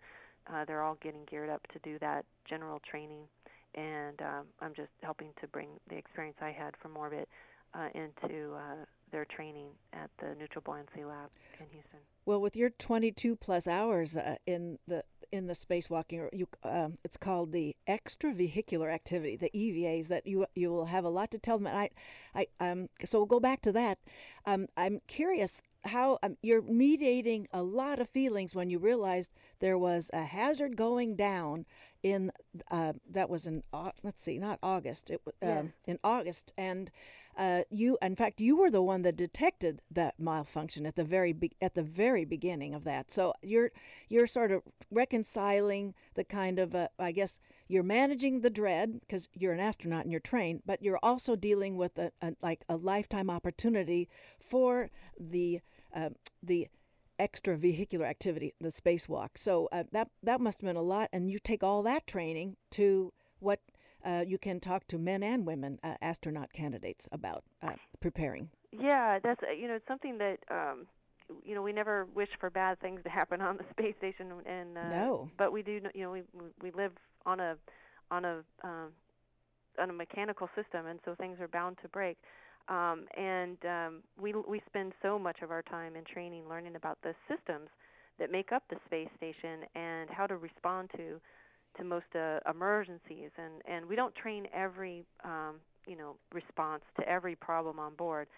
Uh, 0.52 0.64
they're 0.64 0.82
all 0.82 0.96
getting 1.02 1.20
geared 1.30 1.50
up 1.50 1.66
to 1.72 1.78
do 1.80 1.98
that 2.00 2.24
general 2.48 2.80
training, 2.88 3.22
and 3.74 4.20
um, 4.22 4.46
I'm 4.60 4.74
just 4.74 4.90
helping 5.02 5.28
to 5.40 5.46
bring 5.48 5.68
the 5.88 5.96
experience 5.96 6.36
I 6.40 6.50
had 6.50 6.74
from 6.80 6.96
orbit 6.96 7.28
uh, 7.74 7.88
into 7.94 8.54
uh, 8.54 8.84
their 9.10 9.24
training 9.24 9.68
at 9.92 10.10
the 10.18 10.34
Neutral 10.38 10.62
Buoyancy 10.62 11.04
Lab 11.04 11.30
in 11.60 11.66
Houston. 11.72 12.00
Well, 12.24 12.40
with 12.40 12.56
your 12.56 12.70
22 12.70 13.36
plus 13.36 13.66
hours 13.66 14.16
uh, 14.16 14.36
in 14.46 14.78
the 14.86 15.04
in 15.30 15.46
the 15.46 15.52
spacewalking, 15.54 16.28
you 16.32 16.46
um, 16.64 16.96
it's 17.04 17.16
called 17.18 17.52
the 17.52 17.76
extravehicular 17.86 18.92
activity, 18.92 19.36
the 19.36 19.50
EVAs. 19.54 20.08
That 20.08 20.26
you 20.26 20.46
you 20.54 20.70
will 20.70 20.86
have 20.86 21.04
a 21.04 21.08
lot 21.10 21.30
to 21.32 21.38
tell 21.38 21.58
them. 21.58 21.66
And 21.66 21.78
I, 21.78 21.90
I 22.34 22.46
um. 22.60 22.88
So 23.04 23.18
we'll 23.18 23.26
go 23.26 23.40
back 23.40 23.62
to 23.62 23.72
that. 23.72 23.98
Um, 24.46 24.68
I'm 24.76 25.00
curious 25.06 25.62
how 25.84 26.18
um, 26.22 26.36
you're 26.42 26.62
mediating 26.62 27.46
a 27.52 27.62
lot 27.62 27.98
of 27.98 28.08
feelings 28.08 28.54
when 28.54 28.68
you 28.68 28.78
realized 28.78 29.30
there 29.60 29.78
was 29.78 30.10
a 30.12 30.24
hazard 30.24 30.76
going 30.76 31.14
down 31.16 31.64
in 32.02 32.30
uh, 32.70 32.92
that 33.10 33.28
was 33.30 33.46
in 33.46 33.62
uh, 33.72 33.90
let's 34.02 34.22
see, 34.22 34.38
not 34.38 34.58
August. 34.62 35.10
It 35.10 35.20
was 35.24 35.34
um, 35.42 35.48
Yes. 35.48 35.66
in 35.86 35.98
August 36.04 36.52
and 36.58 36.90
uh, 37.38 37.62
you 37.70 37.96
in 38.02 38.16
fact 38.16 38.40
you 38.40 38.56
were 38.56 38.70
the 38.70 38.82
one 38.82 39.02
that 39.02 39.16
detected 39.16 39.80
that 39.90 40.18
malfunction 40.18 40.84
at 40.84 40.96
the 40.96 41.04
very 41.04 41.32
be- 41.32 41.56
at 41.62 41.74
the 41.74 41.82
very 41.82 42.24
beginning 42.24 42.74
of 42.74 42.84
that. 42.84 43.10
So 43.10 43.32
you're 43.42 43.70
you're 44.08 44.26
sort 44.26 44.50
of 44.50 44.62
reconciling 44.90 45.94
the 46.14 46.24
kind 46.24 46.58
of 46.58 46.74
uh, 46.74 46.88
i 46.98 47.12
guess 47.12 47.38
you're 47.68 47.82
managing 47.82 48.40
the 48.40 48.50
dread 48.50 49.00
because 49.00 49.28
you're 49.34 49.52
an 49.52 49.60
astronaut 49.60 50.02
and 50.02 50.10
you're 50.10 50.20
trained 50.20 50.62
but 50.64 50.82
you're 50.82 50.98
also 51.02 51.36
dealing 51.36 51.76
with 51.76 51.98
a, 51.98 52.10
a 52.22 52.32
like 52.42 52.64
a 52.68 52.76
lifetime 52.76 53.30
opportunity 53.30 54.08
for 54.40 54.90
the 55.18 55.60
uh, 55.94 56.10
the 56.42 56.68
extravehicular 57.18 58.04
activity 58.04 58.54
the 58.60 58.68
spacewalk. 58.68 59.30
So 59.36 59.68
uh, 59.72 59.84
that 59.92 60.08
that 60.22 60.40
must 60.40 60.60
have 60.60 60.66
been 60.66 60.76
a 60.76 60.82
lot 60.82 61.08
and 61.12 61.30
you 61.30 61.38
take 61.38 61.62
all 61.62 61.82
that 61.82 62.06
training 62.06 62.56
to 62.72 63.12
what 63.40 63.60
uh, 64.08 64.22
you 64.26 64.38
can 64.38 64.60
talk 64.60 64.86
to 64.88 64.98
men 64.98 65.22
and 65.22 65.46
women 65.46 65.78
uh, 65.84 65.94
astronaut 66.00 66.52
candidates 66.52 67.08
about 67.12 67.44
uh, 67.62 67.72
preparing. 68.00 68.48
Yeah, 68.72 69.18
that's 69.22 69.42
uh, 69.42 69.52
you 69.52 69.68
know 69.68 69.74
it's 69.74 69.86
something 69.86 70.18
that 70.18 70.38
um, 70.50 70.86
you 71.44 71.54
know 71.54 71.62
we 71.62 71.72
never 71.72 72.06
wish 72.14 72.28
for 72.40 72.50
bad 72.50 72.80
things 72.80 73.00
to 73.04 73.10
happen 73.10 73.40
on 73.40 73.56
the 73.56 73.64
space 73.70 73.94
station, 73.98 74.32
and 74.46 74.78
uh, 74.78 74.90
No. 74.90 75.30
but 75.36 75.52
we 75.52 75.62
do. 75.62 75.80
You 75.94 76.02
know, 76.02 76.10
we 76.10 76.22
we 76.62 76.70
live 76.70 76.92
on 77.26 77.40
a 77.40 77.56
on 78.10 78.24
a 78.24 78.40
um, 78.64 78.88
on 79.78 79.90
a 79.90 79.92
mechanical 79.92 80.48
system, 80.56 80.86
and 80.86 80.98
so 81.04 81.14
things 81.14 81.38
are 81.40 81.48
bound 81.48 81.78
to 81.82 81.88
break. 81.88 82.16
Um, 82.68 83.06
and 83.16 83.56
um, 83.64 84.02
we 84.20 84.34
we 84.46 84.60
spend 84.66 84.92
so 85.02 85.18
much 85.18 85.38
of 85.42 85.50
our 85.50 85.62
time 85.62 85.96
in 85.96 86.04
training 86.04 86.48
learning 86.48 86.76
about 86.76 86.98
the 87.02 87.14
systems 87.28 87.68
that 88.18 88.30
make 88.30 88.52
up 88.52 88.62
the 88.68 88.76
space 88.86 89.08
station 89.16 89.60
and 89.74 90.10
how 90.10 90.26
to 90.26 90.36
respond 90.36 90.90
to 90.96 91.20
to 91.78 91.84
most 91.84 92.06
uh, 92.14 92.40
emergencies. 92.50 93.30
And 93.38 93.62
and 93.66 93.86
we 93.86 93.96
don't 93.96 94.14
train 94.14 94.46
every 94.54 95.04
um, 95.24 95.56
you 95.86 95.96
know 95.96 96.16
response 96.32 96.82
to 97.00 97.08
every 97.08 97.36
problem 97.36 97.78
on 97.78 97.94
board. 97.94 98.28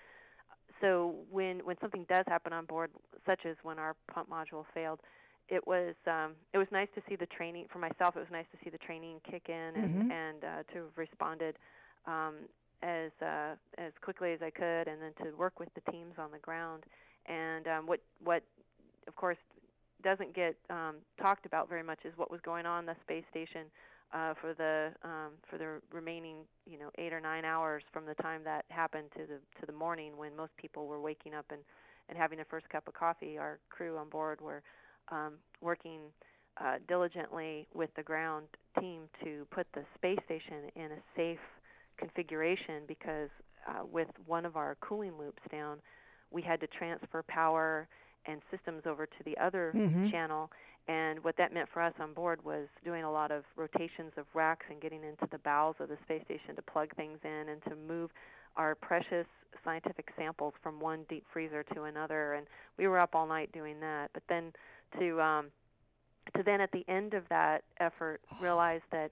So 0.81 1.15
when 1.31 1.61
when 1.61 1.77
something 1.81 2.07
does 2.09 2.25
happen 2.29 2.53
on 2.53 2.65
board, 2.67 2.91
such 3.27 3.41
as 3.47 3.57
when 3.63 3.79
our 3.79 3.97
pump 4.13 4.31
module 4.31 4.65
failed, 4.75 5.01
it 5.49 5.67
was 5.67 5.95
um, 6.07 6.33
it 6.53 6.59
was 6.59 6.69
nice 6.73 6.89
to 6.95 7.03
see 7.09 7.17
the 7.17 7.27
training 7.27 7.67
for 7.73 7.79
myself. 7.79 8.17
It 8.17 8.21
was 8.21 8.31
nice 8.33 8.47
to 8.53 8.59
see 8.65 8.71
the 8.71 8.79
training 8.79 9.21
kick 9.29 9.49
in 9.49 9.77
and 9.77 9.93
Mhm. 9.95 10.11
and 10.11 10.45
uh, 10.45 10.63
to 10.73 10.79
have 10.85 10.97
responded 10.97 11.57
um, 12.07 12.35
as 12.83 13.11
uh, 13.23 13.55
as 13.79 13.93
quickly 14.03 14.33
as 14.33 14.41
I 14.43 14.51
could, 14.51 14.89
and 14.89 15.01
then 15.03 15.13
to 15.25 15.37
work 15.37 15.59
with 15.61 15.69
the 15.75 15.91
teams 15.93 16.15
on 16.19 16.31
the 16.31 16.39
ground. 16.39 16.85
And 17.27 17.67
um, 17.69 17.87
what 17.87 18.01
what 18.23 18.43
of 19.07 19.17
course 19.17 19.39
doesn't 20.03 20.35
get 20.35 20.57
um, 20.71 20.97
talked 21.21 21.47
about 21.47 21.69
very 21.69 21.83
much 21.83 22.01
is 22.05 22.13
what 22.17 22.31
was 22.31 22.41
going 22.43 22.67
on 22.67 22.87
the 22.87 22.97
space 23.03 23.25
station 23.31 23.67
uh, 24.13 24.35
for 24.41 24.55
the 24.55 24.91
um, 25.05 25.33
for 25.49 25.59
the 25.59 25.81
remaining 25.93 26.39
you 26.67 26.79
know 26.79 26.91
eight 26.99 27.13
or 27.13 27.21
nine 27.21 27.45
hours 27.45 27.83
from 27.93 28.07
the 28.07 28.15
time 28.15 28.43
that 28.45 28.65
happened 28.69 29.09
to 29.17 29.21
the 29.27 29.39
to 29.61 29.67
the 29.67 29.73
morning 29.73 30.13
when 30.17 30.35
most 30.37 30.57
people 30.57 30.87
were 30.87 31.01
waking 31.01 31.35
up 31.35 31.47
and 31.51 31.61
and 32.09 32.19
having 32.19 32.37
their 32.37 32.47
first 32.51 32.69
cup 32.69 32.89
of 32.89 32.95
coffee. 32.95 33.39
Our 33.39 33.59
crew 33.71 33.97
on 33.97 34.09
board 34.09 34.41
were 34.41 34.63
um, 35.11 35.35
working 35.61 36.01
uh, 36.61 36.77
diligently 36.89 37.67
with 37.73 37.91
the 37.97 38.03
ground 38.03 38.47
team 38.81 39.03
to 39.25 39.47
put 39.51 39.67
the 39.75 39.83
space 39.95 40.19
station 40.25 40.71
in 40.77 40.87
a 40.87 41.01
safe 41.17 41.39
configuration 41.99 42.83
because 42.89 43.29
uh, 43.69 43.85
with 43.91 44.09
one 44.27 44.45
of 44.45 44.57
our 44.57 44.77
cooling 44.81 45.13
loops 45.19 45.43
down, 45.53 45.79
we 46.31 46.43
had 46.43 46.61
to 46.61 46.67
transfer 46.67 47.23
power 47.29 47.87
and 48.27 48.41
systems 48.51 48.83
over 48.87 49.07
to 49.07 49.23
the 49.25 49.37
other 49.39 49.73
Mhm. 49.75 50.11
channel. 50.11 50.51
And 50.89 51.23
what 51.23 51.37
that 51.37 51.53
meant 51.53 51.69
for 51.69 51.81
us 51.83 51.95
on 52.01 52.13
board 52.15 52.43
was 52.45 52.69
doing 52.85 53.05
a 53.05 53.11
lot 53.11 53.31
of 53.31 53.45
rotations 53.57 54.13
of 54.17 54.27
racks 54.35 54.67
and 54.71 54.81
getting 54.81 55.05
into 55.05 55.27
the 55.27 55.39
bowels 55.39 55.77
of 55.81 55.89
the 55.89 55.97
space 56.05 56.25
station 56.25 56.57
to 56.57 56.63
plug 56.63 56.95
things 56.97 57.19
in 57.25 57.49
and 57.49 57.63
to 57.65 57.77
move 57.77 58.11
our 58.57 58.75
precious 58.75 59.27
scientific 59.65 60.11
samples 60.17 60.55
from 60.63 60.81
one 60.81 61.05
deep 61.09 61.25
freezer 61.33 61.63
to 61.63 61.85
another. 61.85 62.35
And 62.35 62.47
we 62.77 62.89
were 62.89 62.99
up 62.99 63.15
all 63.15 63.27
night 63.27 63.53
doing 63.53 63.79
that. 63.81 64.11
But 64.13 64.23
then 64.29 64.53
to 64.99 65.21
um, 65.21 65.53
to 66.37 66.43
then 66.43 66.61
at 66.61 66.71
the 66.73 66.85
end 66.89 67.15
of 67.15 67.29
that 67.29 67.63
effort 67.79 68.21
realize 68.41 68.81
that 68.91 69.11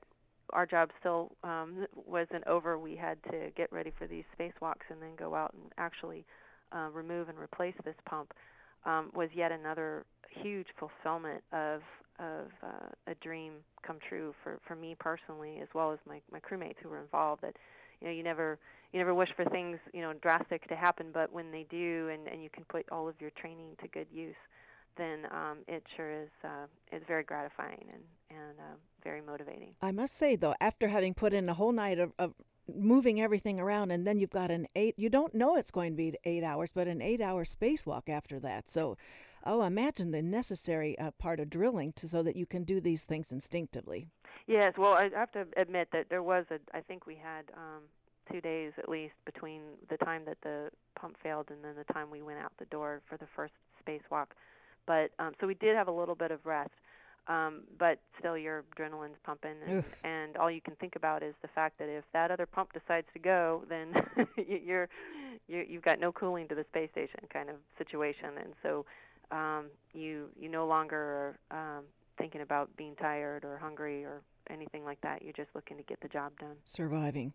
our 0.52 0.66
job 0.66 0.90
still 0.98 1.30
um, 1.44 1.86
wasn't 2.06 2.46
over. 2.46 2.78
We 2.78 2.96
had 2.96 3.22
to 3.24 3.50
get 3.56 3.70
ready 3.72 3.92
for 3.96 4.06
these 4.06 4.24
spacewalks 4.38 4.88
and 4.90 5.00
then 5.00 5.14
go 5.16 5.34
out 5.34 5.52
and 5.52 5.70
actually 5.76 6.24
uh, 6.74 6.88
remove 6.92 7.28
and 7.28 7.38
replace 7.38 7.74
this 7.84 7.94
pump. 8.06 8.32
Um, 8.84 9.10
was 9.14 9.28
yet 9.34 9.52
another 9.52 10.04
huge 10.30 10.68
fulfillment 10.78 11.42
of 11.52 11.82
of 12.18 12.46
uh, 12.64 12.88
a 13.06 13.14
dream 13.16 13.52
come 13.86 13.98
true 14.08 14.34
for 14.42 14.58
for 14.66 14.74
me 14.74 14.96
personally, 14.98 15.58
as 15.62 15.68
well 15.74 15.92
as 15.92 15.98
my 16.06 16.20
my 16.32 16.40
crewmates 16.40 16.76
who 16.82 16.88
were 16.88 17.00
involved. 17.00 17.42
That 17.42 17.56
you 18.00 18.08
know 18.08 18.12
you 18.12 18.22
never 18.22 18.58
you 18.92 18.98
never 18.98 19.14
wish 19.14 19.28
for 19.36 19.44
things 19.46 19.78
you 19.92 20.00
know 20.00 20.12
drastic 20.14 20.66
to 20.68 20.76
happen, 20.76 21.08
but 21.12 21.32
when 21.32 21.50
they 21.50 21.66
do, 21.70 22.08
and 22.12 22.26
and 22.28 22.42
you 22.42 22.50
can 22.50 22.64
put 22.64 22.86
all 22.90 23.08
of 23.08 23.14
your 23.20 23.30
training 23.30 23.76
to 23.82 23.88
good 23.88 24.06
use, 24.12 24.36
then 24.98 25.26
um, 25.30 25.58
it 25.66 25.82
sure 25.96 26.10
is 26.10 26.28
uh, 26.44 26.66
is 26.92 27.02
very 27.06 27.22
gratifying 27.22 27.86
and 27.92 28.02
and 28.30 28.58
uh, 28.58 28.76
very 29.02 29.22
motivating. 29.22 29.74
I 29.80 29.92
must 29.92 30.16
say 30.16 30.36
though, 30.36 30.54
after 30.60 30.88
having 30.88 31.14
put 31.14 31.32
in 31.32 31.48
a 31.48 31.54
whole 31.54 31.72
night 31.72 31.98
of, 31.98 32.12
of 32.18 32.34
moving 32.74 33.20
everything 33.20 33.58
around, 33.58 33.90
and 33.90 34.06
then 34.06 34.18
you've 34.18 34.30
got 34.30 34.50
an 34.50 34.66
eight, 34.76 34.94
you 34.98 35.08
don't 35.08 35.34
know 35.34 35.56
it's 35.56 35.70
going 35.70 35.92
to 35.92 35.96
be 35.96 36.14
eight 36.24 36.44
hours, 36.44 36.70
but 36.74 36.86
an 36.86 37.00
eight-hour 37.00 37.44
spacewalk 37.44 38.08
after 38.08 38.38
that. 38.40 38.68
So, 38.68 38.96
oh, 39.44 39.62
imagine 39.62 40.10
the 40.10 40.22
necessary 40.22 40.98
uh, 40.98 41.12
part 41.12 41.40
of 41.40 41.48
drilling 41.48 41.92
to 41.94 42.08
so 42.08 42.22
that 42.22 42.36
you 42.36 42.46
can 42.46 42.64
do 42.64 42.80
these 42.80 43.04
things 43.04 43.32
instinctively. 43.32 44.08
Yes, 44.46 44.74
well, 44.76 44.94
I 44.94 45.10
have 45.14 45.32
to 45.32 45.46
admit 45.56 45.88
that 45.92 46.06
there 46.10 46.22
was 46.22 46.44
a. 46.50 46.58
I 46.76 46.80
think 46.80 47.06
we 47.06 47.16
had 47.16 47.44
um, 47.54 47.84
two 48.30 48.40
days 48.40 48.72
at 48.78 48.88
least 48.88 49.14
between 49.24 49.62
the 49.88 49.96
time 49.98 50.22
that 50.26 50.38
the 50.42 50.70
pump 50.98 51.16
failed 51.22 51.46
and 51.50 51.62
then 51.64 51.74
the 51.76 51.92
time 51.92 52.10
we 52.10 52.22
went 52.22 52.38
out 52.38 52.52
the 52.58 52.66
door 52.66 53.00
for 53.08 53.16
the 53.16 53.26
first 53.34 53.54
spacewalk. 53.82 54.26
But 54.88 55.10
um, 55.20 55.34
so 55.40 55.46
we 55.46 55.54
did 55.54 55.76
have 55.76 55.86
a 55.86 55.92
little 55.92 56.14
bit 56.16 56.30
of 56.32 56.44
rest, 56.46 56.70
um, 57.28 57.60
but 57.78 58.00
still 58.18 58.36
your 58.38 58.64
adrenaline's 58.74 59.18
pumping, 59.22 59.52
and, 59.62 59.84
and 60.02 60.36
all 60.38 60.50
you 60.50 60.62
can 60.62 60.74
think 60.76 60.96
about 60.96 61.22
is 61.22 61.34
the 61.42 61.48
fact 61.48 61.78
that 61.78 61.88
if 61.90 62.04
that 62.14 62.30
other 62.30 62.46
pump 62.46 62.72
decides 62.72 63.06
to 63.12 63.18
go, 63.18 63.62
then 63.68 63.88
you- 64.36 64.62
you're 64.64 64.88
you, 65.46 65.64
you've 65.68 65.82
got 65.84 66.00
no 66.00 66.10
cooling 66.10 66.48
to 66.48 66.54
the 66.54 66.64
space 66.70 66.90
station 66.90 67.20
kind 67.32 67.50
of 67.50 67.56
situation, 67.76 68.30
and 68.42 68.54
so 68.62 68.86
um, 69.30 69.66
you 69.92 70.28
you 70.40 70.48
no 70.48 70.66
longer 70.66 71.36
are 71.52 71.76
um, 71.78 71.84
thinking 72.16 72.40
about 72.40 72.74
being 72.78 72.96
tired 72.96 73.44
or 73.44 73.58
hungry 73.58 74.04
or 74.06 74.22
anything 74.50 74.84
like 74.84 75.00
that. 75.02 75.20
You're 75.22 75.34
just 75.34 75.50
looking 75.54 75.76
to 75.76 75.82
get 75.82 76.00
the 76.00 76.08
job 76.08 76.32
done. 76.40 76.56
Surviving. 76.64 77.32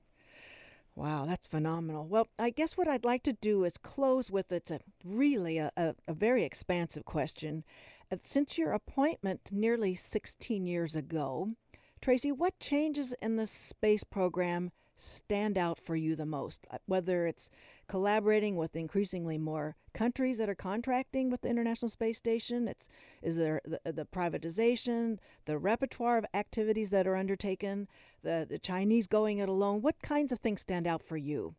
Wow, 0.95 1.25
that's 1.25 1.47
phenomenal. 1.47 2.05
Well, 2.05 2.27
I 2.37 2.51
guess 2.51 2.77
what 2.77 2.87
I'd 2.87 3.03
like 3.05 3.23
to 3.23 3.33
do 3.33 3.63
is 3.63 3.73
close 3.77 4.29
with 4.29 4.51
it's 4.51 4.69
a 4.69 4.79
really 5.03 5.57
a, 5.57 5.71
a, 5.75 5.95
a 6.07 6.13
very 6.13 6.43
expansive 6.43 7.03
question. 7.03 7.63
Uh, 8.11 8.17
Since 8.23 8.57
your 8.59 8.73
appointment 8.73 9.41
nearly 9.51 9.95
16 9.95 10.67
years 10.67 10.95
ago, 10.95 11.53
Tracy, 11.99 12.31
what 12.31 12.59
changes 12.59 13.13
in 13.21 13.37
the 13.37 13.47
space 13.47 14.03
program 14.03 14.71
stand 14.95 15.57
out 15.57 15.79
for 15.79 15.95
you 15.95 16.15
the 16.15 16.25
most? 16.25 16.65
Uh, 16.71 16.77
whether 16.85 17.27
it's 17.27 17.49
collaborating 17.87 18.55
with 18.55 18.75
increasingly 18.75 19.37
more 19.37 19.75
countries 19.93 20.37
that 20.37 20.49
are 20.49 20.55
contracting 20.55 21.29
with 21.29 21.41
the 21.41 21.49
International 21.49 21.89
Space 21.89 22.17
Station, 22.17 22.67
it's 22.67 22.87
is 23.21 23.35
there 23.37 23.61
the, 23.65 23.91
the 23.91 24.05
privatization, 24.05 25.19
the 25.45 25.57
repertoire 25.57 26.17
of 26.17 26.25
activities 26.33 26.89
that 26.89 27.07
are 27.07 27.15
undertaken, 27.15 27.87
the 28.23 28.45
the 28.49 28.59
Chinese 28.59 29.07
going 29.07 29.39
it 29.39 29.49
alone. 29.49 29.81
What 29.81 30.01
kinds 30.01 30.31
of 30.31 30.39
things 30.39 30.61
stand 30.61 30.87
out 30.87 31.03
for 31.03 31.17
you? 31.17 31.55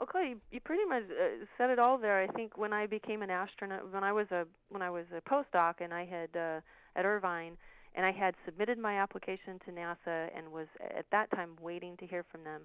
Okay, 0.00 0.30
you, 0.30 0.40
you 0.50 0.60
pretty 0.60 0.84
much 0.84 1.04
uh, 1.04 1.44
said 1.56 1.70
it 1.70 1.78
all 1.78 1.98
there. 1.98 2.20
I 2.20 2.26
think 2.26 2.58
when 2.58 2.72
I 2.72 2.86
became 2.86 3.22
an 3.22 3.30
astronaut, 3.30 3.92
when 3.92 4.02
I 4.02 4.12
was 4.12 4.26
a 4.32 4.46
when 4.68 4.82
I 4.82 4.90
was 4.90 5.06
a 5.16 5.20
postdoc, 5.20 5.74
and 5.80 5.94
I 5.94 6.04
had 6.04 6.30
uh, 6.36 6.60
at 6.96 7.04
Irvine, 7.04 7.56
and 7.94 8.04
I 8.04 8.12
had 8.12 8.34
submitted 8.44 8.78
my 8.78 8.98
application 8.98 9.60
to 9.66 9.72
NASA, 9.72 10.30
and 10.36 10.52
was 10.52 10.66
at 10.96 11.06
that 11.12 11.30
time 11.30 11.50
waiting 11.60 11.96
to 11.98 12.06
hear 12.06 12.24
from 12.30 12.44
them. 12.44 12.62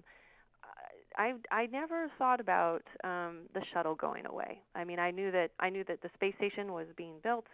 I 1.16 1.34
I 1.50 1.66
never 1.66 2.08
thought 2.18 2.40
about 2.40 2.82
um, 3.04 3.40
the 3.54 3.62
shuttle 3.72 3.94
going 3.94 4.26
away. 4.26 4.60
I 4.74 4.84
mean, 4.84 4.98
I 4.98 5.10
knew 5.10 5.30
that 5.30 5.50
I 5.58 5.68
knew 5.70 5.84
that 5.84 6.02
the 6.02 6.10
space 6.14 6.34
station 6.36 6.72
was 6.72 6.86
being 6.96 7.14
built, 7.22 7.46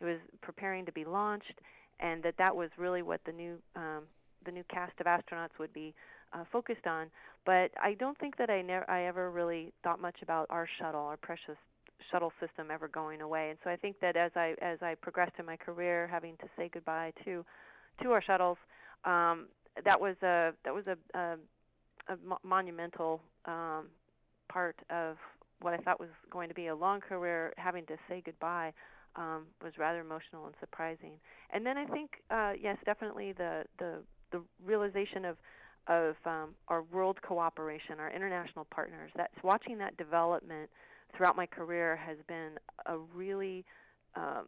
it 0.00 0.04
was 0.04 0.18
preparing 0.40 0.86
to 0.86 0.92
be 0.92 1.04
launched, 1.04 1.60
and 2.00 2.22
that 2.22 2.34
that 2.38 2.54
was 2.54 2.70
really 2.76 3.02
what 3.02 3.20
the 3.24 3.32
new 3.32 3.58
um, 3.76 4.04
the 4.44 4.52
new 4.52 4.64
cast 4.72 4.92
of 5.00 5.06
astronauts 5.06 5.58
would 5.58 5.72
be 5.72 5.94
uh, 6.32 6.44
focused 6.50 6.86
on. 6.86 7.08
But 7.44 7.70
I 7.80 7.94
don't 7.94 8.18
think 8.18 8.36
that 8.38 8.50
I 8.50 8.62
never 8.62 8.88
I 8.90 9.04
ever 9.04 9.30
really 9.30 9.72
thought 9.82 10.00
much 10.00 10.16
about 10.22 10.46
our 10.50 10.68
shuttle, 10.78 11.02
our 11.02 11.16
precious 11.16 11.58
shuttle 12.10 12.32
system 12.40 12.70
ever 12.70 12.88
going 12.88 13.20
away. 13.20 13.50
And 13.50 13.58
so 13.64 13.70
I 13.70 13.76
think 13.76 14.00
that 14.00 14.16
as 14.16 14.32
I 14.36 14.54
as 14.60 14.78
I 14.82 14.94
progressed 14.94 15.34
in 15.38 15.46
my 15.46 15.56
career, 15.56 16.08
having 16.10 16.36
to 16.38 16.46
say 16.56 16.70
goodbye 16.72 17.12
to 17.24 17.44
to 18.02 18.12
our 18.12 18.22
shuttles, 18.22 18.58
um, 19.04 19.46
that 19.84 20.00
was 20.00 20.16
a 20.22 20.52
that 20.64 20.74
was 20.74 20.84
a, 20.86 20.96
a, 21.18 21.36
a 22.12 22.16
mo- 22.24 22.38
monumental 22.42 23.20
um, 23.46 23.86
part 24.48 24.76
of 24.90 25.16
what 25.60 25.74
I 25.74 25.78
thought 25.78 26.00
was 26.00 26.08
going 26.30 26.48
to 26.48 26.54
be 26.54 26.66
a 26.68 26.74
long 26.74 27.00
career. 27.00 27.52
Having 27.56 27.86
to 27.86 27.96
say 28.08 28.22
goodbye 28.24 28.72
um, 29.16 29.44
was 29.62 29.72
rather 29.78 30.00
emotional 30.00 30.46
and 30.46 30.54
surprising. 30.60 31.12
And 31.50 31.64
then 31.64 31.76
I 31.78 31.86
think 31.86 32.22
uh, 32.30 32.52
yes, 32.60 32.76
definitely 32.84 33.32
the 33.32 33.64
the 33.78 33.98
the 34.30 34.42
realization 34.64 35.24
of 35.24 35.36
of 35.88 36.14
um, 36.26 36.54
our 36.68 36.82
world 36.92 37.20
cooperation, 37.22 37.98
our 37.98 38.10
international 38.10 38.66
partners. 38.70 39.10
That's 39.16 39.34
watching 39.42 39.78
that 39.78 39.96
development 39.96 40.70
throughout 41.16 41.36
my 41.36 41.46
career 41.46 41.96
has 41.96 42.16
been 42.28 42.52
a 42.86 42.98
really 42.98 43.64
um, 44.16 44.46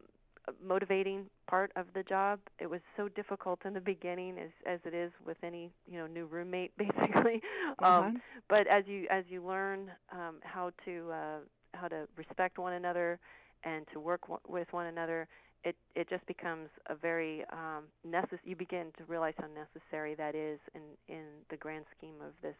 motivating 0.63 1.25
part 1.47 1.71
of 1.75 1.85
the 1.93 2.03
job. 2.03 2.39
It 2.59 2.69
was 2.69 2.81
so 2.97 3.07
difficult 3.09 3.59
in 3.65 3.73
the 3.73 3.79
beginning, 3.81 4.37
as 4.37 4.49
as 4.65 4.79
it 4.85 4.93
is 4.93 5.11
with 5.25 5.37
any 5.43 5.71
you 5.87 5.97
know 5.97 6.07
new 6.07 6.25
roommate, 6.25 6.71
basically. 6.77 7.41
Uh-huh. 7.79 8.07
Um, 8.07 8.21
but 8.49 8.67
as 8.67 8.83
you 8.87 9.07
as 9.09 9.23
you 9.29 9.45
learn 9.45 9.91
um, 10.11 10.37
how 10.43 10.71
to 10.85 11.11
uh, 11.11 11.37
how 11.73 11.87
to 11.87 12.07
respect 12.17 12.57
one 12.57 12.73
another 12.73 13.19
and 13.63 13.85
to 13.93 13.99
work 13.99 14.21
w- 14.21 14.39
with 14.47 14.67
one 14.71 14.87
another, 14.87 15.27
it 15.63 15.75
it 15.95 16.09
just 16.09 16.25
becomes 16.27 16.69
a 16.87 16.95
very 16.95 17.43
um, 17.51 17.85
necess- 18.07 18.39
You 18.43 18.55
begin 18.55 18.87
to 18.97 19.03
realize 19.07 19.33
how 19.37 19.47
necessary 19.47 20.15
that 20.15 20.35
is 20.35 20.59
in 20.73 20.81
in 21.13 21.23
the 21.49 21.57
grand 21.57 21.85
scheme 21.97 22.15
of 22.25 22.33
this 22.41 22.55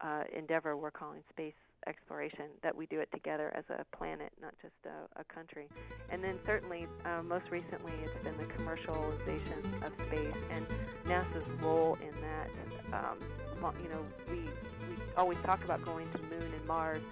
uh, 0.00 0.24
endeavor 0.36 0.76
we're 0.76 0.90
calling 0.90 1.22
space 1.30 1.54
exploration. 1.86 2.46
That 2.62 2.74
we 2.74 2.86
do 2.86 3.00
it 3.00 3.08
together 3.12 3.52
as 3.54 3.64
a 3.70 3.84
planet, 3.96 4.32
not 4.40 4.54
just 4.60 4.74
a, 4.84 5.20
a 5.20 5.24
country. 5.24 5.68
And 6.10 6.22
then 6.22 6.38
certainly, 6.46 6.86
uh, 7.04 7.22
most 7.22 7.50
recently, 7.50 7.92
it's 8.02 8.24
been 8.24 8.36
the 8.36 8.44
commercialization 8.44 9.84
of 9.84 9.92
space 10.06 10.36
and 10.50 10.66
NASA's 11.06 11.62
role 11.62 11.96
in 12.00 12.14
that. 12.20 12.50
Um, 12.92 13.18
you 13.82 13.88
know, 13.88 14.04
we 14.28 14.36
we 14.36 14.96
always 15.16 15.38
talk 15.38 15.64
about 15.64 15.82
going 15.84 16.10
to 16.12 16.18
the 16.18 16.24
Moon 16.24 16.52
and 16.54 16.66
Mars, 16.66 17.02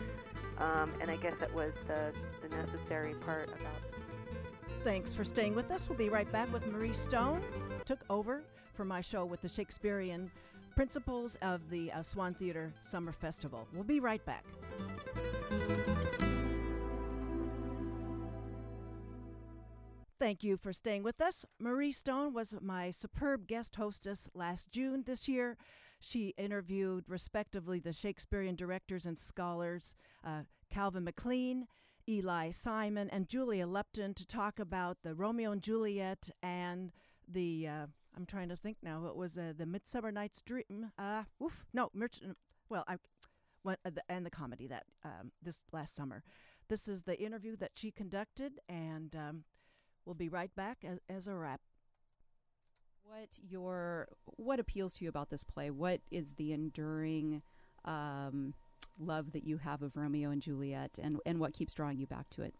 um, 0.59 0.93
and 1.01 1.11
I 1.11 1.17
guess 1.17 1.35
that 1.41 1.53
was 1.55 1.73
the 1.87 2.13
the 2.43 2.55
necessary 2.55 3.15
part 3.15 3.49
about 3.49 4.03
Thanks 4.85 5.13
for 5.13 5.25
staying 5.25 5.55
with 5.55 5.71
us. 5.71 5.85
We'll 5.89 5.97
be 5.97 6.09
right 6.09 6.31
back 6.33 6.53
with 6.53 6.67
Marrie 6.67 6.93
Stone. 6.93 7.41
Took 7.85 8.01
over 8.11 8.43
for 8.75 8.85
my 8.85 9.01
show 9.01 9.25
with 9.25 9.41
the 9.41 9.49
Shakespearean 9.49 10.29
principals 10.73 11.37
of 11.43 11.71
the 11.71 11.93
uh, 11.93 12.03
Swan 12.03 12.35
Theater 12.35 12.73
Summer 12.83 13.13
Festival. 13.13 13.67
We'll 13.73 13.85
be 13.85 14.01
right 14.01 14.25
back. 14.25 14.45
Thank 20.19 20.45
you 20.45 20.57
for 20.57 20.73
staying 20.73 21.03
with 21.03 21.21
us. 21.21 21.45
Marrie 21.59 21.91
Stone 21.91 22.33
was 22.33 22.55
my 22.61 22.91
superb 22.91 23.49
guest 23.49 23.75
hostess 23.75 24.31
last 24.35 24.71
June 24.71 25.03
this 25.05 25.27
year. 25.27 25.57
She 25.99 26.35
interviewed, 26.39 27.05
respectively, 27.09 27.81
the 27.81 27.93
Shakespearean 27.93 28.55
directors 28.55 29.05
and 29.05 29.19
scholars 29.19 29.97
uh, 30.25 30.43
Calvin 30.71 31.05
MacLean, 31.05 31.67
Eli 32.09 32.51
Simon, 32.51 33.11
and 33.11 33.29
Julia 33.29 33.67
Lupton 33.67 34.15
to 34.15 34.25
talk 34.25 34.59
about 34.61 34.99
the 35.03 35.15
Romeo 35.15 35.51
and 35.53 35.63
Juliet 35.63 36.31
and 36.43 36.93
the. 37.29 37.69
Uh, 37.69 37.87
I'm 38.17 38.27
trying 38.27 38.49
to 38.51 38.57
think 38.57 38.79
now. 38.83 39.07
It 39.07 39.17
was 39.17 39.39
uh, 39.39 39.53
the 39.57 39.67
Midsummer 39.67 40.13
Night's 40.13 40.43
Dream. 40.43 40.93
Uh, 40.99 41.25
oof, 41.43 41.65
no, 41.73 41.91
Merchant. 41.95 42.37
Well, 42.69 42.85
I, 42.87 42.97
what, 43.63 43.79
uh, 43.85 43.91
the, 43.91 44.03
and 44.09 44.27
the 44.27 44.31
comedy 44.31 44.67
that 44.67 44.85
um, 45.05 45.33
this 45.43 45.63
last 45.73 45.95
summer. 45.95 46.23
This 46.69 46.89
is 46.89 47.03
the 47.03 47.21
interview 47.21 47.57
that 47.57 47.73
she 47.75 47.91
conducted, 47.91 48.61
and 48.69 49.15
um, 49.17 49.45
we'll 50.05 50.15
be 50.15 50.29
right 50.29 50.55
back 50.55 50.79
as, 50.85 50.99
as 51.09 51.27
a 51.27 51.35
wrap. 51.35 51.61
What 53.05 53.31
your 53.47 54.09
what 54.25 54.61
appeals 54.61 54.95
to 54.95 55.05
you 55.05 55.11
about 55.11 55.29
this 55.29 55.43
play? 55.43 55.71
What 55.71 56.01
is 56.11 56.35
the 56.35 56.53
enduring 56.53 57.43
um, 57.85 58.55
love 58.99 59.33
that 59.33 59.45
you 59.45 59.59
have 59.59 59.83
of 59.83 59.97
Romeo 59.97 60.31
and 60.31 60.41
Juliet, 60.41 60.99
and 61.03 61.19
and 61.27 61.41
what 61.41 61.53
keeps 61.53 61.75
drawing 61.75 61.99
you 61.99 62.07
back 62.07 62.31
to 62.31 62.43
it? 62.43 62.55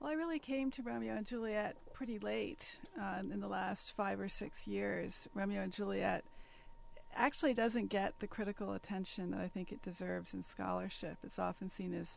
Well, 0.00 0.10
I 0.10 0.14
really 0.14 0.38
came 0.38 0.70
to 0.72 0.82
Romeo 0.82 1.14
and 1.14 1.26
Juliet 1.26 1.76
pretty 1.94 2.18
late 2.18 2.76
uh, 3.00 3.20
in 3.20 3.40
the 3.40 3.48
last 3.48 3.92
five 3.96 4.20
or 4.20 4.28
six 4.28 4.66
years. 4.66 5.26
Romeo 5.34 5.62
and 5.62 5.72
Juliet 5.72 6.22
actually 7.14 7.54
doesn't 7.54 7.86
get 7.86 8.12
the 8.20 8.26
critical 8.26 8.74
attention 8.74 9.30
that 9.30 9.40
I 9.40 9.48
think 9.48 9.72
it 9.72 9.82
deserves 9.82 10.34
in 10.34 10.44
scholarship. 10.44 11.16
It's 11.24 11.38
often 11.38 11.70
seen 11.70 11.94
as 11.94 12.08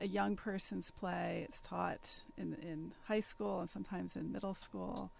a 0.00 0.06
young 0.06 0.36
person's 0.36 0.92
play. 0.92 1.46
It's 1.48 1.60
taught 1.60 2.08
in, 2.38 2.56
in 2.62 2.92
high 3.06 3.20
school 3.20 3.58
and 3.58 3.68
sometimes 3.68 4.14
in 4.14 4.30
middle 4.30 4.54
school. 4.54 5.10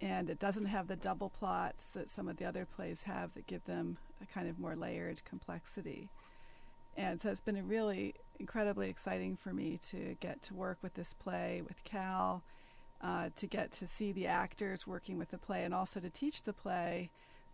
And 0.00 0.30
it 0.30 0.38
doesn't 0.38 0.66
have 0.66 0.86
the 0.86 0.96
double 0.96 1.30
plots 1.30 1.88
that 1.88 2.08
some 2.08 2.28
of 2.28 2.36
the 2.36 2.44
other 2.44 2.66
plays 2.66 3.02
have 3.02 3.34
that 3.34 3.48
give 3.48 3.64
them 3.64 3.96
a 4.22 4.26
kind 4.26 4.48
of 4.48 4.60
more 4.60 4.76
layered 4.76 5.22
complexity. 5.24 6.08
And 6.96 7.20
so 7.20 7.30
it's 7.30 7.40
been 7.40 7.56
a 7.56 7.62
really 7.62 8.14
incredibly 8.38 8.88
exciting 8.88 9.36
for 9.36 9.52
me 9.52 9.78
to 9.90 10.16
get 10.20 10.42
to 10.42 10.54
work 10.54 10.78
with 10.82 10.94
this 10.94 11.12
play 11.12 11.62
with 11.66 11.82
Cal, 11.84 12.42
uh, 13.00 13.30
to 13.36 13.46
get 13.46 13.72
to 13.72 13.86
see 13.86 14.12
the 14.12 14.26
actors 14.26 14.86
working 14.86 15.18
with 15.18 15.30
the 15.30 15.38
play, 15.38 15.64
and 15.64 15.74
also 15.74 16.00
to 16.00 16.10
teach 16.10 16.42
the 16.42 16.52
play 16.52 17.10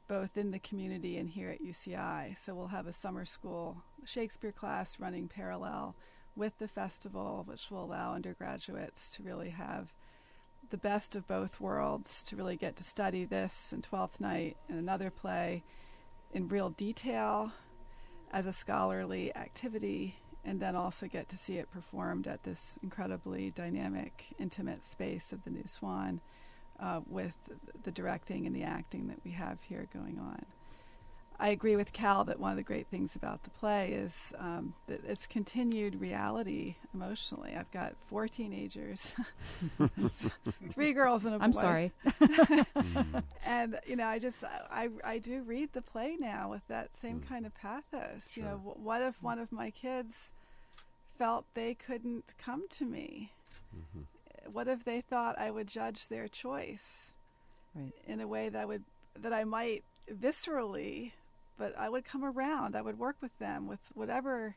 both 0.08 0.36
in 0.36 0.50
the 0.50 0.58
community 0.58 1.16
and 1.16 1.30
here 1.30 1.50
at 1.50 1.62
UCI. 1.62 2.36
So 2.44 2.54
we'll 2.54 2.66
have 2.68 2.86
a 2.86 2.92
summer 2.92 3.24
school 3.24 3.82
Shakespeare 4.04 4.52
class 4.52 4.98
running 4.98 5.28
parallel 5.28 5.94
with 6.36 6.58
the 6.58 6.68
festival, 6.68 7.44
which 7.46 7.70
will 7.70 7.84
allow 7.84 8.14
undergraduates 8.14 9.14
to 9.16 9.22
really 9.22 9.50
have 9.50 9.92
the 10.70 10.76
best 10.76 11.14
of 11.14 11.26
both 11.26 11.60
worlds, 11.60 12.22
to 12.24 12.36
really 12.36 12.56
get 12.56 12.76
to 12.76 12.84
study 12.84 13.24
this 13.24 13.72
and 13.72 13.82
Twelfth 13.82 14.20
Night 14.20 14.56
and 14.68 14.78
another 14.78 15.10
play 15.10 15.62
in 16.32 16.48
real 16.48 16.70
detail 16.70 17.52
as 18.32 18.46
a 18.46 18.52
scholarly 18.52 19.34
activity 19.36 20.16
and 20.44 20.60
then 20.60 20.74
also 20.74 21.06
get 21.06 21.28
to 21.28 21.36
see 21.36 21.58
it 21.58 21.70
performed 21.70 22.26
at 22.26 22.42
this 22.42 22.78
incredibly 22.82 23.50
dynamic, 23.50 24.26
intimate 24.38 24.86
space 24.88 25.32
of 25.32 25.44
the 25.44 25.50
New 25.50 25.66
Swan 25.66 26.20
uh, 26.80 27.00
with 27.08 27.34
the 27.84 27.92
directing 27.92 28.46
and 28.46 28.54
the 28.54 28.62
acting 28.62 29.08
that 29.08 29.18
we 29.24 29.32
have 29.32 29.58
here 29.62 29.86
going 29.92 30.18
on. 30.18 30.44
I 31.42 31.48
agree 31.48 31.74
with 31.74 31.92
Cal 31.92 32.22
that 32.26 32.38
one 32.38 32.52
of 32.52 32.56
the 32.56 32.62
great 32.62 32.86
things 32.86 33.16
about 33.16 33.42
the 33.42 33.50
play 33.50 33.90
is 33.94 34.12
um, 34.38 34.74
that 34.86 35.00
it's 35.04 35.26
continued 35.26 36.00
reality 36.00 36.76
emotionally. 36.94 37.56
I've 37.58 37.70
got 37.72 37.94
four 38.06 38.28
teenagers, 38.28 39.12
three 40.70 40.92
girls 40.92 41.24
and 41.24 41.34
a 41.34 41.38
boy. 41.40 41.44
I'm 41.44 41.52
sorry. 41.52 41.92
and 43.44 43.76
you 43.84 43.96
know, 43.96 44.06
I 44.06 44.20
just 44.20 44.36
I 44.44 44.88
I 45.02 45.18
do 45.18 45.42
read 45.42 45.70
the 45.72 45.82
play 45.82 46.16
now 46.16 46.48
with 46.48 46.62
that 46.68 46.90
same 47.02 47.18
mm. 47.18 47.28
kind 47.28 47.44
of 47.44 47.52
pathos. 47.56 48.22
Sure. 48.30 48.44
You 48.44 48.48
know, 48.48 48.56
w- 48.58 48.78
what 48.80 49.02
if 49.02 49.20
one 49.20 49.40
of 49.40 49.50
my 49.50 49.70
kids 49.70 50.14
felt 51.18 51.44
they 51.54 51.74
couldn't 51.74 52.34
come 52.38 52.68
to 52.78 52.84
me? 52.84 53.32
Mm-hmm. 53.76 54.52
What 54.52 54.68
if 54.68 54.84
they 54.84 55.00
thought 55.00 55.40
I 55.40 55.50
would 55.50 55.66
judge 55.66 56.06
their 56.06 56.28
choice 56.28 57.10
right. 57.74 57.92
in 58.06 58.20
a 58.20 58.28
way 58.28 58.48
that 58.48 58.68
would 58.68 58.84
that 59.20 59.32
I 59.32 59.42
might 59.42 59.82
viscerally 60.08 61.10
but 61.58 61.76
I 61.78 61.88
would 61.88 62.04
come 62.04 62.24
around. 62.24 62.76
I 62.76 62.82
would 62.82 62.98
work 62.98 63.16
with 63.20 63.36
them 63.38 63.66
with 63.66 63.80
whatever 63.94 64.56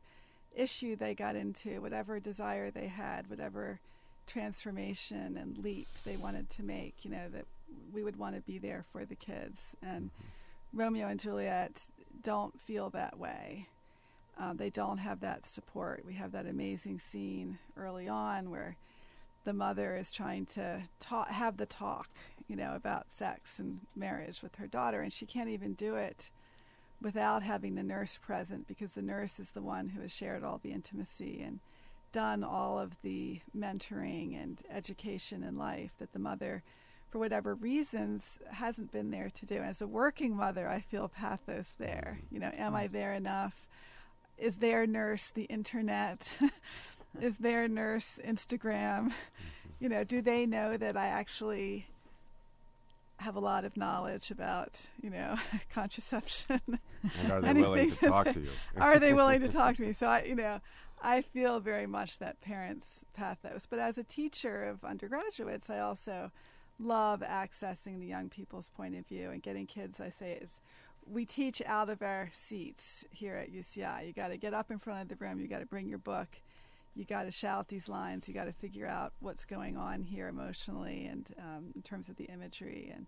issue 0.56 0.96
they 0.96 1.14
got 1.14 1.36
into, 1.36 1.82
whatever 1.82 2.20
desire 2.20 2.72
they 2.72 2.88
had, 2.88 3.30
whatever 3.30 3.80
transformation 4.28 5.38
and 5.38 5.58
leap 5.58 5.88
they 6.04 6.18
wanted 6.18 6.50
to 6.50 6.64
make, 6.64 7.04
you 7.04 7.12
know, 7.12 7.28
that 7.34 7.46
we 7.94 8.04
would 8.04 8.18
want 8.18 8.36
to 8.36 8.42
be 8.42 8.58
there 8.58 8.86
for 8.92 9.06
the 9.06 9.16
kids. 9.16 9.60
And 9.82 10.06
mm-hmm. 10.06 10.80
Romeo 10.80 11.08
and 11.08 11.20
Juliet 11.20 11.82
don't 12.24 12.60
feel 12.62 12.90
that 12.92 13.20
way. 13.20 13.68
Uh, 14.40 14.54
they 14.54 14.70
don't 14.70 14.98
have 14.98 15.22
that 15.22 15.48
support. 15.48 16.04
We 16.06 16.14
have 16.14 16.34
that 16.34 16.46
amazing 16.46 17.02
scene 17.12 17.58
early 17.78 18.10
on 18.10 18.50
where 18.50 18.76
the 19.46 19.54
mother 19.54 19.96
is 19.96 20.12
trying 20.12 20.46
to 20.48 20.82
talk, 21.00 21.30
have 21.30 21.58
the 21.58 21.66
talk, 21.66 22.10
you 22.48 22.56
know, 22.56 22.76
about 22.76 23.06
sex 23.16 23.60
and 23.60 23.80
marriage 23.96 24.42
with 24.42 24.56
her 24.56 24.68
daughter, 24.68 25.02
and 25.02 25.14
she 25.14 25.26
can't 25.26 25.50
even 25.50 25.74
do 25.74 25.96
it 25.96 26.30
without 27.06 27.44
having 27.44 27.76
the 27.76 27.84
nurse 27.84 28.18
present 28.18 28.68
because 28.68 28.94
the 28.94 29.02
nurse 29.02 29.40
is 29.40 29.52
the 29.52 29.62
one 29.62 29.90
who 29.90 30.02
has 30.02 30.12
shared 30.12 30.44
all 30.44 30.60
the 30.64 30.72
intimacy 30.72 31.40
and 31.40 31.60
done 32.12 32.44
all 32.44 32.80
of 32.80 32.94
the 33.04 33.40
mentoring 33.56 34.36
and 34.42 34.64
education 34.72 35.44
in 35.44 35.56
life 35.56 35.92
that 36.00 36.12
the 36.14 36.20
mother 36.20 36.64
for 37.12 37.20
whatever 37.20 37.54
reasons 37.54 38.24
hasn't 38.50 38.92
been 38.92 39.12
there 39.12 39.30
to 39.30 39.46
do. 39.46 39.58
As 39.58 39.84
a 39.84 39.88
working 39.88 40.36
mother 40.36 40.68
i 40.68 40.80
feel 40.80 41.08
pathos 41.08 41.74
there. 41.78 42.18
Mm-hmm. 42.18 42.36
You 42.36 42.42
know 42.42 42.52
am 42.58 42.74
i 42.74 42.88
there 42.88 43.14
enough? 43.14 43.68
Is 44.40 44.58
their 44.58 44.88
nurse 44.88 45.30
the 45.30 45.44
internet? 45.44 46.40
Is 47.22 47.38
their 47.38 47.68
nurse 47.68 48.20
instagram? 48.26 49.10
Mm-hmm. 49.10 49.12
You 49.80 49.90
know 49.90 50.04
do 50.04 50.24
they 50.24 50.48
know 50.48 50.76
that 50.76 50.98
i 50.98 51.06
actually 51.06 51.86
have 53.18 53.36
a 53.36 53.40
lot 53.40 53.66
of 53.66 53.78
knowledge 53.78 54.32
about, 54.32 54.74
you 55.02 55.10
know, 55.10 55.36
contraception. 55.74 56.60
And 57.22 57.32
are 57.32 57.42
they 57.42 57.54
willing 57.54 57.92
to 57.92 58.10
talk 58.10 58.34
to 58.34 58.40
you? 58.40 58.50
are 58.78 59.00
they 59.00 59.14
willing 59.14 59.42
to 59.42 59.48
talk 59.52 59.76
to 59.78 59.82
me? 59.82 59.94
So 59.94 60.08
I, 60.08 60.24
you 60.24 60.36
know, 60.36 60.60
I 61.02 61.22
feel 61.22 61.60
very 61.60 61.88
much 61.88 62.20
that 62.20 62.42
parents' 62.42 63.06
pathos. 63.14 63.66
But 63.70 63.80
as 63.80 63.98
a 63.98 64.04
teacher 64.04 64.64
of 64.64 64.84
undergraduates, 64.84 65.70
I 65.70 65.80
also 65.80 66.32
love 66.80 67.22
accessing 67.22 68.00
the 68.00 68.06
young 68.06 68.30
people's 68.30 68.70
point 68.70 68.96
of 68.96 69.08
view 69.08 69.30
and 69.30 69.42
getting 69.42 69.66
kids. 69.66 70.00
I 70.00 70.10
say 70.10 70.40
is 70.42 70.50
we 71.06 71.26
teach 71.26 71.62
out 71.66 71.90
of 71.90 72.02
our 72.02 72.30
seats 72.34 73.06
here 73.12 73.36
at 73.36 73.54
UCI. 73.54 74.08
You 74.08 74.14
got 74.14 74.30
to 74.30 74.38
get 74.38 74.54
up 74.54 74.72
in 74.72 74.80
front 74.80 75.04
of 75.04 75.08
the 75.10 75.24
room. 75.24 75.40
You 75.40 75.48
got 75.48 75.60
to 75.60 75.66
bring 75.66 75.88
your 75.88 76.00
book. 76.00 76.28
You 76.96 77.06
got 77.06 77.24
to 77.24 77.32
shout 77.32 77.68
these 77.68 77.88
lines. 77.88 78.28
You 78.28 78.34
got 78.34 78.46
to 78.46 78.54
figure 78.54 78.88
out 78.88 79.14
what's 79.20 79.46
going 79.46 79.78
on 79.78 80.04
here 80.04 80.28
emotionally 80.28 81.06
and 81.06 81.30
um, 81.40 81.72
in 81.76 81.82
terms 81.82 82.10
of 82.10 82.16
the 82.16 82.26
imagery 82.26 82.92
and 82.94 83.08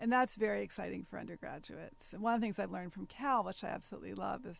and 0.00 0.12
that's 0.12 0.36
very 0.36 0.62
exciting 0.62 1.04
for 1.08 1.18
undergraduates. 1.18 2.12
And 2.12 2.22
one 2.22 2.34
of 2.34 2.40
the 2.40 2.44
things 2.44 2.58
I've 2.60 2.70
learned 2.70 2.92
from 2.92 3.06
Cal, 3.06 3.42
which 3.42 3.64
I 3.64 3.68
absolutely 3.68 4.14
love, 4.14 4.46
is 4.46 4.56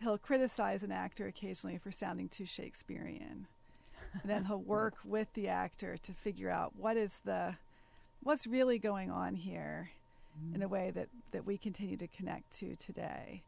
he'll 0.00 0.18
criticize 0.18 0.82
an 0.82 0.92
actor 0.92 1.26
occasionally 1.26 1.78
for 1.78 1.92
sounding 1.92 2.28
too 2.28 2.46
Shakespearean. 2.46 3.46
and 4.12 4.22
then 4.24 4.44
he'll 4.46 4.60
work 4.66 4.94
with 5.04 5.32
the 5.34 5.48
actor 5.48 5.96
to 5.96 6.12
figure 6.12 6.50
out 6.50 6.72
what 6.76 6.96
is 6.96 7.12
the 7.24 7.54
what's 8.22 8.46
really 8.46 8.78
going 8.78 9.10
on 9.10 9.34
here 9.34 9.90
mm-hmm. 10.36 10.56
in 10.56 10.62
a 10.62 10.68
way 10.68 10.90
that, 10.90 11.08
that 11.30 11.46
we 11.46 11.56
continue 11.56 11.96
to 11.96 12.08
connect 12.08 12.50
to 12.58 12.74
today. 12.76 13.42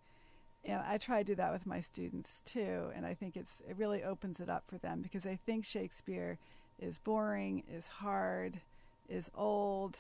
And 0.69 0.83
I 0.87 0.99
try 0.99 1.19
to 1.19 1.25
do 1.25 1.35
that 1.37 1.53
with 1.53 1.65
my 1.65 1.81
students 1.81 2.43
too, 2.45 2.91
and 2.95 3.07
I 3.07 3.15
think 3.15 3.39
it's 3.39 3.63
it 3.67 3.77
really 3.79 4.05
opens 4.05 4.39
it 4.39 4.51
up 4.51 4.65
for 4.69 4.77
them 4.77 5.01
because 5.01 5.23
they 5.23 5.39
think 5.47 5.65
Shakespeare 5.65 6.39
is 6.79 6.99
boring, 6.99 7.63
is 7.73 7.89
hard, 7.89 8.61
is 9.09 9.31
old, 9.35 9.97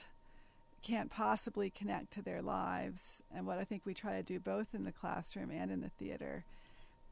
can't 0.82 1.10
possibly 1.10 1.70
connect 1.70 2.12
to 2.12 2.22
their 2.22 2.42
lives. 2.42 3.22
And 3.34 3.46
what 3.46 3.56
I 3.56 3.64
think 3.64 3.86
we 3.86 3.94
try 3.94 4.16
to 4.16 4.22
do 4.22 4.38
both 4.38 4.74
in 4.74 4.84
the 4.84 4.92
classroom 4.92 5.50
and 5.50 5.70
in 5.70 5.80
the 5.80 5.90
theater 5.98 6.44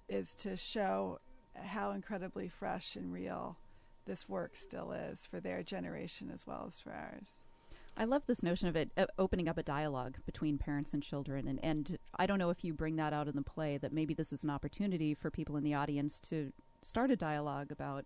is 0.07 0.27
to 0.41 0.59
show 0.59 1.19
how 1.55 1.93
incredibly 1.93 2.49
fresh 2.49 2.95
and 2.95 3.11
real 3.11 3.57
this 4.07 4.29
work 4.29 4.55
still 4.55 4.93
is 4.93 5.25
for 5.25 5.41
their 5.41 5.63
generation 5.63 6.31
as 6.33 6.47
well 6.47 6.67
as 6.69 6.79
for 6.79 6.93
ours. 6.93 7.39
I 7.97 8.05
love 8.05 8.23
this 8.27 8.43
notion 8.43 8.69
of 8.69 8.77
it 8.77 8.91
uh, 8.97 9.07
opening 9.19 9.49
up 9.49 9.57
a 9.57 9.63
dialogue 9.63 10.19
between 10.27 10.59
parents 10.59 10.93
and 10.93 11.03
children, 11.03 11.49
and 11.49 11.59
and 11.63 11.99
I 12.19 12.27
don't 12.27 12.39
know 12.39 12.51
if 12.51 12.65
you 12.65 12.75
bring 12.75 12.97
that 12.97 13.13
out 13.13 13.29
in 13.29 13.37
the 13.37 13.43
play 13.43 13.79
that 13.79 13.93
maybe 13.93 14.15
this 14.15 14.33
is 14.33 14.45
an 14.45 14.51
opportunity 14.51 15.15
for 15.15 15.31
people 15.31 15.57
in 15.57 15.65
the 15.65 15.75
audience 15.75 16.21
to 16.21 16.53
start 16.83 17.11
a 17.11 17.17
dialogue 17.17 17.73
about, 17.73 18.05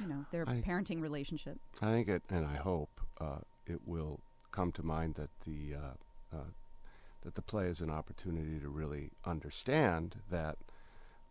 you 0.00 0.06
know, 0.06 0.24
their 0.32 0.48
I, 0.48 0.62
parenting 0.62 1.02
relationship. 1.02 1.58
I 1.82 1.90
think 1.90 2.08
it, 2.08 2.22
and 2.30 2.46
I 2.46 2.56
hope 2.56 3.00
uh, 3.20 3.38
it 3.66 3.80
will 3.86 4.20
come 4.50 4.72
to 4.72 4.82
mind 4.82 5.16
that 5.16 5.30
the 5.44 5.76
uh, 5.76 6.36
uh, 6.36 6.50
that 7.22 7.34
the 7.34 7.42
play 7.42 7.66
is 7.66 7.80
an 7.80 7.90
opportunity 7.90 8.58
to 8.58 8.68
really 8.68 9.10
understand 9.26 10.16
that 10.30 10.56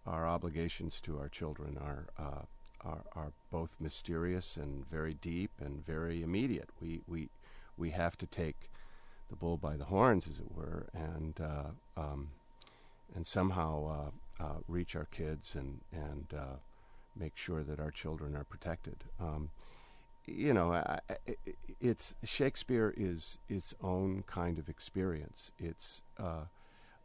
our 0.05 0.27
obligations 0.27 1.01
to 1.01 1.17
our 1.17 1.29
children 1.29 1.77
are 1.81 2.05
uh, 2.19 2.45
are, 2.81 3.03
are 3.15 3.31
both 3.49 3.77
mysterious 3.79 4.57
and 4.57 4.85
very 4.89 5.15
deep 5.15 5.51
and 5.59 5.85
very 5.85 6.21
immediate. 6.21 6.69
We 6.81 7.01
we 7.07 7.29
we 7.77 7.91
have 7.91 8.17
to 8.17 8.25
take 8.25 8.69
the 9.29 9.35
bull 9.35 9.57
by 9.57 9.75
the 9.75 9.85
horns, 9.85 10.27
as 10.27 10.39
it 10.39 10.51
were, 10.51 10.87
and 10.93 11.39
uh, 11.41 11.71
um, 11.99 12.29
and 13.15 13.25
somehow 13.25 14.11
uh, 14.39 14.43
uh, 14.43 14.57
reach 14.67 14.95
our 14.95 15.05
kids 15.05 15.55
and 15.55 15.81
and 15.91 16.33
make 17.15 17.37
sure 17.37 17.63
that 17.63 17.79
our 17.79 17.91
children 17.91 18.35
are 18.35 18.43
protected. 18.43 18.95
Um, 19.19 19.49
you 20.25 20.53
know, 20.53 20.81
it's 21.81 22.15
Shakespeare 22.23 22.93
is 22.95 23.37
its 23.49 23.73
own 23.83 24.23
kind 24.25 24.57
of 24.57 24.69
experience. 24.69 25.51
It's 25.59 26.01
uh, 26.17 26.45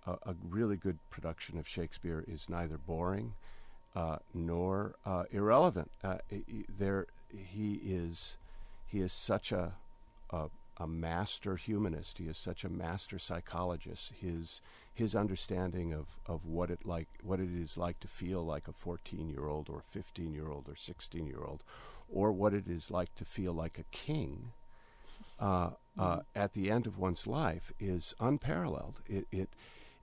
a, 0.07 0.13
a, 0.13 0.35
really 0.49 0.77
good 0.77 0.99
production 1.11 1.59
of 1.59 1.67
Shakespeare 1.67 2.25
is 2.29 2.49
neither 2.49 2.79
boring 2.79 3.35
uh, 3.97 4.19
nor 4.33 4.95
uh, 5.05 5.25
irrelevant. 5.31 5.91
Uh, 6.05 6.19
there, 6.79 7.07
he 7.31 7.75
is 7.85 8.39
he 8.87 9.01
is 9.01 9.13
such 9.13 9.53
a, 9.53 9.75
a, 10.31 10.49
a 10.79 10.87
master 10.87 11.57
humanist. 11.57 12.19
He 12.19 12.25
is 12.25 12.39
such 12.39 12.65
a 12.65 12.69
master 12.69 13.19
psychologist. 13.19 14.13
His 14.21 14.61
his 14.95 15.15
understanding 15.15 15.93
of, 15.93 16.19
of 16.27 16.45
what 16.45 16.71
it 16.71 16.85
like 16.85 17.09
what 17.23 17.41
it 17.41 17.51
is 17.53 17.77
like 17.77 18.01
to 18.01 18.09
feel 18.09 18.43
like 18.43 18.67
a 18.67 18.73
14 18.73 19.29
year 19.29 19.47
old 19.47 19.69
or 19.71 19.81
15 19.81 20.35
year 20.35 20.49
old 20.49 20.69
or 20.69 20.75
16 20.75 21.27
year 21.27 21.45
old 21.45 21.63
or 22.13 22.33
what 22.33 22.53
it 22.53 22.67
is 22.67 22.91
like 22.91 23.15
to 23.15 23.25
feel 23.25 23.53
like 23.53 23.79
a 23.79 23.85
king 23.97 24.53
uh, 25.41 25.71
uh, 25.99 26.17
mm-hmm. 26.17 26.21
at 26.35 26.53
the 26.55 26.71
end 26.71 26.87
of 26.87 26.99
one's 26.99 27.27
life 27.27 27.73
is 27.79 28.15
unparalleled. 28.21 29.01
It, 29.07 29.27
it 29.31 29.49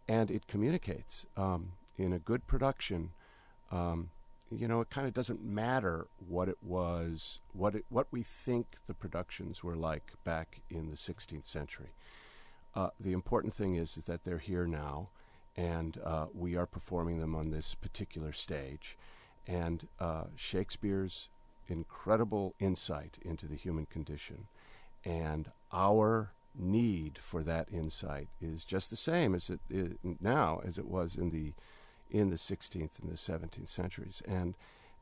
and 0.07 0.29
it 0.29 0.47
communicates 0.47 1.25
um, 1.35 1.73
in 1.97 2.13
a 2.13 2.19
good 2.19 2.47
production. 2.47 3.11
Um, 3.71 4.11
you 4.51 4.67
know, 4.67 4.81
it 4.81 4.89
kind 4.89 5.07
of 5.07 5.13
doesn't 5.13 5.43
matter 5.43 6.07
what 6.27 6.49
it 6.49 6.57
was, 6.61 7.41
what 7.53 7.75
it, 7.75 7.85
what 7.89 8.07
we 8.11 8.23
think 8.23 8.67
the 8.87 8.93
productions 8.93 9.63
were 9.63 9.75
like 9.75 10.13
back 10.23 10.61
in 10.69 10.89
the 10.89 10.97
16th 10.97 11.45
century. 11.45 11.93
Uh, 12.75 12.89
the 12.99 13.13
important 13.13 13.53
thing 13.53 13.75
is, 13.75 13.97
is 13.97 14.03
that 14.03 14.23
they're 14.23 14.37
here 14.37 14.67
now, 14.67 15.09
and 15.55 15.99
uh, 16.03 16.27
we 16.33 16.55
are 16.55 16.65
performing 16.65 17.19
them 17.19 17.33
on 17.33 17.49
this 17.49 17.73
particular 17.73 18.31
stage. 18.31 18.97
And 19.47 19.87
uh, 19.99 20.25
Shakespeare's 20.35 21.29
incredible 21.67 22.53
insight 22.59 23.17
into 23.23 23.47
the 23.47 23.55
human 23.55 23.85
condition. 23.85 24.47
And 25.03 25.51
our 25.71 26.31
need 26.57 27.17
for 27.19 27.43
that 27.43 27.67
insight 27.71 28.27
is 28.41 28.63
just 28.63 28.89
the 28.89 28.95
same 28.95 29.35
as 29.35 29.49
it 29.49 29.59
now 30.21 30.61
as 30.63 30.77
it 30.77 30.87
was 30.87 31.15
in 31.15 31.29
the 31.29 31.53
in 32.09 32.29
the 32.29 32.35
16th 32.35 32.99
and 32.99 33.09
the 33.09 33.15
17th 33.15 33.69
centuries 33.69 34.21
and 34.27 34.55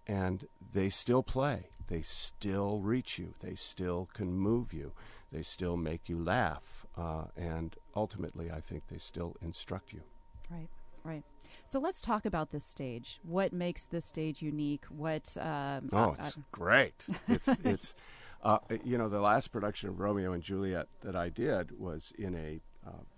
and 0.07 0.47
they 0.73 0.89
still 0.89 1.23
play 1.23 1.67
they 1.87 2.01
still 2.01 2.79
reach 2.79 3.19
you 3.19 3.33
they 3.39 3.55
still 3.55 4.09
can 4.13 4.33
move 4.33 4.73
you 4.73 4.91
they 5.31 5.41
still 5.41 5.77
make 5.77 6.09
you 6.09 6.21
laugh 6.21 6.85
uh, 6.97 7.25
and 7.37 7.75
ultimately 7.95 8.51
i 8.51 8.59
think 8.59 8.83
they 8.87 8.97
still 8.97 9.35
instruct 9.41 9.93
you 9.93 10.01
right 10.49 10.69
right 11.03 11.23
so 11.67 11.79
let's 11.79 12.01
talk 12.01 12.25
about 12.25 12.51
this 12.51 12.63
stage. 12.63 13.19
What 13.23 13.53
makes 13.53 13.85
this 13.85 14.05
stage 14.05 14.41
unique? 14.41 14.85
What? 14.89 15.35
Um, 15.39 15.89
oh, 15.93 16.09
uh, 16.09 16.15
it's 16.19 16.37
uh, 16.37 16.41
great. 16.51 17.05
It's 17.27 17.47
it's. 17.63 17.95
Uh, 18.43 18.57
you 18.83 18.97
know, 18.97 19.07
the 19.07 19.21
last 19.21 19.53
production 19.53 19.87
of 19.87 20.01
Romeo 20.01 20.33
and 20.33 20.43
Juliet 20.43 20.87
that 21.01 21.15
I 21.15 21.29
did 21.29 21.79
was 21.79 22.11
in 22.17 22.35
a 22.35 22.59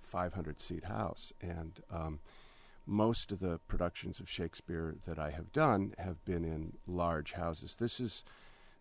500 0.04 0.62
seat 0.62 0.86
house, 0.86 1.34
and 1.42 1.80
um, 1.92 2.20
most 2.86 3.32
of 3.32 3.40
the 3.40 3.60
productions 3.68 4.20
of 4.20 4.30
Shakespeare 4.30 4.96
that 5.06 5.20
I 5.20 5.32
have 5.32 5.52
done 5.52 5.94
have 5.98 6.24
been 6.26 6.44
in 6.44 6.74
large 6.88 7.34
houses. 7.34 7.76
This 7.76 8.00
is 8.00 8.24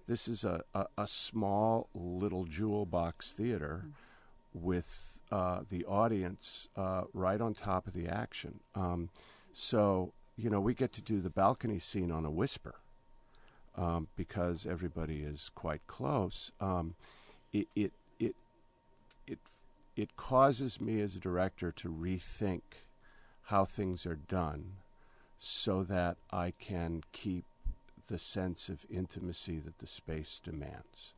this 0.07 0.29
is 0.29 0.45
a, 0.45 0.63
a, 0.75 0.87
a 0.99 1.07
small 1.07 1.89
little 1.95 2.45
jewel 2.45 2.85
box 2.85 3.33
theater 3.33 3.85
mm-hmm. 3.87 4.67
with 4.67 5.19
uh, 5.33 5.61
the 5.71 5.85
audience 5.87 6.69
uh, 6.77 7.05
right 7.15 7.41
on 7.41 7.55
top 7.55 7.87
of 7.87 7.95
the 7.95 8.09
action. 8.09 8.61
Um, 8.75 9.09
so, 9.53 10.13
you 10.37 10.51
know, 10.51 10.61
we 10.61 10.75
get 10.75 10.93
to 10.93 11.03
do 11.03 11.21
the 11.21 11.31
balcony 11.31 11.79
scene 11.79 12.11
on 12.11 12.27
a 12.27 12.31
whisper 12.31 12.75
um, 13.77 14.09
because 14.15 14.67
everybody 14.67 15.23
is 15.23 15.51
quite 15.55 15.87
close. 15.87 16.53
Um, 16.61 16.95
it, 17.53 17.67
it, 17.75 17.93
it, 18.21 18.35
it, 19.27 19.39
it 19.97 20.17
causes 20.17 20.81
me 20.81 21.01
as 21.01 21.17
a 21.17 21.21
director 21.21 21.73
to 21.73 21.89
rethink 21.89 22.61
how 23.45 23.65
things 23.65 24.07
are 24.07 24.19
done 24.29 24.65
so 25.39 25.83
that 25.83 26.17
I 26.31 26.53
can 26.59 27.03
keep 27.13 27.45
the 28.07 28.19
sense 28.19 28.69
of 28.69 28.85
intimacy 28.91 29.59
that 29.61 29.79
the 29.79 29.87
space 29.87 30.41
demands. 30.43 31.15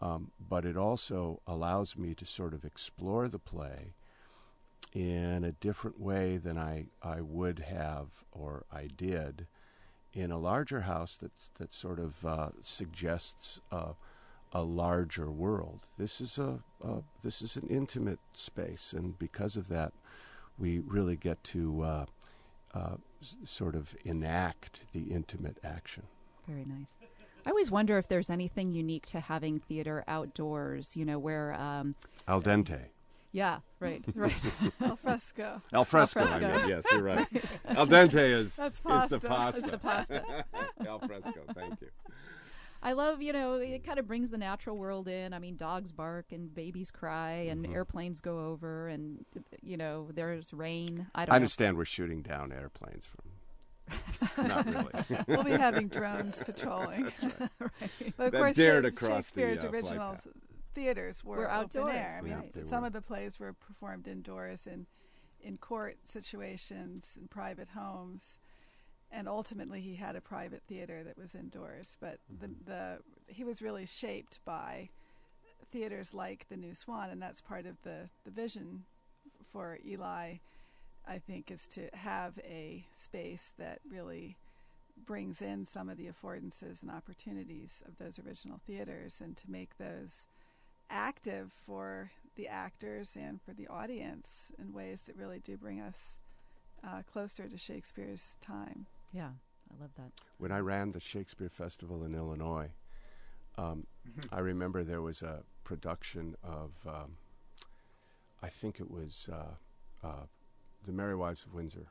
Um, 0.00 0.30
but 0.48 0.64
it 0.64 0.76
also 0.76 1.40
allows 1.46 1.96
me 1.96 2.14
to 2.14 2.26
sort 2.26 2.54
of 2.54 2.64
explore 2.64 3.28
the 3.28 3.38
play 3.38 3.94
in 4.92 5.44
a 5.44 5.52
different 5.52 6.00
way 6.00 6.36
than 6.36 6.58
I, 6.58 6.86
I 7.02 7.20
would 7.20 7.60
have 7.60 8.24
or 8.32 8.64
I 8.72 8.88
did 8.96 9.46
in 10.12 10.30
a 10.30 10.38
larger 10.38 10.80
house 10.80 11.16
that's, 11.20 11.50
that 11.58 11.72
sort 11.72 11.98
of 11.98 12.24
uh, 12.24 12.48
suggests 12.62 13.60
a 14.52 14.62
larger 14.62 15.30
world. 15.30 15.80
This 15.98 16.20
is 16.20 16.38
a, 16.38 16.58
a, 16.82 17.02
this 17.22 17.42
is 17.42 17.56
an 17.56 17.66
intimate 17.68 18.20
space, 18.32 18.94
and 18.94 19.18
because 19.18 19.56
of 19.56 19.68
that, 19.68 19.92
we 20.58 20.80
really 20.80 21.16
get 21.16 21.42
to 21.44 21.82
uh, 21.82 22.06
uh 22.74 22.96
s- 23.20 23.36
sort 23.44 23.74
of 23.74 23.94
enact 24.04 24.82
the 24.92 25.04
intimate 25.12 25.58
action. 25.64 26.04
Very 26.46 26.64
nice. 26.64 26.88
I 27.44 27.50
always 27.50 27.70
wonder 27.70 27.96
if 27.96 28.08
there's 28.08 28.28
anything 28.28 28.72
unique 28.72 29.06
to 29.06 29.20
having 29.20 29.60
theater 29.60 30.02
outdoors, 30.08 30.96
you 30.96 31.04
know, 31.04 31.18
where, 31.18 31.52
um, 31.54 31.94
Al 32.26 32.42
dente. 32.42 32.86
yeah, 33.30 33.60
right, 33.78 34.04
right. 34.16 34.32
Al 34.80 34.96
fresco. 34.96 35.62
Al 35.72 35.84
fresco, 35.84 36.22
I 36.22 36.26
fresco. 36.26 36.58
mean, 36.58 36.68
yes, 36.68 36.84
you're 36.90 37.02
right. 37.02 37.26
Al 37.68 37.86
dente 37.86 38.14
is, 38.14 38.56
That's 38.56 38.78
is 38.78 39.08
the 39.10 39.20
pasta. 39.20 39.60
It's 39.60 39.70
the 39.70 39.78
pasta. 39.78 40.44
Al 40.88 40.98
fresco, 40.98 41.44
thank 41.54 41.80
you. 41.80 41.88
I 42.86 42.92
love, 42.92 43.20
you 43.20 43.32
know, 43.32 43.54
it 43.54 43.84
kind 43.84 43.98
of 43.98 44.06
brings 44.06 44.30
the 44.30 44.38
natural 44.38 44.76
world 44.76 45.08
in. 45.08 45.32
I 45.34 45.40
mean, 45.40 45.56
dogs 45.56 45.90
bark 45.90 46.26
and 46.30 46.54
babies 46.54 46.92
cry 46.92 47.32
and 47.50 47.66
Mhm. 47.66 47.74
airplanes 47.74 48.20
go 48.20 48.46
over 48.46 48.86
and, 48.86 49.24
you 49.60 49.76
know, 49.76 50.08
there's 50.14 50.54
rain. 50.54 51.08
I 51.12 51.22
I 51.22 51.24
don't 51.24 51.32
know. 51.32 51.36
understand 51.36 51.76
we're 51.76 51.84
shooting 51.84 52.22
down 52.22 52.52
airplanes 52.52 53.04
from. 53.06 53.32
Not 54.48 54.66
really. 54.66 55.24
We'll 55.26 55.42
be 55.42 55.50
having 55.50 55.88
drones 55.88 56.40
patrolling. 56.44 57.04
That's 57.04 57.24
right. 57.24 57.50
But 58.16 58.26
of 58.26 58.32
That 58.32 58.38
course, 58.38 58.56
dared 58.56 58.84
Sha- 58.84 58.90
to 58.90 58.96
cross 58.96 59.30
the, 59.30 59.40
Shakespeare's 59.40 59.64
uh, 59.64 59.70
original 59.70 60.16
theaters 60.74 61.24
were, 61.24 61.38
Were 61.38 61.50
open 61.50 61.56
outdoors, 61.64 61.94
air. 61.96 62.16
I 62.18 62.20
mean, 62.22 62.52
Yeah, 62.54 62.62
some 62.66 62.82
were. 62.82 62.86
of 62.86 62.92
the 62.92 63.00
plays 63.00 63.40
were 63.40 63.52
performed 63.52 64.06
indoors 64.06 64.64
in 64.66 64.86
in 65.40 65.58
court 65.58 65.98
situations 66.10 67.04
in 67.20 67.26
private 67.28 67.68
homes, 67.68 68.38
and 69.10 69.28
ultimately 69.28 69.80
he 69.80 69.94
had 69.96 70.16
a 70.16 70.20
private 70.20 70.62
theater 70.68 71.02
that 71.04 71.18
was 71.18 71.34
indoors. 71.34 71.96
But 72.00 72.18
Mm-hmm. 72.32 72.46
the 72.66 72.70
the 72.72 72.98
he 73.34 73.44
was 73.44 73.62
really 73.62 73.86
shaped 73.86 74.40
by 74.44 74.90
theaters 75.72 76.14
like 76.14 76.46
the 76.48 76.56
New 76.56 76.74
Swan, 76.74 77.10
and 77.10 77.20
that's 77.20 77.40
part 77.40 77.66
of 77.66 77.76
the 77.82 78.08
the 78.24 78.30
vision 78.30 78.84
for 79.52 79.78
Eli. 79.86 80.34
I 81.08 81.18
think 81.18 81.50
is 81.50 81.68
to 81.68 81.88
have 81.94 82.38
a 82.44 82.84
space 82.96 83.52
that 83.58 83.80
really 83.88 84.36
brings 85.06 85.40
in 85.42 85.64
some 85.66 85.88
of 85.88 85.96
the 85.98 86.08
affordances 86.08 86.82
and 86.82 86.90
opportunities 86.90 87.82
of 87.86 87.96
those 87.98 88.18
original 88.18 88.60
theaters 88.66 89.16
and 89.20 89.36
to 89.36 89.50
make 89.50 89.78
those 89.78 90.26
active 90.90 91.52
for 91.66 92.10
the 92.36 92.48
actors 92.48 93.10
and 93.16 93.40
for 93.42 93.52
the 93.52 93.68
audience 93.68 94.28
in 94.58 94.72
ways 94.72 95.02
that 95.06 95.16
really 95.16 95.38
do 95.38 95.56
bring 95.56 95.80
us 95.80 96.16
uh, 96.86 97.02
closer 97.10 97.48
to 97.48 97.58
Shakespeare's 97.58 98.36
time. 98.40 98.86
Yeah, 99.12 99.30
I 99.70 99.80
love 99.80 99.90
that. 99.96 100.12
When 100.38 100.52
I 100.52 100.58
ran 100.58 100.90
the 100.90 101.00
Shakespeare 101.00 101.48
Festival 101.48 102.04
in 102.04 102.14
Illinois, 102.14 102.70
um, 103.58 103.86
I 104.30 104.40
remember 104.40 104.84
there 104.84 105.02
was 105.02 105.22
a 105.22 105.42
production 105.64 106.36
of, 106.42 106.72
um, 106.86 107.16
I 108.42 108.48
think 108.48 108.80
it 108.80 108.90
was 108.90 109.28
uh, 109.32 110.06
uh, 110.06 110.26
The 110.84 110.92
Merry 110.92 111.16
Wives 111.16 111.44
of 111.44 111.54
Windsor, 111.54 111.86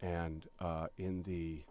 and 0.00 0.46
uh, 0.60 0.86
in 0.98 1.22
the 1.22 1.62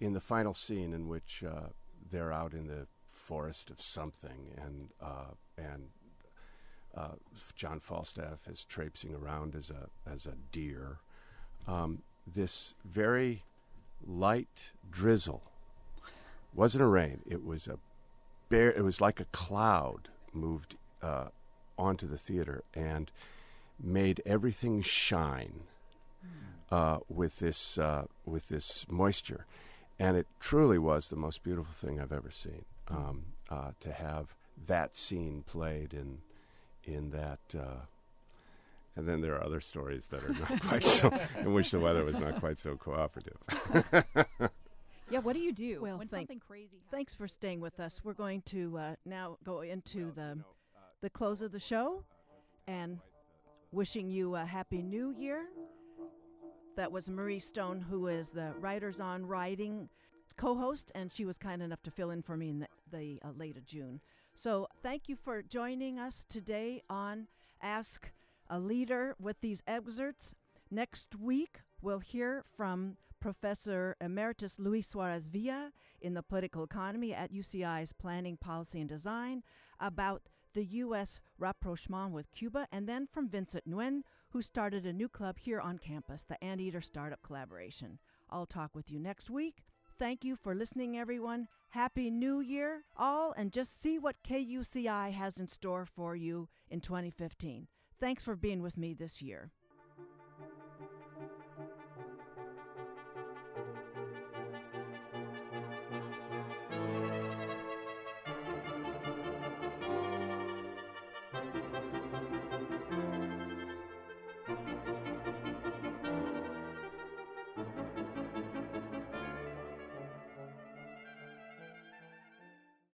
in 0.00 0.12
the 0.12 0.20
final 0.20 0.54
scene 0.54 0.92
in 0.92 1.08
which 1.08 1.42
uh, 1.44 1.68
they're 2.10 2.32
out 2.32 2.52
in 2.52 2.66
the 2.66 2.86
forest 3.06 3.70
of 3.70 3.80
something, 3.80 4.54
and 4.56 4.88
uh, 5.00 5.34
and 5.56 5.88
uh, 6.96 7.16
John 7.54 7.80
Falstaff 7.80 8.46
is 8.48 8.64
traipsing 8.64 9.14
around 9.14 9.54
as 9.54 9.70
a 9.70 9.88
as 10.10 10.26
a 10.26 10.34
deer. 10.52 10.98
Um, 11.66 12.02
this 12.34 12.74
very 12.84 13.42
light 14.06 14.72
drizzle 14.90 15.42
wasn't 16.54 16.82
a 16.82 16.86
rain. 16.86 17.20
It 17.26 17.44
was 17.44 17.66
a 17.66 17.78
bare. 18.48 18.72
It 18.72 18.82
was 18.82 19.00
like 19.00 19.20
a 19.20 19.26
cloud 19.26 20.08
moved 20.32 20.76
uh, 21.02 21.28
onto 21.78 22.06
the 22.06 22.18
theater 22.18 22.62
and 22.74 23.10
made 23.80 24.22
everything 24.26 24.82
shine 24.82 25.62
uh, 26.70 26.98
with 27.08 27.38
this 27.38 27.78
uh, 27.78 28.06
with 28.24 28.48
this 28.48 28.86
moisture, 28.88 29.46
and 29.98 30.16
it 30.16 30.26
truly 30.40 30.78
was 30.78 31.08
the 31.08 31.16
most 31.16 31.42
beautiful 31.42 31.72
thing 31.72 32.00
I've 32.00 32.12
ever 32.12 32.30
seen. 32.30 32.64
Um, 32.88 33.24
uh, 33.50 33.72
to 33.80 33.92
have 33.92 34.34
that 34.66 34.96
scene 34.96 35.44
played 35.46 35.94
in 35.94 36.18
in 36.84 37.10
that. 37.10 37.40
Uh, 38.98 39.00
and 39.00 39.08
then 39.08 39.20
there 39.20 39.34
are 39.34 39.44
other 39.44 39.60
stories 39.60 40.06
that 40.08 40.22
are 40.24 40.34
not 40.34 40.60
quite 40.68 40.82
so, 40.82 41.12
in 41.38 41.52
which 41.54 41.70
the 41.70 41.78
weather 41.80 42.04
was 42.04 42.18
not 42.18 42.38
quite 42.40 42.58
so 42.58 42.76
cooperative. 42.76 43.36
Yeah, 45.10 45.20
what 45.20 45.32
do 45.32 45.38
you 45.40 45.52
do 45.54 45.80
Well, 45.80 45.96
when 45.96 46.06
thank- 46.06 46.28
something 46.28 46.40
crazy 46.46 46.76
happens? 46.76 46.90
Thanks 46.90 47.14
for 47.14 47.26
staying 47.26 47.60
with 47.60 47.80
us. 47.80 48.02
We're 48.04 48.12
going 48.12 48.42
to 48.42 48.76
uh, 48.76 48.94
now 49.06 49.38
go 49.42 49.62
into 49.62 49.98
Well, 50.04 50.12
the 50.14 50.20
you 50.22 50.34
know, 50.34 50.44
uh, 50.76 50.80
the 51.00 51.08
close 51.08 51.40
of 51.40 51.50
the 51.50 51.58
show 51.58 52.04
and 52.66 52.98
wishing 53.72 54.10
you 54.10 54.36
a 54.36 54.44
happy 54.44 54.82
new 54.82 55.14
year. 55.18 55.46
That 56.76 56.92
was 56.92 57.08
Marrie 57.08 57.38
Stone, 57.38 57.80
who 57.80 58.08
is 58.08 58.32
the 58.32 58.52
Writers 58.60 59.00
on 59.00 59.24
Writing 59.24 59.88
co-host, 60.36 60.92
and 60.94 61.10
she 61.10 61.24
was 61.24 61.38
kind 61.38 61.62
enough 61.62 61.82
to 61.84 61.90
fill 61.90 62.10
in 62.10 62.20
for 62.20 62.36
me 62.36 62.50
in 62.50 62.58
the, 62.58 62.68
the 62.92 63.18
uh, 63.24 63.30
late 63.34 63.56
of 63.56 63.64
June. 63.64 64.00
So 64.34 64.68
thank 64.82 65.08
you 65.08 65.16
for 65.16 65.40
joining 65.40 65.98
us 65.98 66.22
today 66.28 66.82
on 66.90 67.28
Ask 67.62 68.12
a 68.48 68.58
Leader 68.58 69.14
with 69.18 69.40
these 69.40 69.62
excerpts. 69.66 70.34
Next 70.70 71.16
week, 71.16 71.60
we'll 71.80 72.00
hear 72.00 72.44
from 72.56 72.96
Professor 73.20 73.96
Emeritus 74.00 74.58
Luis 74.58 74.86
Suarez 74.86 75.26
Villa 75.26 75.72
in 76.00 76.14
the 76.14 76.22
political 76.22 76.62
economy 76.62 77.12
at 77.12 77.32
UCI's 77.32 77.92
Planning, 77.92 78.36
Policy, 78.36 78.80
and 78.80 78.88
Design 78.88 79.42
about 79.80 80.22
the 80.54 80.64
U.S. 80.64 81.20
rapprochement 81.38 82.12
with 82.12 82.30
Cuba, 82.32 82.66
and 82.72 82.88
then 82.88 83.06
from 83.06 83.28
Vincent 83.28 83.68
Nguyen, 83.68 84.02
who 84.30 84.42
started 84.42 84.84
a 84.84 84.92
new 84.92 85.08
club 85.08 85.38
here 85.38 85.60
on 85.60 85.78
campus, 85.78 86.24
the 86.24 86.42
Anteater 86.42 86.80
Startup 86.80 87.22
Collaboration. 87.22 87.98
I'll 88.30 88.46
talk 88.46 88.74
with 88.74 88.90
you 88.90 88.98
next 88.98 89.30
week. 89.30 89.64
Thank 89.98 90.24
you 90.24 90.36
for 90.36 90.54
listening, 90.54 90.96
everyone. 90.96 91.48
Happy 91.70 92.10
New 92.10 92.40
Year, 92.40 92.84
all, 92.96 93.32
and 93.36 93.52
just 93.52 93.80
see 93.80 93.98
what 93.98 94.22
KUCI 94.22 95.12
has 95.12 95.38
in 95.38 95.48
store 95.48 95.84
for 95.84 96.14
you 96.14 96.48
in 96.70 96.80
2015. 96.80 97.66
Thanks 98.00 98.22
for 98.22 98.36
being 98.36 98.62
with 98.62 98.76
me 98.76 98.94
this 98.94 99.20
year. 99.20 99.50